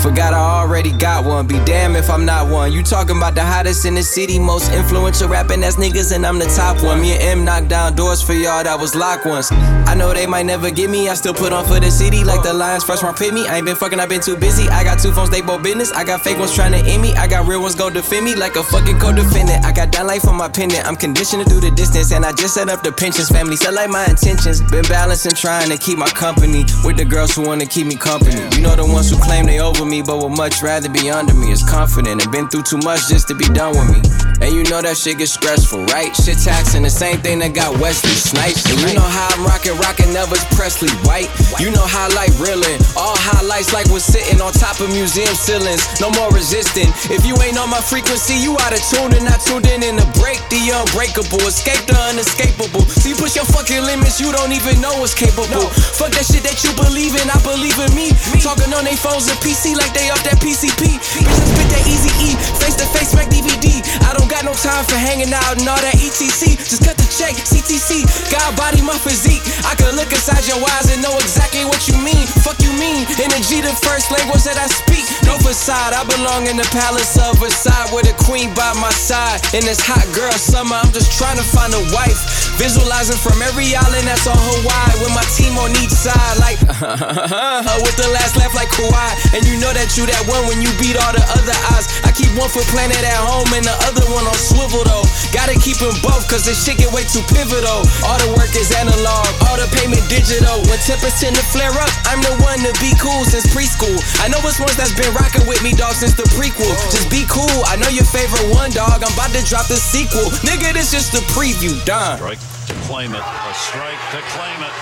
Forgot 0.00 0.32
I 0.32 0.60
already 0.60 0.92
got 0.92 1.24
one, 1.24 1.46
be 1.46 1.58
damn 1.64 1.96
if 1.96 2.08
I'm 2.08 2.24
not 2.24 2.50
one. 2.50 2.72
You 2.72 2.82
talking 2.82 3.16
about 3.16 3.34
the 3.34 3.44
hottest 3.44 3.84
in 3.84 3.94
the 3.94 4.02
city, 4.02 4.38
most 4.38 4.72
influential 4.72 5.28
rapping 5.28 5.62
ass 5.64 5.76
niggas, 5.76 6.14
and 6.14 6.24
I'm 6.24 6.38
the 6.38 6.46
top 6.46 6.82
one. 6.82 7.00
Me 7.00 7.12
and 7.12 7.22
M 7.22 7.44
knocked 7.44 7.68
down 7.68 7.94
doors 7.94 8.22
for 8.22 8.32
y'all 8.32 8.64
that 8.64 8.78
was 8.80 8.94
locked 8.94 9.26
once. 9.26 9.52
I 9.52 9.94
know 10.00 10.14
they 10.14 10.26
might 10.26 10.46
never 10.46 10.70
get 10.70 10.88
me, 10.88 11.08
I 11.10 11.14
still 11.14 11.34
put 11.34 11.52
on 11.52 11.66
for 11.66 11.78
the 11.78 11.90
city 11.90 12.24
like 12.24 12.42
the 12.42 12.54
Lions 12.54 12.82
first 12.82 13.02
round 13.02 13.18
pick 13.18 13.32
me. 13.32 13.46
I 13.46 13.58
ain't 13.58 13.66
been 13.66 13.76
fucking, 13.76 14.00
I 14.00 14.06
been 14.06 14.22
too 14.22 14.36
busy. 14.36 14.66
I 14.68 14.82
got 14.82 14.98
two 14.98 15.12
phones, 15.12 15.28
they 15.28 15.42
both 15.42 15.62
business. 15.62 15.92
I 15.92 16.04
got 16.04 16.22
fake 16.22 16.38
ones 16.38 16.54
trying 16.54 16.72
to 16.72 16.80
end 16.90 17.02
me. 17.02 17.12
I 17.14 17.28
got 17.28 17.46
real 17.46 17.60
ones 17.60 17.74
go 17.74 17.90
defend 17.90 18.24
me 18.24 18.34
like 18.34 18.56
a 18.56 18.64
fucking 18.64 18.98
co-defendant. 18.98 19.62
I 19.62 19.72
got 19.72 19.92
down 19.92 20.06
life 20.06 20.26
on 20.26 20.36
my 20.36 20.48
pendant. 20.48 20.86
I'm 20.88 20.96
conditioned 20.96 21.44
to 21.44 21.48
do 21.48 21.60
the 21.60 21.70
distance, 21.70 22.12
and 22.12 22.24
I 22.24 22.32
just 22.32 22.54
set 22.54 22.70
up 22.70 22.82
the 22.82 22.92
pensions. 22.92 23.28
Family 23.28 23.56
set 23.56 23.74
like 23.74 23.90
my 23.90 24.06
intentions. 24.06 24.62
Been 24.72 24.88
balancing, 24.88 25.32
trying 25.32 25.68
to 25.68 25.76
keep 25.76 25.98
my 25.98 26.08
company 26.08 26.64
with 26.82 26.96
the 26.96 27.04
girls 27.04 27.34
who 27.34 27.42
wanna 27.46 27.66
keep 27.66 27.86
me 27.86 27.96
company. 27.96 28.40
You 28.56 28.62
know 28.62 28.74
the 28.74 28.86
ones 28.86 29.10
who 29.10 29.20
claim 29.20 29.44
they 29.44 29.60
over 29.60 29.84
me, 29.84 30.00
but 30.00 30.16
would 30.22 30.36
much 30.36 30.62
rather 30.62 30.88
be 30.88 31.10
under 31.10 31.34
me. 31.34 31.52
Is 31.52 31.62
confident 31.62 32.22
and 32.22 32.32
been 32.32 32.48
through 32.48 32.62
too 32.62 32.78
much 32.78 33.08
just 33.08 33.28
to 33.28 33.34
be 33.34 33.44
done 33.52 33.76
with 33.76 33.90
me. 33.92 34.00
And 34.40 34.54
you 34.54 34.64
know 34.72 34.80
that 34.80 34.96
shit 34.96 35.18
gets 35.18 35.34
stressful, 35.34 35.84
right? 35.92 36.16
Shit 36.16 36.38
taxing, 36.38 36.82
the 36.84 36.90
same 36.90 37.18
thing 37.20 37.40
that 37.40 37.52
got 37.52 37.76
Wesley 37.78 38.16
Snipes. 38.16 38.64
And 38.64 38.80
you 38.80 38.94
know 38.96 39.04
how 39.04 39.28
I'm 39.36 39.44
rocking, 39.44 39.76
rocking 39.76 39.89
Elvis 39.98 40.44
Presley, 40.52 40.92
white. 41.08 41.32
You 41.56 41.72
know 41.72 41.86
how 41.88 42.04
I 42.04 42.12
like 42.12 42.32
reeling. 42.36 42.76
All 42.92 43.16
highlights 43.16 43.72
like 43.72 43.88
we're 43.88 44.04
sitting 44.04 44.36
on 44.44 44.52
top 44.52 44.76
of 44.84 44.92
museum 44.92 45.32
ceilings. 45.32 45.80
No 45.96 46.12
more 46.12 46.28
resisting. 46.30 46.92
If 47.08 47.24
you 47.24 47.32
ain't 47.40 47.56
on 47.56 47.72
my 47.72 47.80
frequency, 47.80 48.36
you 48.36 48.52
out 48.60 48.76
of 48.76 48.82
tune 48.92 49.16
and 49.16 49.24
not 49.24 49.40
tuned 49.40 49.66
in. 49.66 49.80
In 49.80 49.96
the 49.96 50.04
break, 50.20 50.36
the 50.52 50.60
unbreakable. 50.76 51.40
Escape 51.48 51.80
the 51.88 51.96
unescapable. 52.12 52.84
You 53.08 53.16
push 53.16 53.34
your 53.34 53.48
fucking 53.48 53.80
limits, 53.80 54.20
you 54.20 54.28
don't 54.30 54.52
even 54.52 54.78
know 54.84 54.92
what's 55.00 55.16
capable. 55.16 55.66
Fuck 55.96 56.12
that 56.14 56.28
shit 56.28 56.44
that 56.44 56.60
you 56.60 56.70
believe 56.76 57.16
in, 57.16 57.26
I 57.32 57.40
believe 57.40 57.80
in 57.80 57.90
me. 57.96 58.12
me. 58.30 58.38
Talking 58.44 58.68
on 58.76 58.84
they 58.84 59.00
phones 59.00 59.26
and 59.26 59.40
PC 59.40 59.72
like 59.72 59.96
they 59.96 60.12
off 60.12 60.20
that 60.28 60.36
PCP. 60.44 61.00
Bitches 61.00 61.48
spit 61.48 61.68
that 61.72 61.84
easy 61.88 62.12
E, 62.20 62.36
face 62.60 62.76
to 62.76 62.86
face, 62.92 63.16
make 63.16 63.32
DVD. 63.32 63.80
I 64.04 64.12
don't 64.12 64.28
got 64.28 64.44
no 64.44 64.52
time 64.52 64.84
for 64.84 65.00
hanging 65.00 65.32
out 65.32 65.56
and 65.56 65.64
all 65.64 65.80
that 65.80 65.96
ETC. 65.96 66.60
Just 66.60 66.84
cut 66.84 67.00
the 67.00 67.08
check, 67.08 67.34
CTC. 67.34 68.04
God 68.28 68.52
body 68.54 68.84
my 68.84 68.96
physique. 69.00 69.42
I 69.64 69.79
look 69.96 70.12
inside 70.12 70.44
your 70.44 70.60
eyes 70.76 70.92
and 70.92 71.00
know 71.00 71.14
exactly 71.16 71.64
what 71.64 71.88
you 71.88 71.96
mean. 72.00 72.26
Fuck 72.44 72.60
you 72.60 72.72
mean. 72.76 73.08
Energy 73.16 73.64
the 73.64 73.72
first 73.84 74.12
language 74.12 74.44
that 74.44 74.60
I 74.60 74.68
speak. 74.68 75.04
No 75.24 75.38
facade, 75.40 75.96
I 75.96 76.04
belong 76.04 76.48
in 76.48 76.56
the 76.56 76.68
palace 76.74 77.16
of 77.16 77.40
Versailles 77.40 77.88
with 77.94 78.10
a 78.10 78.16
queen 78.20 78.52
by 78.52 78.72
my 78.82 78.92
side. 78.92 79.40
In 79.56 79.64
this 79.64 79.80
hot 79.80 80.04
girl 80.12 80.32
summer, 80.36 80.76
I'm 80.76 80.92
just 80.92 81.16
trying 81.16 81.40
to 81.40 81.46
find 81.46 81.72
a 81.72 81.82
wife. 81.94 82.18
Visualizing 82.60 83.16
from 83.16 83.40
every 83.40 83.72
island 83.72 84.04
that's 84.04 84.28
on 84.28 84.36
Hawaii 84.36 84.94
with 85.00 85.14
my 85.16 85.24
team 85.32 85.56
on 85.56 85.72
each 85.80 85.94
side, 85.94 86.36
like 86.36 86.60
uh, 86.84 87.78
with 87.80 87.96
the 87.96 88.08
last 88.12 88.36
laugh 88.36 88.52
like 88.52 88.68
Kawhi. 88.68 89.32
And 89.32 89.48
you 89.48 89.56
know 89.56 89.72
that 89.72 89.96
you 89.96 90.04
that 90.04 90.24
one 90.28 90.44
when 90.44 90.60
you 90.60 90.68
beat 90.76 90.98
all 91.00 91.14
the 91.14 91.24
other 91.24 91.56
odds. 91.72 91.88
I 92.04 92.12
keep 92.12 92.28
one 92.36 92.52
for 92.52 92.60
planet 92.68 93.00
at 93.00 93.20
home 93.22 93.48
and 93.56 93.64
the 93.64 93.76
other 93.88 94.04
one 94.12 94.28
on 94.28 94.36
swivel 94.36 94.84
though. 94.84 95.06
Gotta 95.32 95.56
keep 95.56 95.80
them 95.80 95.94
both 96.04 96.28
cause 96.28 96.44
this 96.44 96.60
shit 96.60 96.76
get 96.76 96.92
way 96.92 97.06
too 97.08 97.24
pivotal. 97.32 97.86
All 98.04 98.18
the 98.20 98.28
work 98.36 98.52
is 98.52 98.68
analog, 98.76 99.30
all 99.48 99.56
the 99.56 99.69
payment 99.76 100.02
digital. 100.10 100.62
When 100.68 100.78
tempers 100.82 101.18
tend 101.20 101.36
to 101.36 101.44
flare 101.50 101.72
up, 101.72 101.90
I'm 102.06 102.20
the 102.22 102.34
one 102.42 102.58
to 102.62 102.72
be 102.82 102.92
cool 102.98 103.24
since 103.24 103.46
preschool. 103.50 103.94
I 104.22 104.28
know 104.28 104.38
it's 104.42 104.58
ones 104.58 104.76
that's 104.76 104.94
been 104.94 105.12
rocking 105.14 105.46
with 105.46 105.62
me, 105.62 105.72
dog, 105.72 105.94
since 105.94 106.14
the 106.14 106.26
prequel. 106.34 106.70
Just 106.90 107.10
be 107.10 107.24
cool, 107.30 107.64
I 107.66 107.76
know 107.76 107.88
your 107.88 108.06
favorite 108.06 108.50
one, 108.52 108.70
dog. 108.70 109.02
I'm 109.02 109.12
about 109.14 109.30
to 109.32 109.42
drop 109.46 109.66
the 109.66 109.76
sequel. 109.76 110.30
Nigga, 110.46 110.72
this 110.72 110.90
just 110.90 111.14
a 111.14 111.22
preview, 111.32 111.78
done. 111.84 112.18
Strike 112.18 112.40
to 112.66 112.74
claim 112.86 113.14
it. 113.14 113.22
A 113.22 113.52
strike 113.54 114.02
to 114.12 114.20
claim 114.34 114.60
it. 114.66 114.72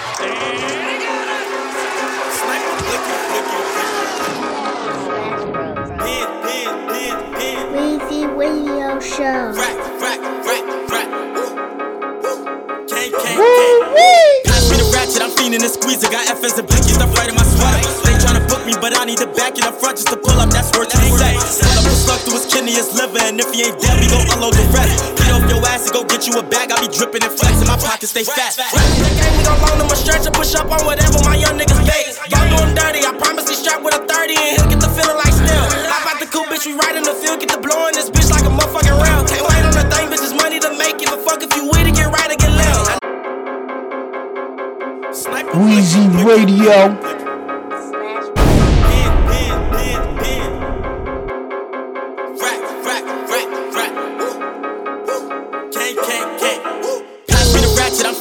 Weezy 7.69 8.25
Radio 8.37 8.99
Show. 9.01 9.55
Pass 13.25 14.71
me 14.71 14.77
the 14.79 14.87
ratchet, 14.95 15.23
I'm 15.23 15.33
fiending 15.35 15.63
and 15.63 15.73
squeezing. 15.73 16.11
Got 16.11 16.29
FS 16.29 16.59
and 16.59 16.67
blinky 16.69 16.95
stuff 16.95 17.11
right 17.17 17.29
in 17.29 17.35
my 17.35 17.43
sweater. 17.43 17.83
They 18.07 18.15
tryna 18.21 18.47
book 18.49 18.63
me, 18.65 18.75
but 18.79 18.97
I 18.97 19.05
need 19.05 19.19
the 19.19 19.27
back 19.35 19.59
in 19.59 19.65
the 19.67 19.73
front 19.73 19.99
just 19.99 20.09
to 20.13 20.19
pull 20.19 20.39
up. 20.39 20.51
That's 20.51 20.71
worth 20.77 20.91
the 20.91 20.99
set. 21.19 21.35
Pull 21.37 21.79
up 21.79 21.87
a 21.87 21.95
slug 21.95 22.21
through 22.23 22.39
his 22.39 22.47
kidney, 22.47 22.75
his 22.79 22.95
liver, 22.95 23.19
and 23.23 23.41
if 23.41 23.51
he 23.51 23.67
ain't 23.67 23.79
dead, 23.81 23.99
we 23.99 24.07
gon' 24.07 24.27
unload 24.31 24.55
the 24.55 24.65
rest. 24.71 25.17
Get 25.19 25.33
off 25.35 25.45
your 25.51 25.61
ass 25.67 25.91
and 25.91 25.95
go 25.95 26.05
get 26.05 26.27
you 26.27 26.35
a 26.39 26.45
bag. 26.45 26.71
I 26.71 26.81
be 26.81 26.89
dripping 26.89 27.23
and 27.25 27.35
flexing, 27.35 27.67
my 27.67 27.79
pockets 27.79 28.13
stay 28.15 28.25
fat. 28.25 28.55
They 28.55 29.13
gave 29.19 29.35
me 29.35 29.43
the 29.43 29.55
loan, 29.67 29.83
I'ma 29.83 29.97
stretch 29.99 30.27
and 30.27 30.35
push 30.35 30.55
up 30.55 30.71
on 30.71 30.85
whatever 30.87 31.19
my 31.27 31.37
young 31.37 31.59
niggas 31.59 31.78
Radio. 46.29 46.93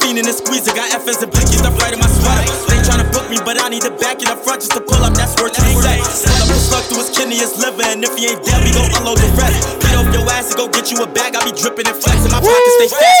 The 0.08 0.24
and 0.24 0.34
squeezing. 0.34 0.74
Got 0.74 0.90
FS 0.98 1.22
and 1.22 1.30
blinky 1.30 1.60
stuff 1.60 1.78
right 1.78 1.92
in 1.92 2.00
my 2.00 2.08
sweater. 2.08 2.48
They 2.66 2.80
tryna 2.82 3.12
book 3.12 3.28
me, 3.30 3.36
but 3.44 3.60
I 3.62 3.68
need 3.68 3.82
the 3.82 3.92
back 3.92 4.18
in 4.18 4.26
the 4.26 4.34
front 4.34 4.64
just 4.64 4.72
to 4.72 4.80
pull 4.80 5.04
up. 5.04 5.12
That's 5.14 5.36
worth 5.40 5.52
the 5.52 5.62
set. 5.62 6.32
Pull 6.32 6.42
up 6.42 6.50
a 6.50 6.58
slug 6.58 6.84
through 6.88 7.04
his 7.04 7.10
kidney, 7.14 7.36
his 7.36 7.54
liver, 7.60 7.84
and 7.84 8.02
if 8.02 8.16
he 8.16 8.26
ain't 8.32 8.42
dead, 8.42 8.64
we 8.64 8.72
gon' 8.72 8.90
unload 8.98 9.20
the 9.20 9.28
rest. 9.36 9.78
Get 9.84 9.94
off 9.94 10.08
your 10.10 10.24
ass 10.32 10.50
and 10.50 10.56
go 10.56 10.66
get 10.66 10.90
you 10.90 11.04
a 11.04 11.06
bag. 11.06 11.36
I 11.36 11.44
be 11.44 11.52
dripping 11.52 11.86
and 11.86 11.94
flexing, 11.94 12.32
my 12.32 12.40
pockets 12.40 12.74
stay 12.80 12.88
fat. 12.88 13.17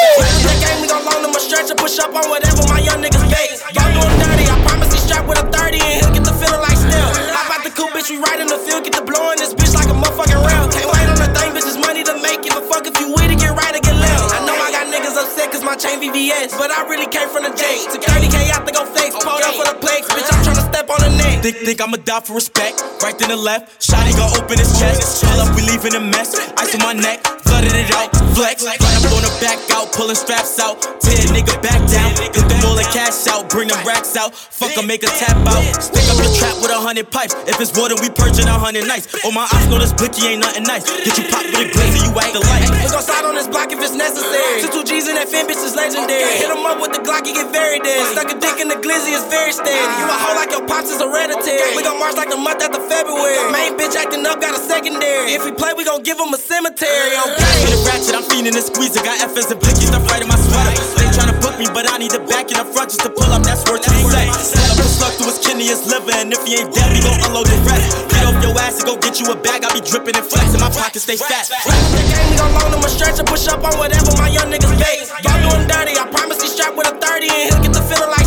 Think 21.52 21.80
I'ma 21.80 21.96
die 21.96 22.20
for 22.20 22.34
respect. 22.34 22.82
Right 23.02 23.16
then 23.18 23.28
the 23.30 23.36
left, 23.36 23.80
Shotty 23.80 24.12
gon' 24.16 24.36
open 24.36 24.58
his 24.58 24.78
chest. 24.78 25.24
Pull 25.24 25.40
up, 25.40 25.54
we 25.54 25.62
leaving 25.62 25.94
a 25.94 26.00
mess. 26.00 26.34
Ice 26.58 26.74
on 26.74 26.82
my 26.82 26.92
neck, 26.92 27.22
flooded 27.58 27.74
it 27.74 27.90
out, 27.94 28.10
flex. 28.34 28.64
Right 28.64 28.78
up 28.78 29.10
on 29.10 29.22
the 29.22 29.32
back 29.42 29.58
out, 29.74 29.92
pulling 29.92 30.14
straps 30.14 30.58
out. 30.60 30.80
Tear 31.02 31.26
nigga 31.34 31.60
back 31.62 31.82
down. 31.90 32.14
Get 32.30 32.46
them 32.46 32.62
all 32.64 32.76
the 32.76 32.86
cash 32.94 33.26
out, 33.26 33.50
bring 33.50 33.68
them 33.68 33.82
racks 33.86 34.16
out. 34.16 34.34
Fuck 34.34 34.76
'em, 34.78 34.86
make 34.86 35.02
a 35.02 35.10
tap 35.18 35.36
out. 35.46 35.62
Stick 35.82 36.06
up 36.10 36.18
the 36.18 36.30
trap 36.38 36.54
with 36.62 36.70
a 36.70 36.78
hundred 36.78 37.10
pipes. 37.10 37.34
If 37.46 37.60
it's 37.60 37.74
water, 37.74 37.96
we 37.98 38.10
purging 38.10 38.46
a 38.46 38.58
hundred 38.58 38.86
nights. 38.86 39.08
Oh 39.24 39.32
my 39.32 39.42
ops 39.42 39.66
know 39.66 39.78
this 39.78 39.92
blicky 39.92 40.26
ain't 40.26 40.40
nothing 40.40 40.64
nice. 40.64 40.84
Get 40.86 41.18
you 41.18 41.26
popped 41.30 41.50
with 41.50 41.66
a 41.66 41.70
glazer, 41.74 42.02
you 42.06 42.12
act 42.14 42.34
alike. 42.38 42.62
We 42.84 42.88
gon' 42.90 43.02
slide 43.02 43.24
on 43.26 43.34
this 43.34 43.48
block 43.48 43.72
if 43.72 43.82
it's 43.82 43.94
necessary. 43.94 44.62
Two 44.62 44.70
two 44.70 44.84
G's 44.84 45.08
in 45.08 45.14
that 45.16 45.28
fin, 45.28 45.46
bitch 45.46 45.62
is 45.64 45.74
legendary. 45.74 46.38
Hit 46.38 46.50
'em 46.50 46.64
up 46.66 46.80
with 46.80 46.92
the 46.92 47.02
Glock, 47.02 47.26
you 47.26 47.34
get 47.34 47.50
very 47.50 47.80
dead. 47.80 48.06
Stuck 48.14 48.30
a 48.30 48.36
dick 48.38 48.60
in 48.60 48.68
the 48.68 48.76
glizzy, 48.76 49.14
it's 49.18 49.26
very 49.26 49.52
steady. 49.52 49.82
Ah. 49.82 49.98
You 49.98 50.04
a 50.06 50.16
hoe 50.22 50.36
like 50.38 50.50
your 50.52 50.64
pops 50.66 50.90
is 50.90 51.00
hereditary. 51.00 51.74
We 51.74 51.82
gon' 51.82 51.98
march 51.98 52.14
like 52.16 52.30
the 52.30 52.36
month 52.36 52.62
after 52.62 52.80
February. 52.86 53.38
Main 53.50 53.74
bitch 53.78 53.96
acting 53.96 54.24
up, 54.26 54.40
got 54.40 54.54
a 54.54 54.60
secondary. 54.62 55.32
If 55.34 55.44
we 55.44 55.52
play, 55.52 55.72
we 55.74 55.84
gon' 55.84 56.02
give 56.02 56.18
him 56.18 56.32
a 56.32 56.38
cemetery. 56.38 57.16
Uh. 57.16 57.34
Pass 57.38 57.47
the 57.70 57.78
ratchet, 57.86 58.14
I'm 58.14 58.24
fiending 58.26 58.56
and 58.56 58.64
squeezing. 58.64 59.04
Got 59.04 59.20
FS 59.22 59.50
and 59.52 59.60
blinky 59.60 59.86
stuff 59.88 60.04
right 60.10 60.22
in 60.22 60.28
my 60.28 60.36
sweater. 60.36 60.74
They 60.98 61.08
tryna 61.14 61.36
book 61.40 61.56
me, 61.58 61.66
but 61.70 61.86
I 61.88 61.98
need 61.98 62.10
the 62.10 62.20
back 62.26 62.50
in 62.50 62.58
the 62.58 62.66
front 62.66 62.90
just 62.90 63.02
to 63.06 63.10
pull 63.10 63.30
up. 63.30 63.42
That's 63.44 63.62
worth 63.68 63.84
the 63.84 63.92
set. 63.92 64.28
Pull 64.32 64.70
up 64.72 64.78
a 64.80 64.88
slug 64.88 65.12
through 65.20 65.30
his 65.30 65.38
kidney, 65.38 65.66
his 65.68 65.86
liver, 65.86 66.14
and 66.16 66.32
if 66.32 66.42
he 66.42 66.58
ain't 66.58 66.72
dead, 66.74 66.90
we 66.90 67.00
gon' 67.04 67.20
unload 67.28 67.46
the 67.46 67.58
rest. 67.68 68.08
Get 68.10 68.24
off 68.26 68.38
your 68.42 68.54
ass 68.58 68.82
and 68.82 68.86
go 68.88 68.98
get 68.98 69.20
you 69.20 69.30
a 69.30 69.36
bag. 69.36 69.62
I 69.62 69.70
be 69.70 69.84
dripping 69.84 70.16
and 70.18 70.26
flexing, 70.26 70.58
my 70.58 70.72
pockets 70.72 71.04
stay 71.04 71.16
fat. 71.20 71.46
They 71.94 72.04
gave 72.08 72.26
me 72.32 72.36
the 72.40 72.48
loan, 72.50 72.74
I'ma 72.74 72.88
stretch 72.90 73.18
and 73.20 73.28
push 73.28 73.46
up 73.46 73.62
on 73.62 73.76
whatever 73.78 74.10
my 74.18 74.28
young 74.28 74.50
niggas 74.50 74.74
base. 74.80 75.12
Y'all 75.22 75.38
doing 75.38 75.68
dirty, 75.70 75.94
I 75.94 76.06
promise 76.10 76.42
he 76.42 76.48
strapped 76.48 76.74
with 76.74 76.90
a 76.90 76.94
30 76.98 77.30
and 77.30 77.54
he'll 77.54 77.62
get 77.62 77.72
the 77.72 77.84
feeling 77.86 78.10
like 78.10 78.17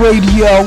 Radio. 0.00 0.64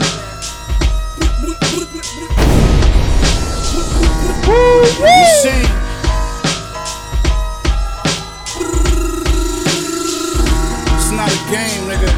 It's 10.94 11.12
not 11.12 11.32
a 11.32 11.40
game, 11.50 11.82
nigga. 11.90 12.12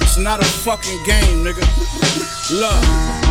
It's 0.00 0.16
not 0.16 0.40
a 0.40 0.44
fucking 0.44 1.02
game, 1.04 1.44
nigga. 1.44 2.35
Look, 2.48 2.62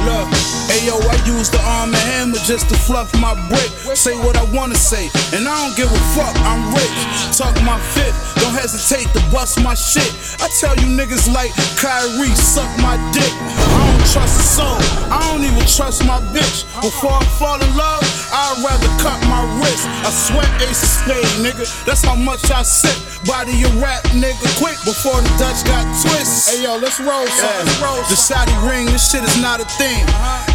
look. 0.04 0.28
Ayo, 0.76 1.00
I 1.08 1.16
use 1.26 1.50
the 1.50 1.62
arm 1.64 1.94
and 1.94 2.04
hammer 2.04 2.38
just 2.44 2.68
to 2.68 2.76
fluff 2.76 3.14
my 3.22 3.34
brick. 3.48 3.96
Say 3.96 4.14
what 4.18 4.36
I 4.36 4.44
wanna 4.52 4.76
say, 4.76 5.10
and 5.32 5.48
I 5.48 5.56
don't 5.56 5.78
give 5.78 5.90
a 5.90 6.02
fuck, 6.12 6.36
I'm 6.44 6.74
rich. 6.76 7.38
Talk 7.38 7.56
my 7.64 7.80
fifth, 7.96 8.36
don't 8.36 8.52
hesitate 8.54 9.08
to 9.14 9.22
bust 9.32 9.64
my 9.64 9.74
shit. 9.74 10.12
I 10.42 10.50
tell 10.60 10.76
you 10.76 10.88
niggas 10.92 11.32
like 11.34 11.52
Kyrie, 11.80 12.36
suck 12.36 12.68
my 12.82 12.98
dick. 13.14 13.85
I 14.06 14.08
don't 14.08 14.22
trust 14.22 14.38
a 14.38 14.46
soul, 14.46 14.78
I 15.10 15.18
don't 15.34 15.42
even 15.42 15.66
trust 15.66 16.06
my 16.06 16.22
bitch. 16.30 16.62
Before 16.78 17.18
I 17.18 17.26
fall 17.42 17.58
in 17.58 17.72
love, 17.74 18.06
I'd 18.30 18.62
rather 18.62 18.92
cut 19.02 19.18
my 19.26 19.42
wrist. 19.58 19.90
I 20.06 20.14
sweat 20.14 20.46
ace 20.62 20.78
of 20.86 20.94
spade, 20.94 21.34
nigga. 21.42 21.66
That's 21.90 22.06
how 22.06 22.14
much 22.14 22.46
I 22.54 22.62
sip. 22.62 22.94
Body 23.26 23.58
your 23.58 23.74
rap, 23.82 24.06
nigga, 24.14 24.46
quick 24.62 24.78
before 24.86 25.18
the 25.26 25.32
Dutch 25.42 25.66
got 25.66 25.90
twists. 26.06 26.54
Hey 26.54 26.62
yo, 26.62 26.78
let's 26.78 27.02
roll, 27.02 27.26
son. 27.26 27.66
Let's 27.66 27.82
roll. 27.82 27.98
The 28.06 28.16
Saudi 28.16 28.54
ring, 28.62 28.86
this 28.94 29.10
shit 29.10 29.26
is 29.26 29.42
not 29.42 29.58
a 29.58 29.66
thing. 29.82 30.06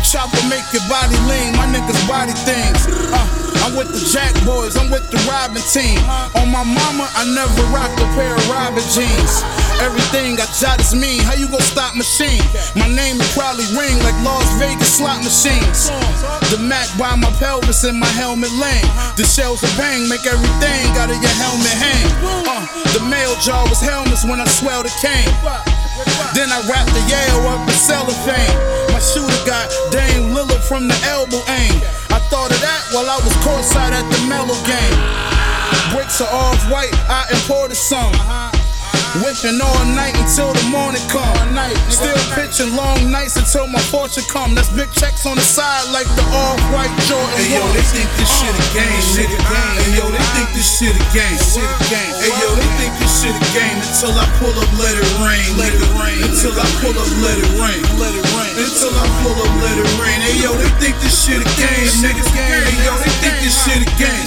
Chopper 0.07 0.47
make 0.47 0.65
your 0.71 0.87
body 0.87 1.19
lean, 1.27 1.51
my 1.59 1.67
niggas 1.67 1.99
body 2.07 2.39
things. 2.47 2.87
Uh, 3.11 3.19
I'm 3.67 3.75
with 3.75 3.91
the 3.91 4.03
Jack 4.15 4.31
Boys, 4.47 4.79
I'm 4.79 4.95
with 4.95 5.11
the 5.11 5.19
Robin 5.27 5.59
team. 5.75 5.99
On 6.39 6.47
my 6.55 6.63
mama, 6.63 7.11
I 7.19 7.27
never 7.35 7.67
rocked 7.75 7.99
a 7.99 8.07
pair 8.15 8.31
of 8.31 8.47
Robin 8.47 8.87
jeans. 8.95 9.43
Everything 9.81 10.37
I 10.37 10.45
jot 10.61 10.81
is 10.81 10.93
mean. 10.93 11.25
How 11.25 11.33
you 11.33 11.49
gon' 11.49 11.65
stop 11.65 11.97
machine? 11.97 12.45
My 12.77 12.85
name 12.85 13.17
will 13.17 13.33
probably 13.33 13.65
ring 13.73 13.97
like 14.05 14.17
Las 14.21 14.45
Vegas 14.61 15.01
slot 15.01 15.25
machines. 15.25 15.89
The 16.53 16.61
Mac 16.61 16.85
by 17.01 17.17
my 17.17 17.33
pelvis 17.41 17.85
and 17.85 17.99
my 17.99 18.11
helmet 18.13 18.53
lane. 18.61 18.85
The 19.17 19.25
shells 19.25 19.63
of 19.65 19.73
bang 19.81 20.05
make 20.09 20.27
everything 20.29 20.85
out 21.01 21.09
of 21.09 21.17
your 21.17 21.37
helmet 21.41 21.77
hang. 21.81 22.07
Uh, 22.45 22.69
the 22.93 23.03
mail 23.09 23.33
jar 23.41 23.65
was 23.73 23.81
helmets 23.81 24.25
when 24.25 24.41
I 24.41 24.47
swelled 24.47 24.85
the 24.85 24.93
cane. 25.01 25.33
Then 26.37 26.53
I 26.53 26.61
wrapped 26.69 26.93
the 26.93 27.03
Yale 27.09 27.49
up 27.49 27.65
in 27.65 27.73
cellophane. 27.73 28.57
My 28.93 29.01
shooter 29.01 29.43
got 29.49 29.73
Dame 29.89 30.37
Lillard 30.37 30.61
from 30.69 30.89
the 30.89 30.99
elbow 31.09 31.41
aim. 31.57 31.81
I 32.13 32.21
thought 32.29 32.53
of 32.53 32.61
that 32.61 32.85
while 32.93 33.09
I 33.09 33.17
was 33.25 33.33
courtside 33.41 33.97
at 33.97 34.05
the 34.13 34.21
Melo 34.29 34.57
game. 34.69 34.99
Bricks 35.97 36.21
are 36.21 36.29
off 36.29 36.61
white, 36.71 36.93
I 37.09 37.27
imported 37.33 37.77
some. 37.77 38.13
Whipping 39.19 39.59
all 39.59 39.85
night 39.91 40.15
until 40.23 40.55
the 40.55 40.63
morning 40.71 41.03
come. 41.11 41.35
Still 41.91 42.15
pitching 42.39 42.79
long 42.79 43.11
nights 43.11 43.35
until 43.35 43.67
my 43.67 43.83
fortune 43.91 44.23
come. 44.31 44.55
That's 44.55 44.71
big 44.71 44.87
checks 44.95 45.27
on 45.27 45.35
the 45.35 45.43
side 45.43 45.91
like 45.91 46.07
the 46.15 46.23
off-white 46.31 46.95
Jordan. 47.11 47.27
Hey 47.35 47.59
yo, 47.59 47.67
they 47.75 47.83
think 47.91 48.07
this 48.15 48.31
shit 48.31 48.55
a 48.55 48.65
game, 48.71 49.03
nigga. 49.19 49.35
Hey 49.43 49.99
yo, 49.99 50.07
they 50.15 50.23
think 50.39 50.55
this 50.55 50.63
shit 50.79 50.95
a 50.95 51.05
game. 51.11 51.35
Hey 52.23 52.31
yo, 52.39 52.55
they 52.55 52.71
think 52.79 52.95
this 53.03 53.11
shit 53.19 53.35
a 53.35 53.43
game 53.51 53.83
until 53.83 54.15
I 54.15 54.31
pull 54.39 54.55
up, 54.55 54.71
let 54.79 54.95
it 54.95 55.11
rain, 55.19 55.59
let 55.59 55.75
it 55.75 55.91
rain. 55.99 56.23
Until 56.31 56.55
I 56.55 56.67
pull 56.79 56.95
up, 56.95 57.11
let 57.27 57.35
it 57.35 57.51
rain, 57.59 57.83
let 57.99 58.15
it 58.15 58.23
rain. 58.39 58.55
Until 58.63 58.95
I 58.95 59.07
pull 59.27 59.35
up, 59.35 59.51
let 59.59 59.75
it 59.75 59.91
rain. 59.99 60.23
Hey 60.23 60.39
yo, 60.39 60.55
they 60.55 60.71
think 60.79 60.95
this 61.03 61.19
shit 61.19 61.43
a 61.43 61.49
game, 61.59 61.91
nigga. 61.99 62.23
Hey 62.31 62.63
yo, 62.87 62.95
they 63.03 63.11
think 63.19 63.43
this 63.43 63.59
shit 63.59 63.83
a 63.83 63.91
game. 63.99 64.23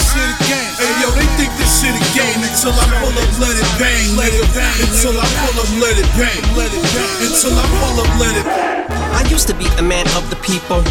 Hey 0.75 0.91
yo, 0.99 1.07
they 1.15 1.27
think 1.39 1.55
this 1.55 1.71
shit 1.71 1.95
a 1.95 2.03
game 2.11 2.43
until 2.43 2.75
I 2.75 2.83
pull 2.99 3.15
up, 3.15 3.31
let 3.39 3.55
it 3.55 3.69
bang, 3.79 4.19
let 4.19 4.35
it 4.35 4.43
bang. 4.51 4.72
Until 4.73 5.13
I 5.21 5.25
pull 5.37 5.61
up, 5.61 5.69
let 5.77 5.95
it 6.01 6.09
bang, 6.17 6.41
let 6.57 6.73
it 6.73 6.81
bang. 6.81 7.29
Until 7.29 7.53
I 7.53 7.65
pull 7.77 8.01
up, 8.01 8.09
let 8.17 8.33
it. 8.33 8.45
bang. 8.45 8.89
I 9.13 9.21
used 9.29 9.47
to 9.47 9.53
be 9.53 9.67
a 9.77 9.83
man 9.83 10.07
of 10.17 10.27
the 10.31 10.35
people. 10.37 10.81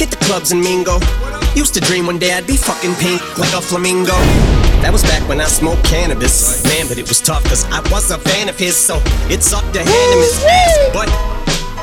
Hit 0.00 0.10
the 0.10 0.16
clubs 0.24 0.50
and 0.52 0.62
mingle. 0.62 0.98
Used 1.54 1.74
to 1.74 1.80
dream 1.80 2.06
one 2.06 2.18
day 2.18 2.32
I'd 2.32 2.46
be 2.46 2.56
fucking 2.56 2.94
pink 2.94 3.20
like 3.36 3.52
a 3.52 3.60
flamingo. 3.60 4.16
That 4.80 4.92
was 4.92 5.02
back 5.02 5.28
when 5.28 5.42
I 5.42 5.44
smoked 5.44 5.84
cannabis. 5.84 6.64
Man, 6.64 6.88
but 6.88 6.96
it 6.96 7.06
was 7.06 7.20
tough 7.20 7.44
cause 7.44 7.66
I 7.68 7.80
was 7.92 8.10
a 8.10 8.18
fan 8.18 8.48
of 8.48 8.56
his, 8.58 8.74
so 8.74 8.96
it 9.28 9.42
sucked 9.42 9.74
to 9.74 9.84
hand 9.84 10.10
him 10.14 10.20
his 10.24 10.40
ass. 10.48 10.88
But 10.96 11.08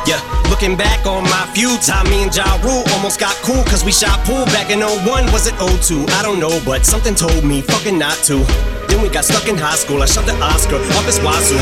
yeah, 0.09 0.21
looking 0.49 0.75
back 0.75 1.05
on 1.05 1.25
my 1.25 1.45
feud 1.53 1.79
time, 1.81 2.09
me 2.09 2.23
and 2.23 2.35
Ja 2.35 2.57
Rule 2.65 2.81
almost 2.97 3.19
got 3.19 3.35
cool 3.45 3.63
cause 3.65 3.85
we 3.85 3.91
shot 3.91 4.17
pool 4.25 4.45
back 4.45 4.71
in 4.71 4.79
01. 4.79 5.29
Was 5.29 5.45
it 5.45 5.53
02? 5.61 6.09
I 6.17 6.23
don't 6.23 6.39
know, 6.39 6.57
but 6.65 6.85
something 6.85 7.13
told 7.13 7.43
me 7.43 7.61
fucking 7.61 7.99
not 7.99 8.17
to. 8.25 8.41
Then 8.87 9.01
we 9.01 9.09
got 9.09 9.25
stuck 9.25 9.47
in 9.47 9.57
high 9.57 9.75
school. 9.75 10.01
I 10.01 10.05
shot 10.05 10.25
the 10.25 10.35
Oscar 10.41 10.75
up 10.75 11.05
his 11.05 11.19
wazoo. 11.19 11.57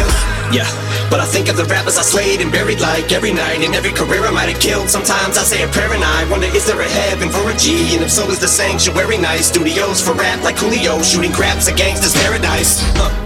Yeah, 0.52 0.68
but 1.10 1.20
I 1.20 1.26
think 1.26 1.50
of 1.50 1.58
the 1.58 1.66
rappers 1.66 1.98
I 1.98 2.04
slayed 2.04 2.42
and 2.42 2.52
buried 2.52 2.80
like 2.80 3.12
every 3.12 3.34
night. 3.34 3.62
In 3.62 3.74
every 3.74 3.92
career 3.92 4.24
I 4.26 4.32
might 4.32 4.50
have 4.50 4.62
killed. 4.62 4.90
Sometimes 4.90 5.38
I 5.38 5.44
say 5.44 5.64
a 5.64 5.68
prayer 5.68 5.94
and 5.94 6.04
I 6.04 6.30
wonder 6.30 6.48
is 6.48 6.66
there 6.66 6.80
a 6.80 6.90
heaven 6.90 7.30
for 7.30 7.50
a 7.50 7.56
G? 7.58 7.96
And 7.96 8.04
if 8.04 8.12
so, 8.12 8.30
is 8.30 8.40
the 8.40 8.48
sanctuary 8.48 9.18
nice? 9.18 9.48
Studios 9.48 10.02
for 10.02 10.14
rap 10.14 10.44
like 10.44 10.56
Coolio, 10.56 11.04
shooting 11.04 11.32
craps 11.32 11.70
at 11.70 11.78
gangsters 11.78 12.14
paradise. 12.14 12.82
Huh. 12.98 13.23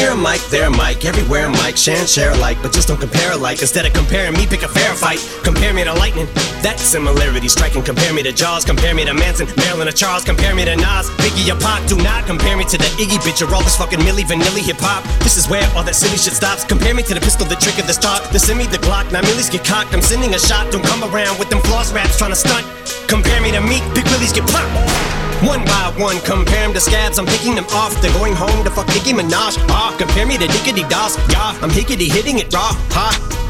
Here 0.00 0.16
mic, 0.16 0.40
there 0.48 0.70
mic, 0.70 1.04
everywhere 1.04 1.44
a 1.44 1.50
mic, 1.60 1.76
share 1.76 2.00
and 2.00 2.08
share 2.08 2.32
alike, 2.32 2.56
but 2.62 2.72
just 2.72 2.88
don't 2.88 2.98
compare 2.98 3.32
alike. 3.32 3.60
Instead 3.60 3.84
of 3.84 3.92
comparing 3.92 4.32
me, 4.32 4.46
pick 4.46 4.62
a 4.62 4.68
fair 4.68 4.94
fight. 4.96 5.20
Compare 5.44 5.74
me 5.74 5.84
to 5.84 5.92
lightning, 5.92 6.24
that 6.64 6.80
similarity 6.80 7.48
striking. 7.48 7.82
Compare 7.82 8.14
me 8.14 8.22
to 8.22 8.32
Jaws, 8.32 8.64
compare 8.64 8.94
me 8.94 9.04
to 9.04 9.12
Manson, 9.12 9.46
Marilyn 9.58 9.88
or 9.88 9.92
Charles, 9.92 10.24
compare 10.24 10.54
me 10.54 10.64
to 10.64 10.74
Nas, 10.74 11.10
Biggie 11.20 11.52
or 11.52 11.60
Pac. 11.60 11.86
Do 11.86 11.98
not 12.00 12.24
compare 12.24 12.56
me 12.56 12.64
to 12.72 12.78
the 12.78 12.88
Iggy 12.96 13.20
bitch 13.20 13.44
or 13.44 13.54
all 13.54 13.60
this 13.60 13.76
fucking 13.76 14.00
Milli 14.00 14.24
Vanilli 14.24 14.64
hip 14.64 14.80
hop. 14.80 15.04
This 15.20 15.36
is 15.36 15.50
where 15.50 15.68
all 15.76 15.84
that 15.84 15.94
silly 15.94 16.16
shit 16.16 16.32
stops. 16.32 16.64
Compare 16.64 16.94
me 16.94 17.02
to 17.02 17.12
the 17.12 17.20
pistol, 17.20 17.44
the 17.44 17.60
trick 17.60 17.76
of 17.76 17.86
the 17.86 17.92
stock, 17.92 18.24
the 18.32 18.38
semi, 18.38 18.64
the 18.64 18.78
Glock. 18.78 19.12
Now 19.12 19.20
Millies 19.20 19.50
get 19.50 19.66
cocked, 19.66 19.92
I'm 19.92 20.00
sending 20.00 20.32
a 20.32 20.38
shot. 20.40 20.72
Don't 20.72 20.82
come 20.82 21.04
around 21.12 21.38
with 21.38 21.50
them 21.50 21.60
floss 21.68 21.92
raps 21.92 22.16
trying 22.16 22.32
to 22.32 22.40
stunt. 22.40 22.64
Compare 23.06 23.42
me 23.42 23.52
to 23.52 23.60
me, 23.60 23.84
Big 23.92 24.08
Willies 24.08 24.32
get 24.32 24.48
popped. 24.48 25.19
One 25.42 25.64
by 25.64 25.92
one, 25.96 26.20
compare 26.20 26.68
them 26.68 26.74
to 26.74 26.80
scabs, 26.80 27.18
I'm 27.18 27.24
picking 27.24 27.54
them 27.54 27.64
off. 27.72 27.96
They're 28.02 28.12
going 28.12 28.34
home 28.34 28.62
to 28.64 28.70
fuck 28.70 28.86
Nicki 28.88 29.16
Minaj. 29.16 29.56
Ah, 29.72 29.94
compare 29.96 30.26
me 30.26 30.36
to 30.36 30.46
Dickety 30.46 30.88
Doss. 30.88 31.16
Yeah, 31.32 31.56
I'm 31.64 31.70
hickety 31.70 32.12
hitting 32.12 32.38
it 32.38 32.52
raw. 32.52 32.76
Ha. 32.92 33.40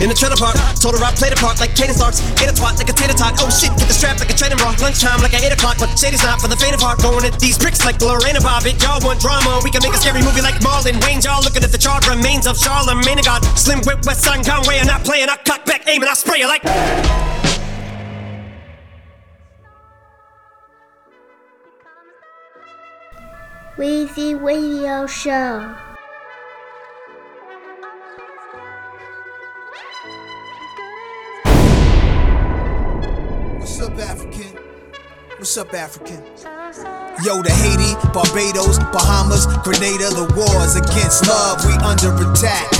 In 0.00 0.08
the 0.08 0.16
trailer 0.16 0.34
park, 0.34 0.56
told 0.82 0.98
her 0.98 1.04
I 1.04 1.12
played 1.14 1.30
a 1.30 1.38
part 1.38 1.60
like 1.60 1.76
Kaden 1.76 1.94
Starks. 1.94 2.18
Ate 2.42 2.50
a 2.50 2.56
twat 2.56 2.80
like 2.80 2.88
a 2.88 2.96
tater 2.96 3.14
tot. 3.14 3.38
Oh 3.38 3.52
shit, 3.52 3.70
get 3.76 3.86
the 3.86 3.94
strap 3.94 4.18
like 4.18 4.32
a 4.32 4.34
trading 4.34 4.58
bra. 4.58 4.74
Lunchtime 4.82 5.20
like 5.22 5.36
at 5.36 5.44
8 5.44 5.52
o'clock, 5.54 5.76
but 5.78 5.92
Shady's 5.94 6.24
not 6.24 6.40
for 6.40 6.48
the 6.48 6.56
faint 6.56 6.74
of 6.74 6.80
heart. 6.80 6.98
Going 6.98 7.22
at 7.28 7.38
these 7.38 7.60
bricks 7.60 7.84
like 7.84 8.00
Lorena 8.00 8.40
Bobbitt. 8.40 8.80
Y'all 8.82 8.98
want 9.06 9.20
drama? 9.20 9.60
We 9.62 9.70
can 9.70 9.84
make 9.86 9.94
a 9.94 10.00
scary 10.00 10.24
movie 10.24 10.42
like 10.42 10.58
Marlon 10.64 10.98
Wayans. 11.04 11.28
Y'all 11.28 11.44
looking 11.44 11.62
at 11.62 11.70
the 11.70 11.78
charred 11.78 12.08
remains 12.08 12.48
of 12.48 12.56
Charlamagne 12.56 13.22
God. 13.22 13.44
Slim 13.54 13.84
Whip, 13.86 14.02
West 14.08 14.24
Side 14.24 14.42
Conway. 14.42 14.80
I'm 14.80 14.88
not 14.88 15.04
playing. 15.04 15.28
I 15.28 15.36
cock 15.44 15.62
back, 15.68 15.86
aim, 15.86 16.02
and 16.02 16.10
I 16.10 16.14
spray 16.14 16.40
you 16.40 16.48
like. 16.48 16.64
Weezy 23.76 24.40
Radio 24.40 25.04
Show. 25.04 25.74
What's 33.58 33.80
up, 33.80 33.98
African? 33.98 34.56
What's 35.38 35.56
up, 35.56 35.74
African? 35.74 36.22
Yo, 37.24 37.42
the 37.42 37.50
Haiti, 37.50 37.98
Barbados, 38.14 38.78
Bahamas, 38.94 39.46
Grenada, 39.64 40.06
the 40.10 40.30
wars 40.38 40.76
against 40.76 41.26
love, 41.26 41.58
we 41.66 41.74
under 41.82 42.14
attack. 42.30 42.70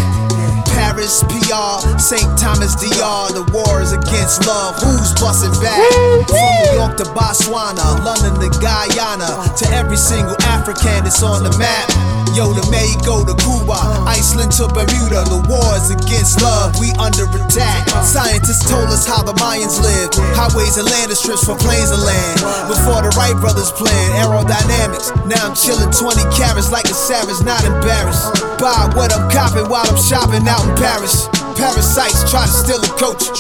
Paris, 0.74 1.22
PR, 1.30 1.78
St. 1.99 2.26
Thomas, 2.38 2.74
DR, 2.74 3.30
the 3.34 3.47
war 3.55 3.80
is 3.80 3.92
against 3.92 4.47
love. 4.47 4.74
Who's 4.82 5.14
busting 5.18 5.55
back? 5.62 5.78
From 6.26 6.51
New 6.66 6.78
York 6.78 6.97
to 6.99 7.07
Botswana, 7.14 8.03
London 8.03 8.34
to 8.42 8.51
Guyana, 8.59 9.55
to 9.59 9.64
every 9.70 9.97
single 9.97 10.36
African 10.55 11.02
that's 11.02 11.22
on 11.22 11.42
the 11.42 11.50
map. 11.59 11.90
Yo, 12.38 12.50
to 12.50 12.62
Mexico 12.70 13.26
to 13.26 13.34
Cuba, 13.42 13.78
Iceland 14.07 14.50
to 14.59 14.66
Bermuda, 14.70 15.22
the 15.26 15.38
war 15.50 15.70
is 15.78 15.90
against 15.90 16.42
love. 16.42 16.74
We 16.78 16.94
under 16.98 17.26
attack. 17.30 17.86
Scientists 18.02 18.66
told 18.66 18.90
us 18.90 19.07
how 19.07 19.22
the 19.22 19.34
Mayans 19.38 19.78
lived, 19.82 20.18
highways 20.34 20.78
and 20.78 20.86
land 20.86 21.11
strips 21.14 21.46
for 21.46 21.59
plains 21.59 21.90
and 21.90 22.02
land. 22.02 22.38
Before 22.70 23.02
the 23.02 23.11
Wright 23.18 23.38
brothers 23.38 23.70
planned 23.74 24.14
aerodynamics, 24.18 25.14
now 25.26 25.42
I'm 25.46 25.55
chilling 25.55 25.90
20 25.90 26.22
carats 26.34 26.70
like 26.70 26.86
a 26.86 26.94
savage, 26.94 27.42
not 27.46 27.62
embarrassed. 27.66 28.34
Buy 28.59 28.90
what 28.94 29.14
I'm 29.14 29.30
copping 29.30 29.70
while 29.70 29.86
I'm 29.86 29.98
shopping 29.98 30.46
out 30.46 30.62
in 30.66 30.74
Paris. 30.74 31.30
Parasites 31.55 32.26
try 32.30 32.46
to 32.46 32.50
steal 32.50 32.82
a 32.82 32.92
coach. 32.98 33.30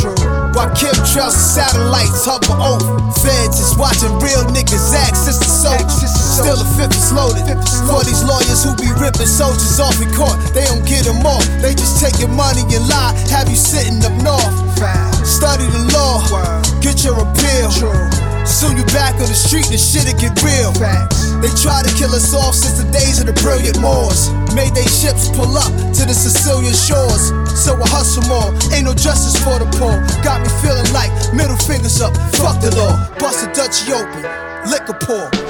While 0.54 0.70
chemtrails 0.78 1.34
and 1.34 1.46
satellites 1.58 2.22
hover 2.22 2.54
over. 2.62 2.94
Feds 3.26 3.58
is 3.58 3.74
watching 3.74 4.14
real 4.22 4.46
niggas 4.54 4.94
act 4.94 5.18
sister 5.18 5.50
soldiers. 5.50 6.23
Still 6.34 6.58
a 6.58 6.66
fifth 6.74 6.98
is 6.98 7.12
loaded. 7.14 7.46
For 7.86 8.02
these 8.02 8.26
lawyers 8.26 8.66
who 8.66 8.74
be 8.74 8.90
ripping 8.98 9.30
soldiers 9.30 9.78
off 9.78 10.02
in 10.02 10.10
court, 10.10 10.34
they 10.50 10.66
don't 10.66 10.82
get 10.82 11.06
them 11.06 11.22
off. 11.22 11.46
They 11.62 11.78
just 11.78 12.02
take 12.02 12.18
your 12.18 12.34
money 12.34 12.66
and 12.74 12.82
lie. 12.90 13.14
Have 13.30 13.46
you 13.46 13.54
sitting 13.54 14.02
up 14.02 14.10
north? 14.18 14.50
Study 15.22 15.66
the 15.70 15.86
law. 15.94 16.18
Get 16.82 17.04
your 17.04 17.14
appeal. 17.22 17.70
Soon 18.42 18.76
you 18.76 18.84
back 18.90 19.14
on 19.22 19.30
the 19.30 19.38
street, 19.38 19.70
the 19.70 19.78
shit'll 19.78 20.18
get 20.18 20.34
real. 20.42 20.74
They 21.38 21.54
try 21.62 21.86
to 21.86 21.92
kill 21.94 22.10
us 22.10 22.34
off 22.34 22.54
since 22.54 22.82
the 22.82 22.88
days 22.90 23.20
of 23.22 23.26
the 23.26 23.36
brilliant 23.38 23.78
Moors. 23.80 24.28
Made 24.58 24.74
they 24.74 24.86
ships 24.90 25.30
pull 25.32 25.54
up 25.54 25.70
to 25.70 26.02
the 26.02 26.14
Sicilian 26.14 26.74
shores. 26.74 27.30
So 27.54 27.78
I 27.78 27.86
hustle 27.86 28.04
hustle 28.04 28.26
more. 28.28 28.50
Ain't 28.74 28.84
no 28.84 28.94
justice 28.94 29.36
for 29.42 29.58
the 29.58 29.66
poor. 29.78 29.96
Got 30.22 30.42
me 30.42 30.50
feeling 30.60 30.90
like 30.92 31.10
middle 31.32 31.56
fingers 31.56 32.00
up. 32.00 32.14
Fuck 32.36 32.60
the 32.60 32.74
law. 32.76 32.98
Bust 33.18 33.44
a 33.44 33.48
Dutchie 33.54 33.94
open. 33.94 34.22
Liquor 34.70 34.98
pour. 35.00 35.43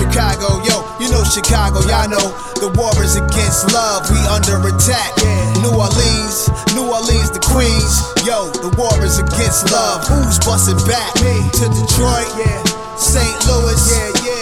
Chicago, 0.00 0.64
yo, 0.64 0.80
you 0.96 1.12
know 1.12 1.20
Chicago, 1.28 1.84
y'all 1.84 2.08
know 2.08 2.32
the 2.56 2.72
war 2.72 2.88
is 3.04 3.20
against 3.20 3.68
love, 3.68 4.08
we 4.08 4.16
under 4.32 4.56
attack. 4.64 5.12
New 5.60 5.76
Orleans, 5.76 6.48
New 6.72 6.88
Orleans, 6.88 7.28
the 7.28 7.42
Queens, 7.44 8.00
yo, 8.24 8.48
the 8.64 8.72
war 8.80 8.96
is 9.04 9.20
against 9.20 9.68
love. 9.68 10.00
Who's 10.08 10.40
busting 10.40 10.80
back? 10.88 11.12
To 11.20 11.68
Detroit, 11.68 12.32
St. 12.96 13.36
Louis, 13.44 13.76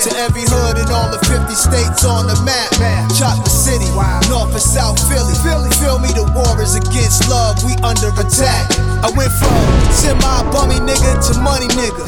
to 0.06 0.10
every 0.22 0.46
hood 0.46 0.78
in 0.78 0.86
all 0.94 1.10
the 1.10 1.18
50 1.26 1.50
states 1.58 2.06
on 2.06 2.30
the 2.30 2.38
map. 2.46 2.70
Chocolate 3.18 3.50
City, 3.50 3.90
North 4.30 4.54
and 4.54 4.62
South 4.62 4.94
Philly. 5.10 5.34
Feel 5.42 5.98
me, 5.98 6.14
the 6.14 6.22
war 6.38 6.54
is 6.62 6.78
against 6.78 7.26
love, 7.26 7.58
we 7.66 7.74
under 7.82 8.14
attack. 8.14 8.70
I 9.02 9.10
went 9.18 9.34
from 9.34 9.50
semi 9.90 10.22
bummy 10.54 10.78
nigga 10.78 11.18
to 11.18 11.42
money 11.42 11.66
nigga, 11.74 12.06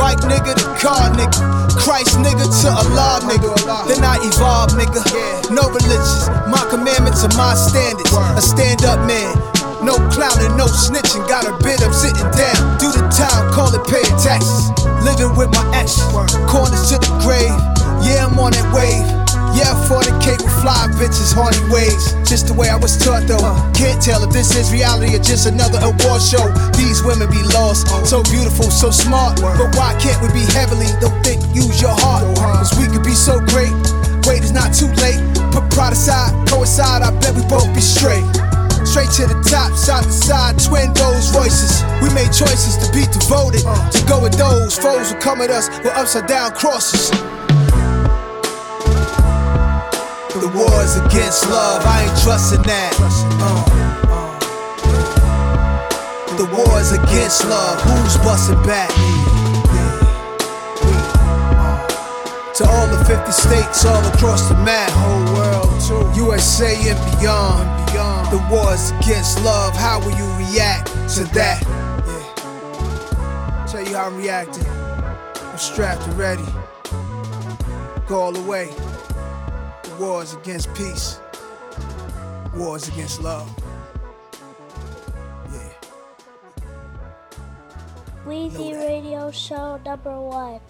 bike 0.00 0.24
nigga 0.24 0.56
to 0.56 0.64
car 0.80 1.05
nigga, 1.05 1.05
Christ 1.05 1.05
nigga 1.05 1.05
to 2.66 2.72
Allah 2.74 3.22
nigga. 3.22 3.54
Then 3.86 4.02
I 4.02 4.18
evolved 4.26 4.74
nigga, 4.74 4.98
no 5.54 5.70
religions, 5.70 6.26
my 6.50 6.66
commandments 6.68 7.22
are 7.22 7.34
my 7.38 7.54
standards. 7.54 8.10
A 8.10 8.42
stand 8.42 8.84
up 8.84 9.06
man. 9.06 9.30
No 9.86 9.94
clowning, 10.10 10.56
no 10.56 10.66
snitching. 10.66 11.22
Got 11.28 11.46
a 11.46 11.54
bit 11.62 11.82
up 11.82 11.94
sitting 11.94 12.26
down. 12.34 12.58
Do 12.78 12.90
the 12.90 13.06
time, 13.14 13.52
call 13.52 13.70
it 13.70 13.86
paying 13.86 14.18
taxes. 14.18 14.66
Living 15.06 15.36
with 15.36 15.50
my 15.54 15.62
ex. 15.78 16.02
Corners 16.50 16.90
to 16.90 16.98
the 16.98 17.10
grave. 17.22 17.54
Yeah, 18.02 18.26
I'm 18.26 18.38
on 18.38 18.50
that 18.50 18.66
wave. 18.74 19.25
Yeah, 19.56 19.72
fornicate 19.88 20.44
with 20.44 20.52
fly 20.60 20.84
bitches, 21.00 21.32
horny 21.32 21.56
ways. 21.72 22.12
Just 22.28 22.46
the 22.46 22.54
way 22.54 22.68
I 22.68 22.76
was 22.76 22.92
taught 23.00 23.24
though. 23.24 23.40
Can't 23.72 23.96
tell 23.96 24.20
if 24.20 24.28
this 24.28 24.52
is 24.52 24.68
reality 24.68 25.16
or 25.16 25.22
just 25.24 25.48
another 25.48 25.80
award 25.80 26.20
show. 26.20 26.44
These 26.76 27.00
women 27.00 27.32
be 27.32 27.40
lost. 27.56 27.88
So 28.04 28.20
beautiful, 28.28 28.68
so 28.68 28.92
smart. 28.92 29.40
But 29.40 29.72
why 29.72 29.96
can't 29.96 30.20
we 30.20 30.28
be 30.28 30.44
heavenly? 30.52 30.92
Don't 31.00 31.16
think, 31.24 31.40
use 31.56 31.80
your 31.80 31.96
heart. 31.96 32.28
Cause 32.36 32.76
we 32.76 32.84
could 32.84 33.02
be 33.02 33.16
so 33.16 33.40
great. 33.48 33.72
Wait, 34.28 34.44
it's 34.44 34.52
not 34.52 34.76
too 34.76 34.92
late. 35.00 35.24
Put 35.56 35.72
pride 35.72 35.96
aside, 35.96 36.36
coincide. 36.52 37.00
I 37.00 37.08
bet 37.16 37.32
we 37.32 37.40
both 37.48 37.72
be 37.72 37.80
straight. 37.80 38.28
Straight 38.84 39.08
to 39.16 39.26
the 39.26 39.40
top, 39.48 39.72
side 39.72 40.04
to 40.04 40.12
side, 40.12 40.60
twin 40.60 40.92
those 40.94 41.32
voices. 41.32 41.82
We 42.04 42.12
made 42.12 42.28
choices 42.28 42.76
to 42.84 42.92
be 42.92 43.08
devoted, 43.08 43.64
to 43.64 44.00
go 44.06 44.20
with 44.20 44.36
those 44.36 44.76
foes 44.78 45.10
who 45.10 45.18
come 45.18 45.40
at 45.40 45.50
us 45.50 45.68
with 45.80 45.96
upside 45.96 46.28
down 46.28 46.52
crosses. 46.52 47.10
The 50.46 50.52
war's 50.58 50.94
against 50.94 51.50
love, 51.50 51.82
I 51.84 52.04
ain't 52.06 52.22
trusting 52.22 52.62
that. 52.62 52.94
Uh. 53.42 53.66
The 56.36 56.46
war 56.54 56.78
is 56.78 56.92
against 56.92 57.44
love, 57.46 57.80
who's 57.82 58.16
busting 58.18 58.62
back? 58.62 58.88
To 62.54 62.64
all 62.64 62.86
the 62.86 63.04
50 63.04 63.32
states 63.32 63.84
all 63.84 64.06
across 64.14 64.48
the 64.48 64.54
map, 64.62 64.88
whole 64.92 65.34
world 65.34 65.80
too. 65.82 66.06
USA 66.22 66.76
and 66.90 67.18
beyond. 67.18 67.66
The 68.30 68.38
war's 68.48 68.92
against 69.00 69.42
love. 69.42 69.74
How 69.74 69.98
will 69.98 70.16
you 70.16 70.28
react 70.38 70.86
to 71.16 71.24
that? 71.34 71.60
Yeah. 72.06 73.66
Tell 73.66 73.82
you 73.82 73.96
how 73.96 74.06
I'm 74.06 74.16
reacting. 74.16 74.64
I'm 74.64 75.58
strapped 75.58 76.06
and 76.06 76.16
ready. 76.16 76.46
Go 78.06 78.20
all 78.20 78.30
the 78.30 78.42
way. 78.48 78.70
The 79.96 80.02
war 80.04 80.22
is 80.22 80.34
against 80.34 80.74
peace. 80.74 81.18
War 82.54 82.76
is 82.76 82.86
against 82.88 83.22
love. 83.22 83.48
Yeah. 85.50 85.72
Weezy 88.26 88.78
Radio 88.78 89.30
Show 89.30 89.80
number 89.86 90.20
one. 90.20 90.60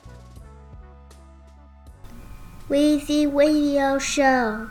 Weezy 2.68 3.26
Radio 3.34 3.98
Show. 3.98 4.70